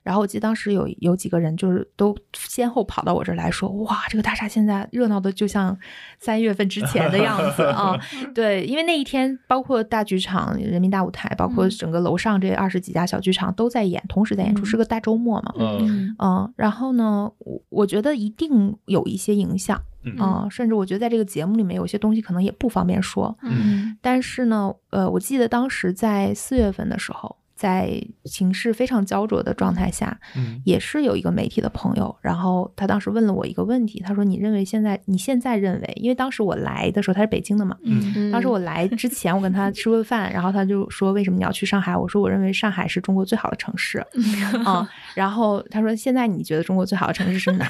[0.10, 5.78] 然后我记得当时有有几个人就是都先后跑到我这儿来说，哇，这个大厦现在热闹的就像
[6.18, 7.96] 三月份之前的样子 啊！
[8.34, 15.54] 对，因为那一天包括大剧场、人民大舞台，包括整个楼上这二十几家小剧场都在演，同时在演出，是个大周末嘛。
[15.60, 16.52] 嗯嗯。
[16.56, 19.80] 然后呢，我我觉得一定有一些影响
[20.18, 23.38] 啊，甚至我觉得在这个节目里面有些东西可能也不方便说。
[23.44, 23.96] 嗯。
[24.02, 27.36] 但是呢，呃，我记得当时在四月份的时候。
[27.60, 41.98] 在情势非常焦灼的状态下，嗯，也是有一个媒体的朋友，然后他当时问了我一个问题，他说：“你认为现在你现在认为，因为当时我来的时候他是北京的嘛，嗯，当时我来之前我跟他吃过饭，然后他就说为什么你要去上海？
[41.98, 44.00] 我说我认为上海是中国最好的城市，
[44.64, 47.70] 啊，然后他说现在你觉得中国最好的城市是哪？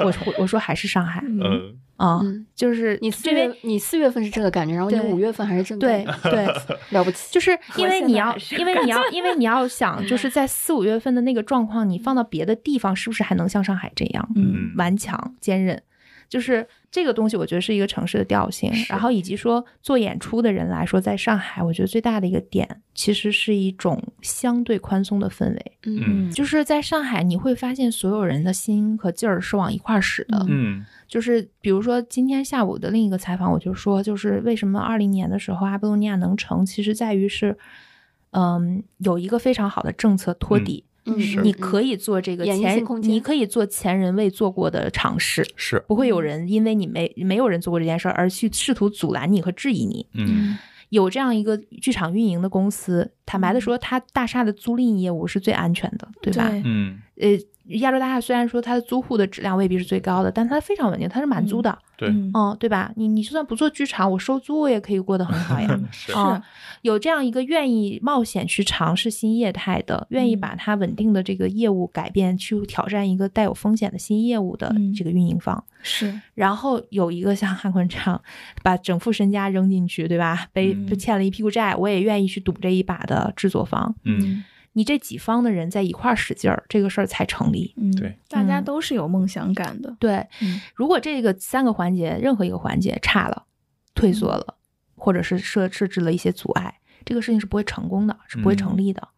[0.00, 2.20] 我我说还是上海，嗯。”啊，
[2.54, 15.82] 就是你四月，你四月份是这个感觉，然后你五月份还是这个感觉对对， 了不起，就是因为你要， 因为你要，因为你要想，就是在四五月份的那个状况，你放到别的地方，是不是还能像上海这样，嗯，顽强坚韧？
[16.28, 18.70] 就是这个东西，我觉得是一个城市的调性。
[18.90, 25.72] 然后以及说做演出的人来说，在上海，我觉得最大的一个点，其实是一种相对宽松的氛围。
[25.86, 30.44] 嗯，就是在上海，你会发现所有人的心和劲儿是往一块儿使的。
[30.50, 30.84] 嗯。
[31.08, 37.56] 就是比如说今天下午的另一个采访，我就说，就是为什么二零年的时候阿波罗尼亚能成，其实在于是，
[38.30, 50.56] 嗯，有一个非常好的政策托底，嗯，你可以做这个前，你可以做前人未做过的尝试，是不会有人因为你没没有人做过这件事儿而去试图阻拦你和质疑你，嗯，
[50.90, 56.50] 有这样一个剧场运营的公司，坦白的说，它大厦的租赁业务是最安全的，对吧？
[56.64, 57.28] 嗯，呃。
[57.68, 61.76] 亚洲大厦虽然说它的租户的质量未必是最高的，但它非常稳定，它是满租的。
[61.96, 62.92] 对，嗯，对吧？
[62.96, 65.80] 你你就算不做剧场，我收租我也可以过得很好呀。
[65.90, 66.12] 是，
[66.82, 75.62] 有这样一个愿意冒险去尝试新业态的，愿意把它稳定的这个业务改变，去挑战一个带有风险的新业务的这个运营方。
[75.82, 78.20] 是，然后有一个像汉坤这样，
[78.62, 80.46] 把整副身家扔进去，对吧？
[80.52, 83.94] 背欠了一屁股债，我也愿意去赌这一把的制作方。
[84.04, 84.44] 嗯。
[84.78, 87.74] 你这几方的人在一块儿使劲儿，这个事儿才成立。
[87.76, 89.96] 嗯，对，大家都是有梦想感的。
[89.98, 90.24] 对，
[90.72, 93.44] 如果这个三个环节任何一个环节差了、
[93.92, 94.54] 退缩了，
[94.94, 99.08] 或者是设设置了一些阻碍，这个事情是不会成功的，是不会成立的。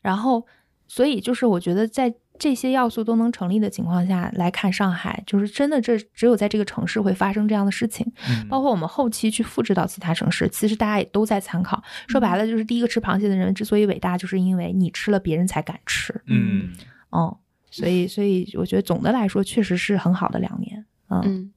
[0.00, 0.44] 然后，
[0.88, 2.12] 所以就是我觉得在。
[2.38, 8.06] 这些要素都能成立的情况下来看，上海就是真的，这只有在这个城市会发生这样的事情。
[8.48, 11.82] 包括我们后期去复制到其他城市，其实大家也都在参考。
[12.08, 16.14] 说白了，就是第一个吃螃蟹的人之所以伟大，就是因为你吃了，别人才敢吃。
[16.26, 16.70] 嗯，
[17.10, 17.36] 哦，
[17.70, 20.84] 所以，所以我觉得总的来说，确实是很好的两年。
[21.08, 21.22] 嗯。
[21.24, 21.52] 嗯，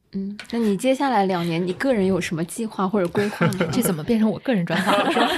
[0.51, 3.53] 那你接下来两年，你个人有什么计划或者规划吗？
[3.71, 5.11] 这怎么变成我个人专访了？
[5.11, 5.29] 是吧？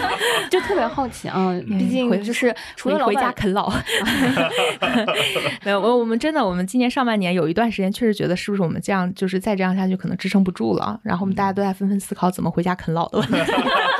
[0.50, 3.70] 就特别好奇啊，毕竟就是除了回家啃老，
[5.64, 11.00] 没有我我们真的，我们今年上半年有一段时间确实觉得，是不是我们这样就是再这样下去可能支撑不住了？
[11.04, 13.34] 然后我们大家都在纷纷思考怎么回家啃老的问题。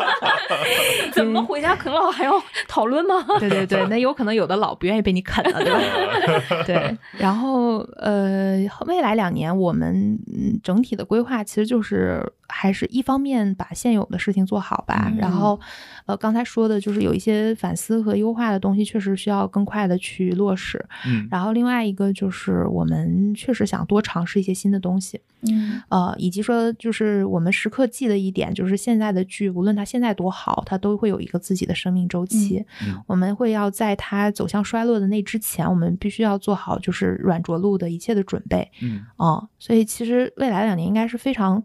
[1.14, 2.34] 怎么回家啃老还要
[2.68, 3.26] 讨论吗？
[3.40, 6.64] 对对对， 那有可能有的老不愿意被你啃了，对吧？
[6.66, 6.98] 对。
[7.18, 8.58] 然后呃，
[8.88, 10.18] 未来两年我们
[10.64, 12.22] 整体的规划其实就是
[12.52, 15.60] 还是一方面把现有的事情做好吧，然后
[16.06, 20.84] 呃刚才说的就是有一些反思和优化的东西，确实需要更快的去落实。
[21.08, 21.28] 嗯。
[21.32, 25.20] 然后另外一个就是我们确实想多尝试一些新的东西。
[25.50, 25.82] 嗯。
[25.90, 32.64] 呃，以及说就是我们时刻记得一点，就是现在的剧，无论它现在多好，它都会有一个自己的生命周期。
[32.86, 33.02] 嗯。
[33.08, 38.70] 我们会要在它走向衰落的那之前，我们必须要做好就是软着陆的一切的准备。
[38.82, 39.06] 嗯。
[39.18, 41.64] 哦，所以其实未来两年应该是非常。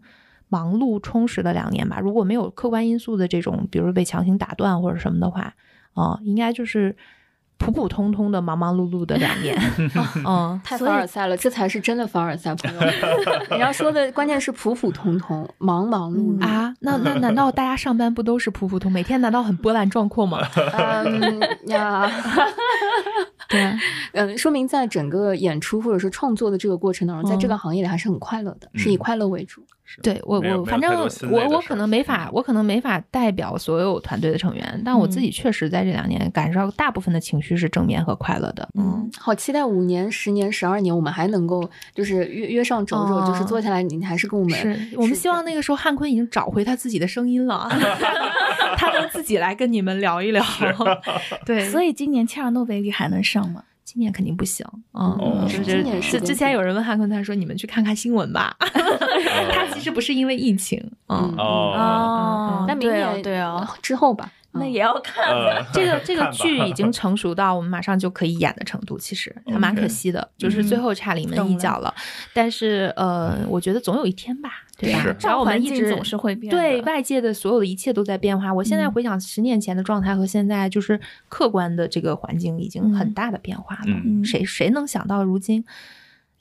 [0.49, 5.53] 忙碌充实的两年吧，如果没有客观因素的这种，比如被强行打断或者什么的话，
[5.93, 6.95] 啊，应该就是
[7.57, 9.59] 普普通通的忙忙碌碌的两年，
[10.25, 12.79] 嗯，太凡尔赛了，这才是真的凡尔赛朋友。
[13.51, 16.73] 你要说的关键是普普通通、忙忙碌碌啊？
[16.81, 18.91] 那那难道大家上班不都是普普通？
[18.91, 20.39] 每天难道很波澜壮阔吗？
[21.03, 22.07] 嗯呀，
[23.49, 23.73] 对，
[24.13, 29.65] 嗯，说明在整个演出或者是创作的这个过程当中，在这个行业里还是很快乐的，是以快乐为主。
[30.03, 30.93] 对我我反正
[31.31, 38.67] 我我可能没法我可能没法代表所有团队的成员，但我自己确实在这两年感受到大部分的情绪是正面和快乐的。
[38.77, 44.59] 嗯，好期待五年、十年、十二年，我们还能够就是约约上周周，就是坐下来，你还是跟我们。
[44.59, 47.69] 是我们希望那个时候汉坤已经找回他自己的声音了，
[48.77, 50.43] 他能自己来跟你们聊一聊。
[51.45, 53.63] 对，所以今年切尔诺贝利还能上吗？
[53.83, 58.53] 今年肯定不行，嗯，就是之之前有人问汉坤，他说你们去看看新闻吧。
[59.87, 61.33] 他其实不是因为疫情，嗯。
[61.37, 63.75] 哦，那明年对啊。
[63.81, 64.31] 之后吧。
[64.53, 65.23] 那也要看，
[65.71, 71.93] 这个 这个剧已经成熟到我们马上就可以演的程度，其实还蛮可惜的，就是最后差临门一脚了。
[72.33, 75.15] 但是呃，我觉得总有一天吧，对吧？
[75.19, 78.51] 只要我们一直总是会变，对外界的所有的一切都在变化。
[78.51, 80.99] 我现在回想十年前的状态和现在，就是
[81.29, 84.23] 客观的这个环境已经很大的变化了。
[84.25, 85.63] 谁谁能想到如今？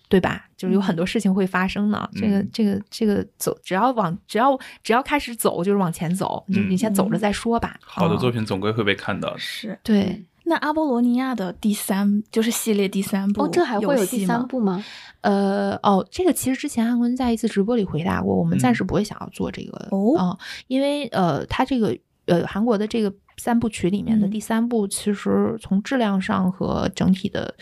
[0.09, 0.47] 对吧？
[0.57, 2.09] 就是有很多事情会发生呢。
[2.15, 6.45] 这个、这个、这个走，只要往，只要只要开始走，就是往前走。
[6.53, 7.77] 就你先走着再说吧。
[7.83, 9.37] 好的作品总归会被看到。
[9.37, 10.25] 是对。
[10.49, 14.85] 那阿波罗尼亚的第三就是系列第三部，哦，这还会有第三部吗？
[15.23, 20.39] 呃，哦，这个其实之前汉坤在一次直播里回答过，我们暂时不会想要做这个哦，
[20.69, 27.53] 因为呃，他这个呃韩国的这个三部曲里面的第三部，其实从质量上和整体的。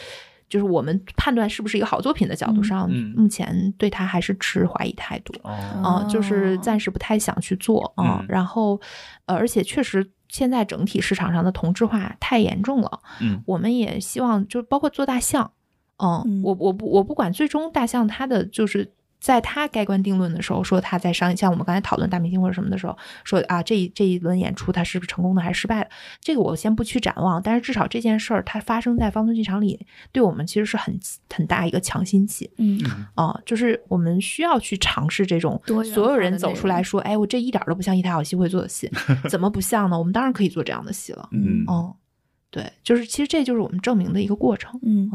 [0.55, 8.25] 就是我们判断是不是一个好作品的角度上，目前对他还是持怀疑态度，啊，就是暂时不太想去做啊。
[8.29, 8.81] 然后，
[9.27, 15.51] 呃，而且确实现在整体市场上的同质化太严重了，嗯，我们也希望就包括做大象，
[15.97, 18.93] 嗯，我我不我不管最终大象它的就是。
[19.25, 22.95] 在他盖棺定论的时候，说他在商像我们刚才讨论大明星或者什么的时候，
[23.25, 25.89] 说啊这一这一轮演出他是不是成功的还是失败的？
[26.21, 31.01] 这个我先不去展望，但是至少这件事儿它发生在方村剧场里，对我们其实是很
[31.33, 32.51] 很大一个强心剂。
[32.59, 32.79] 嗯
[33.15, 35.59] 啊，就是我们需要去尝试这种
[35.95, 38.91] 所有人走出来说，哎，我这一点都不像一台好戏会做的戏，
[39.31, 39.99] 怎么不像呢？
[39.99, 41.27] 我们当然可以做这样的戏了。
[41.33, 41.97] 嗯哦，
[42.51, 44.79] 对，就是其实这就是我们证明的一个过程。
[44.83, 45.11] 嗯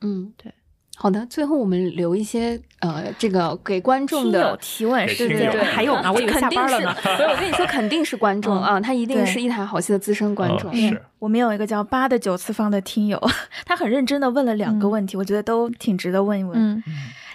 [0.00, 0.52] 嗯，对。
[0.98, 6.94] 好的，最后我们留一些呃，这个给观众的提问，对对对，还有呢， 我以为下班了呢。
[7.02, 10.74] 所以 我跟你说，肯定是观众啊，他一定是一台好戏的资深观众。
[10.74, 11.00] 是。
[11.18, 13.22] 我们有一个叫八的九次方的听友，
[13.66, 16.82] 他很认真的问了两个问题，我觉得都挺值得问一问。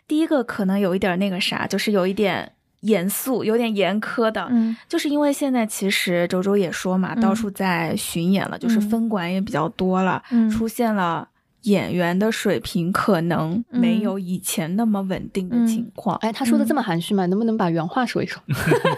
[0.07, 2.51] 第一个可能有一点那个啥，就是有一点
[2.81, 4.49] 严肃，有点严苛的，
[4.89, 10.21] 就是因为现在其实周周也说嘛，到处在巡演了，就是分管也比较多了，
[10.51, 11.27] 出现了。
[11.63, 16.15] 演员的水平可能没有以前那么稳定的情况。
[16.17, 17.25] 哎，他说的这么含蓄吗？
[17.27, 18.41] 能不能把原话说一说？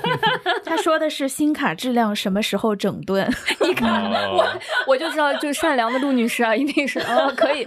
[0.63, 3.29] 他说的是新卡质量什么时候整顿？
[3.67, 4.45] 你看我，
[4.87, 7.63] 我就知道，就善良的陆女士啊，一定是哦， 可以。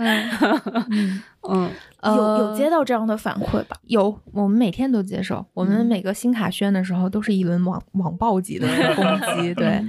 [1.49, 1.71] 嗯，
[2.03, 3.77] 有有接到这样的反馈吧？
[3.87, 5.45] 有，我们每天都接受。
[5.55, 9.55] 我们每个新卡宣的时候，都是一轮网网暴级的攻击。
[9.55, 9.85] 对，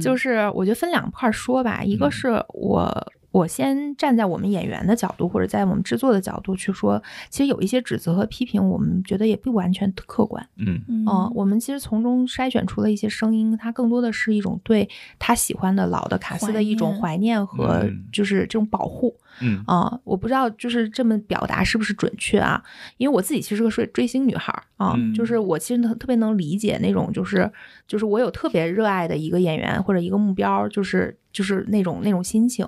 [0.00, 3.12] 就是我觉得分两块说吧，一个是我。
[3.32, 10.46] 我先站在我们演员的角度，或者在我们制作的角度去说，其实有一些指责和批评，我们觉得也不完全客观。
[10.56, 14.88] 嗯嗯，我们其实从中筛选出了一些声音，它更多的是一种对
[15.18, 19.16] 他喜欢的老的卡斯的一种怀念和就是这种保护。
[19.18, 19.22] 嗯
[19.66, 22.62] 啊，我不知道就是这么表达是不是准确啊？
[22.96, 27.50] 因为我自己其实是个追追星女孩啊，就是我其实特别能理解那种就是
[27.86, 32.66] 就是我有特别热爱的一个演员或者一个目标，就是就是那种那种心情。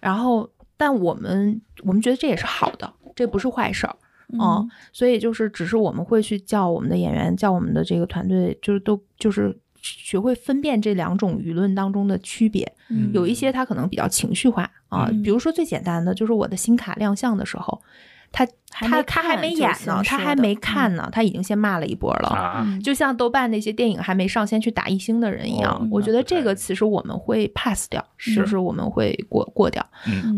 [0.00, 3.96] 然后，但我们我们觉得这也是好的，这不是坏事儿
[4.38, 4.64] 啊。
[4.92, 12.72] 所以就是只是我们会去叫我们的演员，叫我们的这个团队，就是都就是学会分辨这两种舆论当中的区别。
[13.12, 14.70] 有一些他可能比较情绪化。
[14.88, 17.82] 啊，比如说最简单的就是我的新卡亮相的时候，
[18.30, 25.88] 他他他还没演呢，他还没看呢，他已经先骂了一波了，就像豆瓣那些电影还没上先去打一星的人一样。
[25.90, 28.04] 我觉得这个其实我们会 pass 掉，
[28.36, 29.84] 就是我们会过过掉。
[30.06, 30.36] 嗯，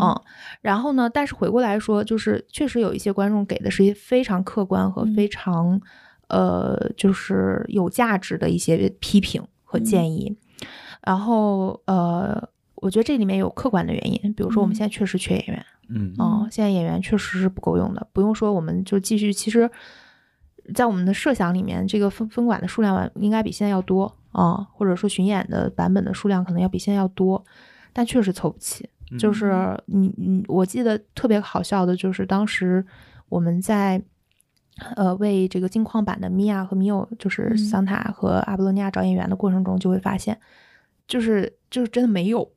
[0.62, 5.78] 然后呢，但是回过来说，就是确实有一些观众给的是一些非常客观和非常
[6.28, 10.36] 呃，就是有价值的一些批评和建议，
[11.02, 12.48] 然后呃。
[12.82, 18.06] 我觉得这里面有客观的原因，比如说我们现在确实缺演员，嗯，哦，现在演员确实是不够用的。
[18.12, 19.32] 不用说，我们就继续。
[19.32, 19.68] 其实，
[20.74, 27.42] 在我们的设想里面，这个分分管的数量应该比现在要多啊，或者说巡演的版本的数量可能要比现在要多，
[27.94, 28.86] 但确实凑不齐。
[29.18, 32.84] 就是你你，我记得特别好笑的就是当时
[33.30, 34.00] 我们在
[34.96, 40.38] 呃为这个金矿版的米娅和米欧，就是桑塔和阿波罗尼亚找演员的过程中，就会发现，
[41.06, 41.52] 就是。
[41.70, 42.48] 就是真的没有，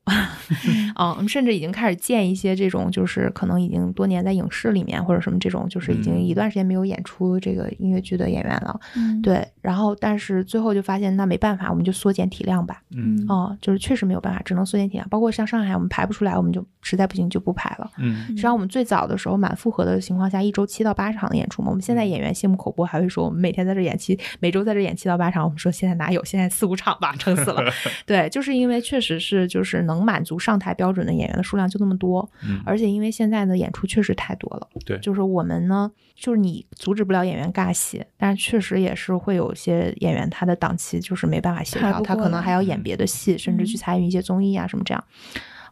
[0.96, 8.80] 嗯， 我们甚至已经开始建一些这种，就是可能已经多年在影视里面或者什么这种，就是已经一段时间没有演出这个音乐剧的演员了，
[9.22, 9.46] 对。
[9.62, 15.08] 然后，但是最后就发现那没办法，我们就缩减体量吧，嗯，哦，就是确实没有办法，只能缩减体量。
[15.10, 17.92] 包括像上海，我们排不出来，我们就实在不行就不排了。
[17.98, 21.70] 嗯，实际上我们最早的时候满负荷的情况下，一周七到八场的演出嘛。
[21.70, 25.44] 我们现在演员谢幕口播还会说，我们每天在这演七，每周在这演七到八场。
[25.44, 27.72] 我们说现在哪有，现在四五场吧，撑死了。
[28.06, 29.09] 对，就是因为确实。
[29.10, 32.30] 只是就是能满足上台标准的演员的数量就那么多，
[32.64, 45.04] 而且因为现在的演出确实太多了，对，就是我们呢，就是你阻止不了演员尬戏，但是确实也是会有些演员他的档期就是没办法协调，他可能还要演别的戏，甚至去参与一些综艺啊什么这样，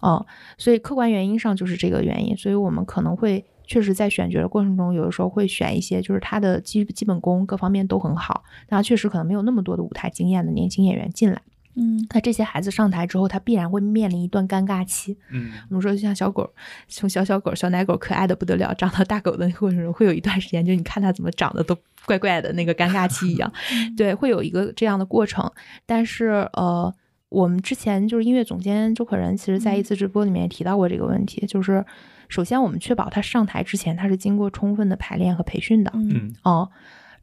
[0.01, 0.25] 哦，
[0.57, 11.39] 所以客观原因上就是这个原因，所以我们可能会确实在选角的过程中，有的时候会选一些就是他的基基本功各方面都很好，但确实可能没有那么多的舞台经验的年轻演员进来。
[11.79, 15.15] 嗯，那这些孩子上台之后，他必然会面临一段尴尬期。
[15.31, 16.51] 嗯，我们说就像小狗，
[16.87, 23.51] 从小小狗、小奶狗可爱的不得了，长到大狗的过程中，会有一段时间，就你看它怎么长得都怪怪的那个尴尬期一样。
[23.95, 25.47] 对，会有一个这样的过程。
[25.85, 26.91] 但是呃，
[27.29, 31.85] 我们之前就是音乐总监周可人，其实在一次直播里面提到过这个问题，就是
[32.27, 35.91] 首先我们确保他上台之前，他是经过充分的排练和培训的。
[35.93, 36.69] 嗯，哦。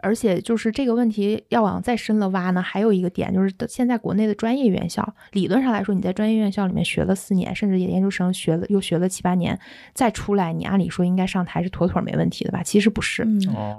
[0.05, 9.59] 而且就是这个问题要往再深了挖呢，还有一个点就是现在国内的专业院校，理论上来说，你在专业院校里面学了四年，甚至研究生学了又学了七八年，
[9.95, 12.63] 再出来，你按理说应该上台是妥妥没问题的吧？
[12.63, 13.27] 其实不是，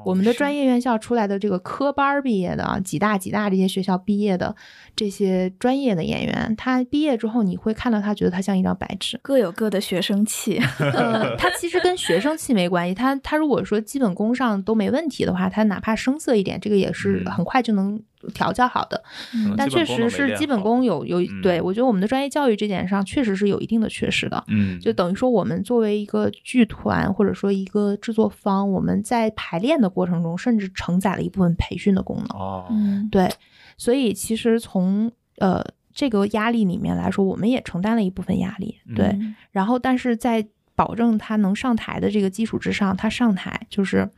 [0.03, 4.55] 我们的专业院校出来的这个科班毕业的，几大几大这些学校毕业的
[4.95, 10.59] 这些专业的演员，他毕业之后你会看到他觉得他像一张白纸，各有各的学生气。
[10.79, 18.01] 呃，他其实跟学生气没关系，他他如果说基本功上都没问题的话，他哪怕生涩一点，这个也是很快就能
[18.33, 19.03] 调教好的。
[19.57, 24.41] 但确实是基本功有有，对我觉得我们的专业教育这点上确实是有一定的缺失的。
[24.47, 32.27] 嗯，就等于说我们作为一个剧团或者说一个制作方，我们在排练的过程中，甚至承载了一部分培训的功能。
[32.39, 32.65] 哦，
[33.11, 33.29] 对，
[33.77, 35.61] 所以其实从呃
[35.93, 38.77] 这个压力里面来说，我们也承担了一部分压力。
[38.95, 39.13] 对，
[39.51, 44.09] 然后但是在保证他能上台的这个基础之上，他上台就是。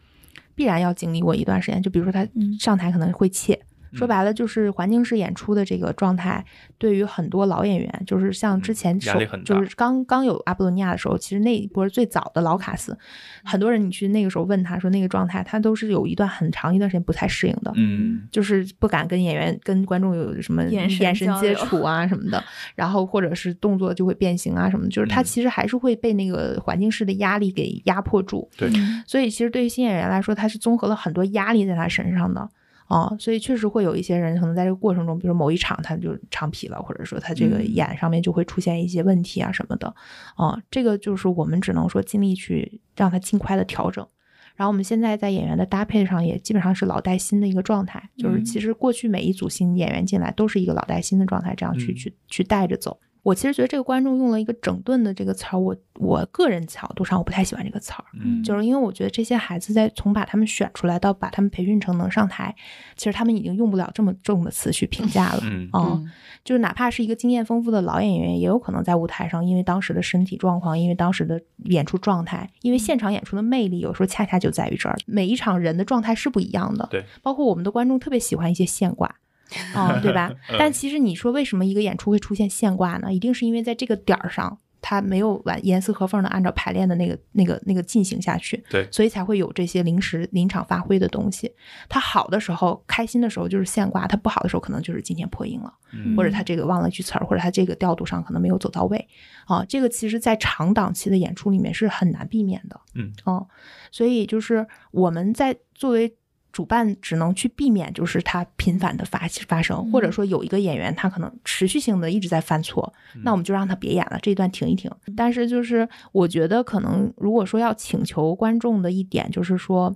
[0.58, 2.28] 必然要经历过一段时间，就比如说他
[2.60, 3.58] 上台可能会怯。
[3.94, 6.44] 说白了就是环境式演出的这个状态，
[6.78, 12.98] 对于很多老演员，就是像之前首就是刚刚有阿波罗尼亚的时候，其实那一波最早的老卡斯，
[13.44, 22.44] 很多人你去那个时候问他说那个状态，他都是有一段很长一段时间不太适应的，嗯，就是不敢跟演员跟观众有什么眼神接触啊什么的，
[22.76, 28.70] 然后或者是动作就会变形啊什么，就是他其实还是会被那个环境式的压力给压迫住，对，
[29.06, 32.50] 所以其实对于新演员来说，他是综合了很多压力在他身上的。
[32.88, 39.94] 哦，所以确实会有一些人可能在这个过程中，比如某一场他就唱皮了，或者说他这个眼上面就会出现一些问题啊什么的。
[40.36, 44.08] 啊，这个就是我们只能说尽力去让他尽快的调整。
[44.56, 53.00] 然后我们现在在演员的搭配上也基本上是老带新的一个状态，就是其实过去每一组新演员进来都是一个老带新的状态，这样去去去带着走。
[53.28, 62.56] 我其实觉得这个观众用了一个整顿的这个词儿，我我个人角度上我不太喜欢这个词儿，嗯，就是因为我觉得这些孩子在从把他们选出来到把他们培训成能上台，
[62.96, 65.42] 其实他们已经用不了这么重的词去评价了，
[65.78, 66.10] 嗯，
[66.46, 79.14] 就是哪怕是一个经验丰富的老演员，也有可能在舞台上，因为当时的身体状况，因为当时的演出状态，因为现场演出的魅力有时候恰恰就在于这儿，每一场人的状态是不一样的，对，包括我们的观众特别喜欢一些现挂。
[79.76, 80.32] 哦，对吧？
[80.60, 83.14] 但其实你说为什么一个演出会出现现挂呢？
[83.14, 91.52] 一定是因为在这个点儿上，它没有完严丝合缝的按照排练的那个、那个、那个进行下去，对，所以才会有这些临时临场发挥的东西。
[91.88, 95.74] 它好的时候、开心的时候就是现挂，它不好的时候可能就是今天破音了，
[96.16, 99.08] 或者他这个忘了句词儿，或者他这个调度上可能没有走到位。
[99.46, 102.80] 啊，这个其实，在长档期的演出里面是很难避免的。
[102.96, 103.48] 嗯，哦，
[103.92, 106.17] 所以就是我们在作为。
[106.58, 112.92] 主办只能去避免，就是他频繁的发发生，或者说有一个演员他可能持续性的一直在犯错，
[113.24, 114.90] 那我们就让他别演了，这一段停一停。
[115.16, 119.96] 但是就是我觉得可能如果说要请求观众的一点，就是说，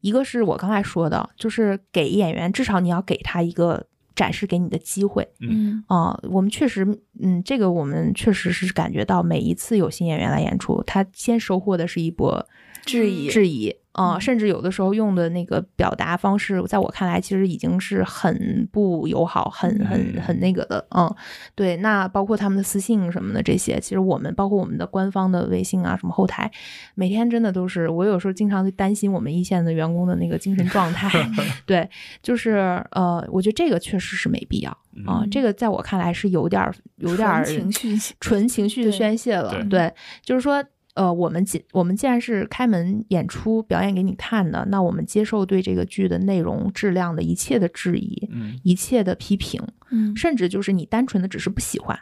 [0.00, 3.84] 一个是我刚才说的，就是给演员至少你要给他一个
[4.14, 5.28] 展示给你的机会。
[5.40, 6.86] 嗯啊，我们确实，
[7.20, 12.46] 嗯，这个我们确实是感觉到每一次有新演员来演出，他先收获的是一波
[12.84, 13.74] 质疑，质疑。
[13.98, 20.86] 嗯，甚至有的时候用的那个表达方式，在我看来，其实已经是很不友好、很很很那个的。
[20.94, 21.12] 嗯，
[21.54, 21.76] 对。
[21.78, 26.50] 那包括他们的私信什么的这些，其实我们包括我们的官方的微信啊，什么后台，
[26.94, 31.08] 每天真的都是，我有时候经常担心我们一线的员工的那个精神状态。
[31.64, 31.88] 对，
[32.22, 34.70] 就是呃，我觉得这个确实是没必要
[35.06, 35.24] 啊。
[35.30, 39.64] 这个在我看来是有点有点情绪纯情绪的宣泄了。
[39.70, 39.92] 对，
[40.22, 40.62] 就是说。
[40.96, 51.98] 呃，我们既我们既然是开门演出表演给你看的，那我们接受对这个剧的内容质量的一切的质疑，嗯，一切的批评，嗯，甚至就是你单纯的只是不喜欢，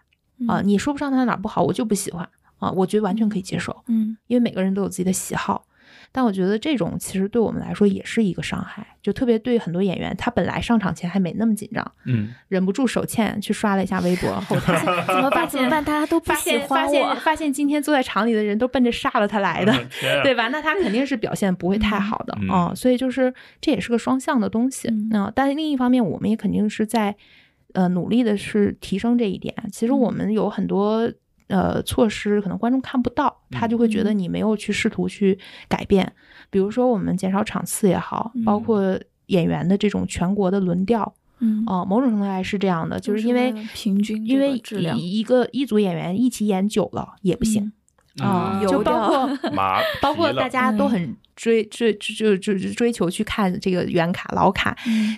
[0.47, 5.67] 啊，你说不上它哪不好，我就不喜欢啊，我觉得完全可以接受，嗯，因为每个人都有自己的喜好。
[6.17, 14.79] 但我觉得这种其实对我们来说也是一个伤害，就特别对很多演员，他本来上场前还没那么紧张，嗯，忍不住手欠去刷了一下微博， 后台
[15.09, 15.49] 怎么办？
[15.49, 15.83] 怎么办？
[15.85, 19.75] 大家都不喜欢我，发现发现今天坐在场里的人都奔着杀了他来的，
[20.23, 20.47] 对吧？
[20.53, 25.33] 那他肯定是表现不会太好的啊，所以就是这也是个双向的东西啊。
[25.35, 27.17] 但另一方面，我们也肯定是在
[27.73, 29.53] 呃努力的是提升这一点。
[29.73, 31.11] 其实我们有很多。
[31.49, 35.39] 呃，措施可能观众看不到，他就会觉得你没有去试图去
[35.69, 36.11] 改变。
[36.51, 44.61] 比如说，我们减少场次也好，包括演员的这种全国的轮调，嗯，哦，某种程度来是这样的，就是因为平均，因为
[44.97, 47.73] 一个一组演员一起演久了也不行
[48.23, 49.39] 啊，就包括
[50.01, 51.17] 包括大家都很。
[51.37, 54.73] 追追就就就追求去看这个原卡老卡，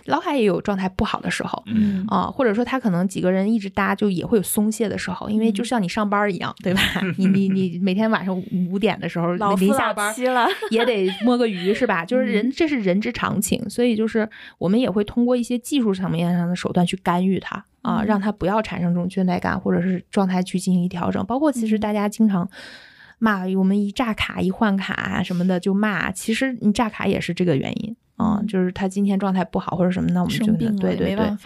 [0.06, 1.62] 老卡也有状态不好的时候，
[2.08, 6.80] 啊，或者说他可能几个人一直搭就也会有松懈的时候，因为就像你上班一样，对吧？
[7.18, 8.34] 你你你每天晚上
[8.70, 12.02] 五点的时候临下班了也得摸个鱼是吧？
[12.08, 22.48] 就是人这是人之常情，所以就是我们也会通过一些技术层面上的手段去干预他啊，让他不要产生这种倦怠感或者是状态去进行一调整，包括其实大家经常。
[23.18, 27.96] 骂我们一炸卡一换卡什么的就骂，其实你炸卡也是这个原因。
[28.18, 31.36] 嗯，就是他今天状态不好或者什么，那我们就对对对，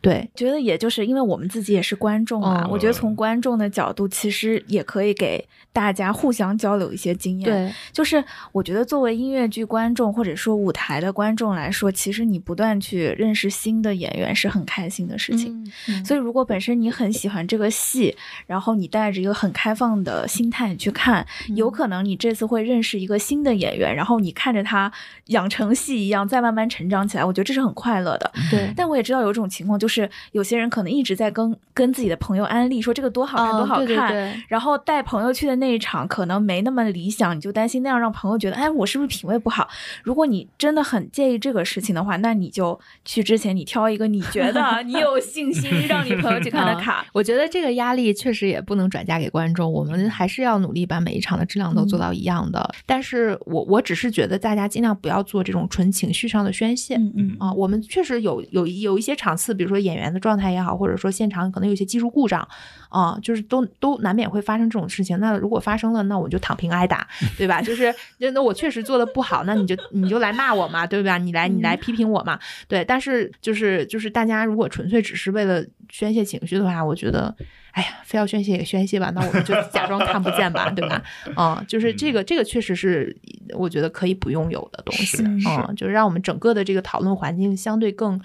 [0.00, 7.44] 对，觉得也就是因为我们自己也是观众啊，我觉得从观众的角度，其实也可以给大家互相交流一些经验。
[7.44, 15.72] 对，就是我觉得作为音乐剧观众或者说舞台的观众来说，其实你不断去认识新的演员是很开心的事情。
[16.04, 18.16] 所以如果本身你很喜欢这个戏，
[18.46, 21.26] 然后你带着一个很开放的心态去看，
[21.56, 24.92] 有可能你这次会认识一个新的演员，然后你看着他
[25.26, 26.19] 养成戏一样。
[26.26, 28.30] 再慢慢成长起来，我觉得这是很快乐的。
[28.50, 34.42] 对，但我也知道有一种情况，就是有些人可能一直在跟跟自己的朋友安利说这个多好看，多好看。
[34.48, 39.68] 然后带朋友去的那一场可能没那么理想，你就担心那样让朋友觉得，哎，我是不是品味不好？
[40.02, 47.06] 如果你真的很介意这个事情的话，那你就去之前你挑一个你觉得 你有信心让你朋友去看的卡。
[47.12, 52.68] 我觉得这个压力确实也不能转嫁给观众，我们还是要努力把每一场的质量都做到一样的。
[52.84, 56.09] 但是我我只是觉得大家尽量不要做这种纯情。
[56.12, 57.36] 绪上的宣泄，嗯嗯。
[57.38, 62.46] 啊，我们确实有有有一些场次，比如说演员的状态也好，或者说现场可能有些技术故障，
[62.90, 65.18] 啊，就是都都难免会发生这种事情。
[65.18, 67.08] 那如果发生了，那我就躺平挨打，
[67.38, 67.62] 对吧？
[67.62, 71.16] 就是那我确实做的不好，那你就你就来骂我嘛，对吧？
[71.16, 72.38] 你来你来批评我嘛，
[72.68, 72.84] 对。
[72.84, 77.34] 但是就是就是大家如果纯粹只是为了宣泄情绪的话，我觉得。
[77.72, 81.00] 哎呀，非要宣泄也宣泄吧，那我们就 假装看不见吧，对吧？
[81.36, 83.16] 嗯，就是这个，这个确实是
[83.56, 88.20] 我觉得可以不用有的东西，嗯，就是让我们整个的这个讨论环境相对更。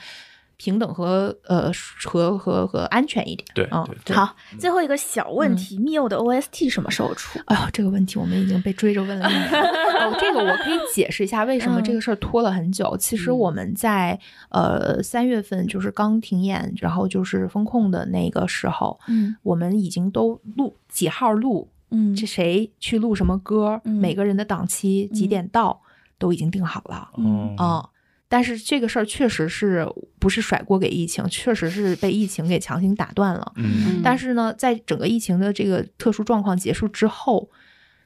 [0.58, 1.72] 平等和呃
[2.06, 7.40] 和和和安全一点，对，嗯，好，最后一个小问题，Miu 的 OST 什么时候出？
[7.46, 9.28] 哎呦，这个问题我们已经被追着问了。
[9.28, 12.96] 哦，这个我可以解释一下为什么这个事儿拖了很久。
[12.98, 14.20] 其实我们在
[14.50, 25.82] 呃三月份就是刚停演，然后就是风控的那个时候，嗯，我们已经都录几号录，嗯，这谁去录什么歌，每个人的档期几点到
[26.18, 27.90] 都已经定好了，嗯啊。
[28.28, 29.88] 但是这个事儿确实是
[30.20, 33.54] 不是甩锅给疫情，确实是被疫情给强行打断了。
[33.56, 37.50] 嗯，但是呢，在整个疫情的这个特殊状况结束之后，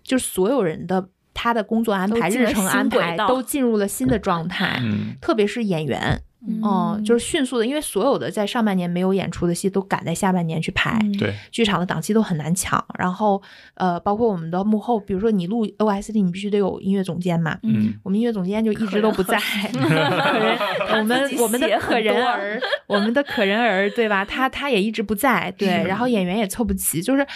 [0.04, 4.82] 就所有人的他的工作安排、日程安排都进入了新的状态，
[5.22, 6.22] 特别是演员。
[6.48, 12.84] 嗯，就是迅速的，因为所有的在上半年没有演出的戏都赶在下半年去拍，对，剧场的档期都很难抢。
[12.98, 13.42] 然后，
[13.74, 19.38] 呃，包括我们的幕后，比如说你录 OST，你必须得有音乐总监嘛，嗯，我们音乐总监就一直都不在，
[20.98, 24.24] 我们我们的可人儿，我们的可人儿，对吧？
[24.24, 27.28] 他他也一直不在，对，然后演员也凑不齐，就是。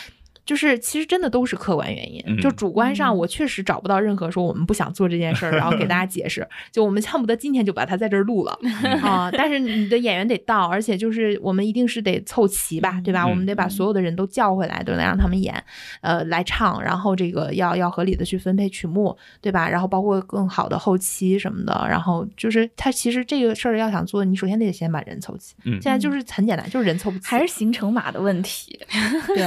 [0.45, 8.57] 就是其实真的都是客观原因，就主观上我确实找不到任何说我们不想做这件事儿，然后给大家解释， 就我们恨不得今天就把它在这儿录了
[9.01, 9.29] 啊。
[9.31, 13.25] 但是你的演员得到，而且就是我们一定是得凑齐吧，对吧？
[13.27, 15.63] 我们得把所有的人都叫回来，都能让他们演，
[16.01, 19.69] 呃，来唱，然后这个要要合理的去分配曲目，对吧？
[19.69, 25.55] 然后包括更好的后期什么的，然后就是他其实这个事儿要想做，你首先得先把人凑齐。
[25.63, 28.79] 现在就是很简单，就是人凑不齐，还是行程码的问题。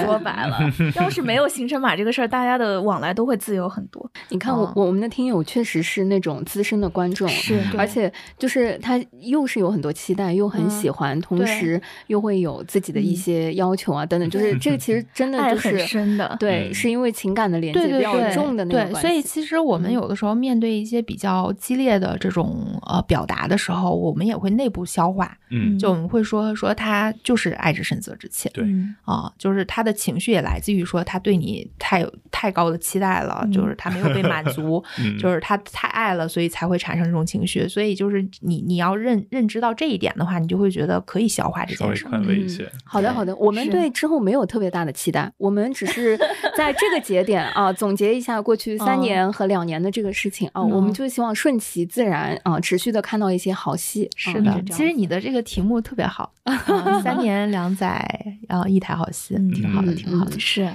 [0.04, 0.58] 说白了，
[0.96, 4.10] 要是没有行程码这个事儿，大家的往来都会自由很多。
[4.28, 14.28] 你看，我我们的听友确实是那种资深的观众，是，而且就是他又是有很多期待，又很喜欢，同时又会有自己的一些要求啊等等。
[14.30, 19.00] 就是这个其实真的就是深的，对，是因为情感的连接比较重的那种关系。
[19.00, 25.36] 所以其实我们有的时候面对一些比较激烈的这种呃表达的时候，我们也会内部消化。
[25.50, 28.50] 嗯，就我们会说说他就是爱之深责之切。
[28.50, 28.64] 对，
[29.04, 34.82] 啊，就是他的情绪也来自于说他对你太有太高的期待了，就是他没有被满足，
[35.18, 37.66] 就是他太爱了，所以才会产生这种情绪。
[37.68, 42.04] 所以就是你你要认认知到这一点的话，你就会觉得可以消化这件事。
[42.04, 42.70] 宽慰一些。
[42.84, 46.18] 好的，好的，我们对之后没有特别大的期待，我们只是
[46.56, 54.08] 在这个节点啊，总结一下过去三年和两年的这个事情啊，我们就希望顺其自然啊，持续的看到一些好戏。
[54.16, 56.32] 是的，其实你的这个题目特别好，
[57.02, 58.06] 三年两载，
[58.48, 60.65] 然后一台好戏，挺好的，挺好的，是。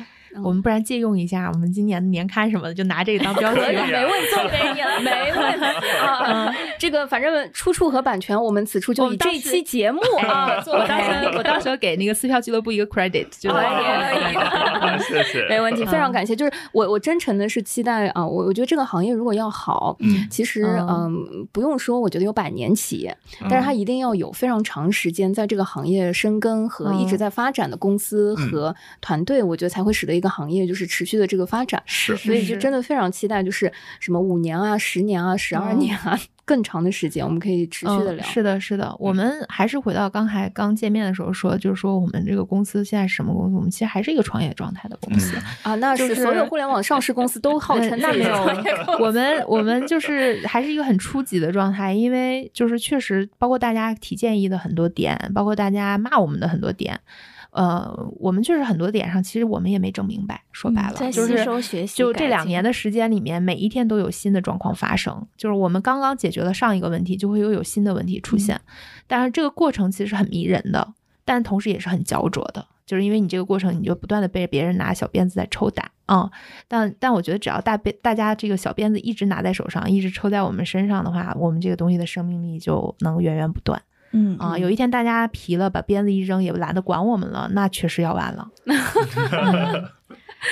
[0.43, 5.65] 我们不然借用一下我们今年的年刊什么的，就拿这个当标题， 没问题， 送给你了，没问题
[5.99, 6.53] 啊。
[6.79, 13.49] 这个反正出处和版权，我们此处就以这期节目啊，我到时候我到时候给那个撕票俱乐部一个 credit，就
[15.03, 16.33] 谢谢，没问题，非常感谢。
[16.35, 19.97] 就是我我真诚的是期待啊，我我觉得这个行业如果要好，
[20.29, 23.15] 其实嗯不用说，我觉得有百年企业，
[23.49, 30.20] 但是它一定要有非常长时间在这个行业深耕和一直在发展的公司和团队，我觉得才会使得。
[30.21, 36.15] 一个行业就是持续的这个发展，是，所以就真的非常期待，就是什么五年啊、十年啊、十二年啊，
[36.45, 38.23] 更长的时间，我们可以持续的聊。
[38.23, 43.55] 是的，是的，我们还是回到刚才刚见面的时候说，就是说我们这个公司现在是什么公司？
[43.55, 45.73] 我们其实还是一个创业状态的公司啊。
[45.75, 56.99] 那是所有互联网上市公司都号称那没有，我们我们就是还是一个很初级的状态，因为就是确实包括大家提建议的很多点，包括大家骂我们的很多点。
[57.51, 60.41] 呃，我们确实很多点上，其实我们也没整明白。
[60.51, 61.45] 说白了，就是
[61.93, 65.27] 就这两年的时间里面，每一天都有新的状况发生。
[65.37, 68.59] 就是我们刚刚解决了上一个问题，就会又有新的问题出现。
[69.05, 70.93] 但是这个过程其实很迷人的，
[71.25, 72.65] 但同时也是很焦灼的。
[72.85, 76.29] 就是因为你这个过程，你就不断的被别人拿小鞭子在抽打啊。
[76.67, 83.81] 但但我觉得，只要大被大家这个小鞭子一直拿在手上，一直抽在我们身上的话，我们这个东西的生命力就能源源不断。
[84.13, 88.47] 嗯啊，有一天大家皮了，把鞭子一扔，也懒得管我们了，那确实要完了。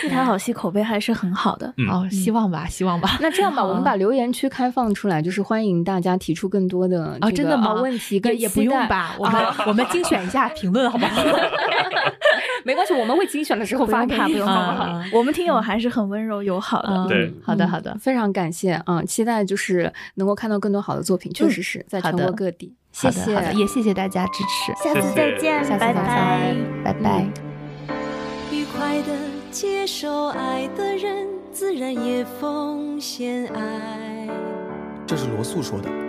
[0.05, 3.17] 一台好戏口碑还是很好的，哦，希望吧，希望吧。
[3.21, 7.73] 那这样吧，我们把留言区开放出来，就是欢迎大家提出更多的啊，真的吗？
[7.73, 11.23] 问题跟也不用吧，我们我们精选一下 评论，好不好？
[12.63, 15.01] 没关系，我们会精选的时候发给你，好不好？
[15.11, 19.01] 我们听友还是很温柔友好的，对，好的好的，非常感谢啊！
[19.03, 22.75] 期待就是能够看到更多好的作品，确实是在全国各地。
[22.99, 27.25] 谢谢，也谢谢大家支持，下次再见，拜拜，拜拜。
[28.51, 29.15] 愉快的
[29.49, 34.27] 接受爱的人，自然也奉献爱。
[35.07, 36.08] 这是罗素说的。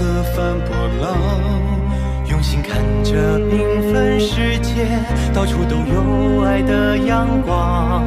[0.00, 1.14] 何帆波浪，
[2.26, 4.86] 用心看着缤纷世界，
[5.34, 8.02] 到处都有爱的阳光。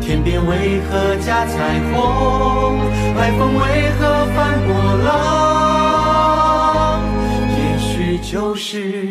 [0.00, 2.78] 天边为何加彩虹？
[3.16, 4.72] 海风为何翻波
[5.04, 5.10] 浪？
[7.58, 9.08] 也许就是。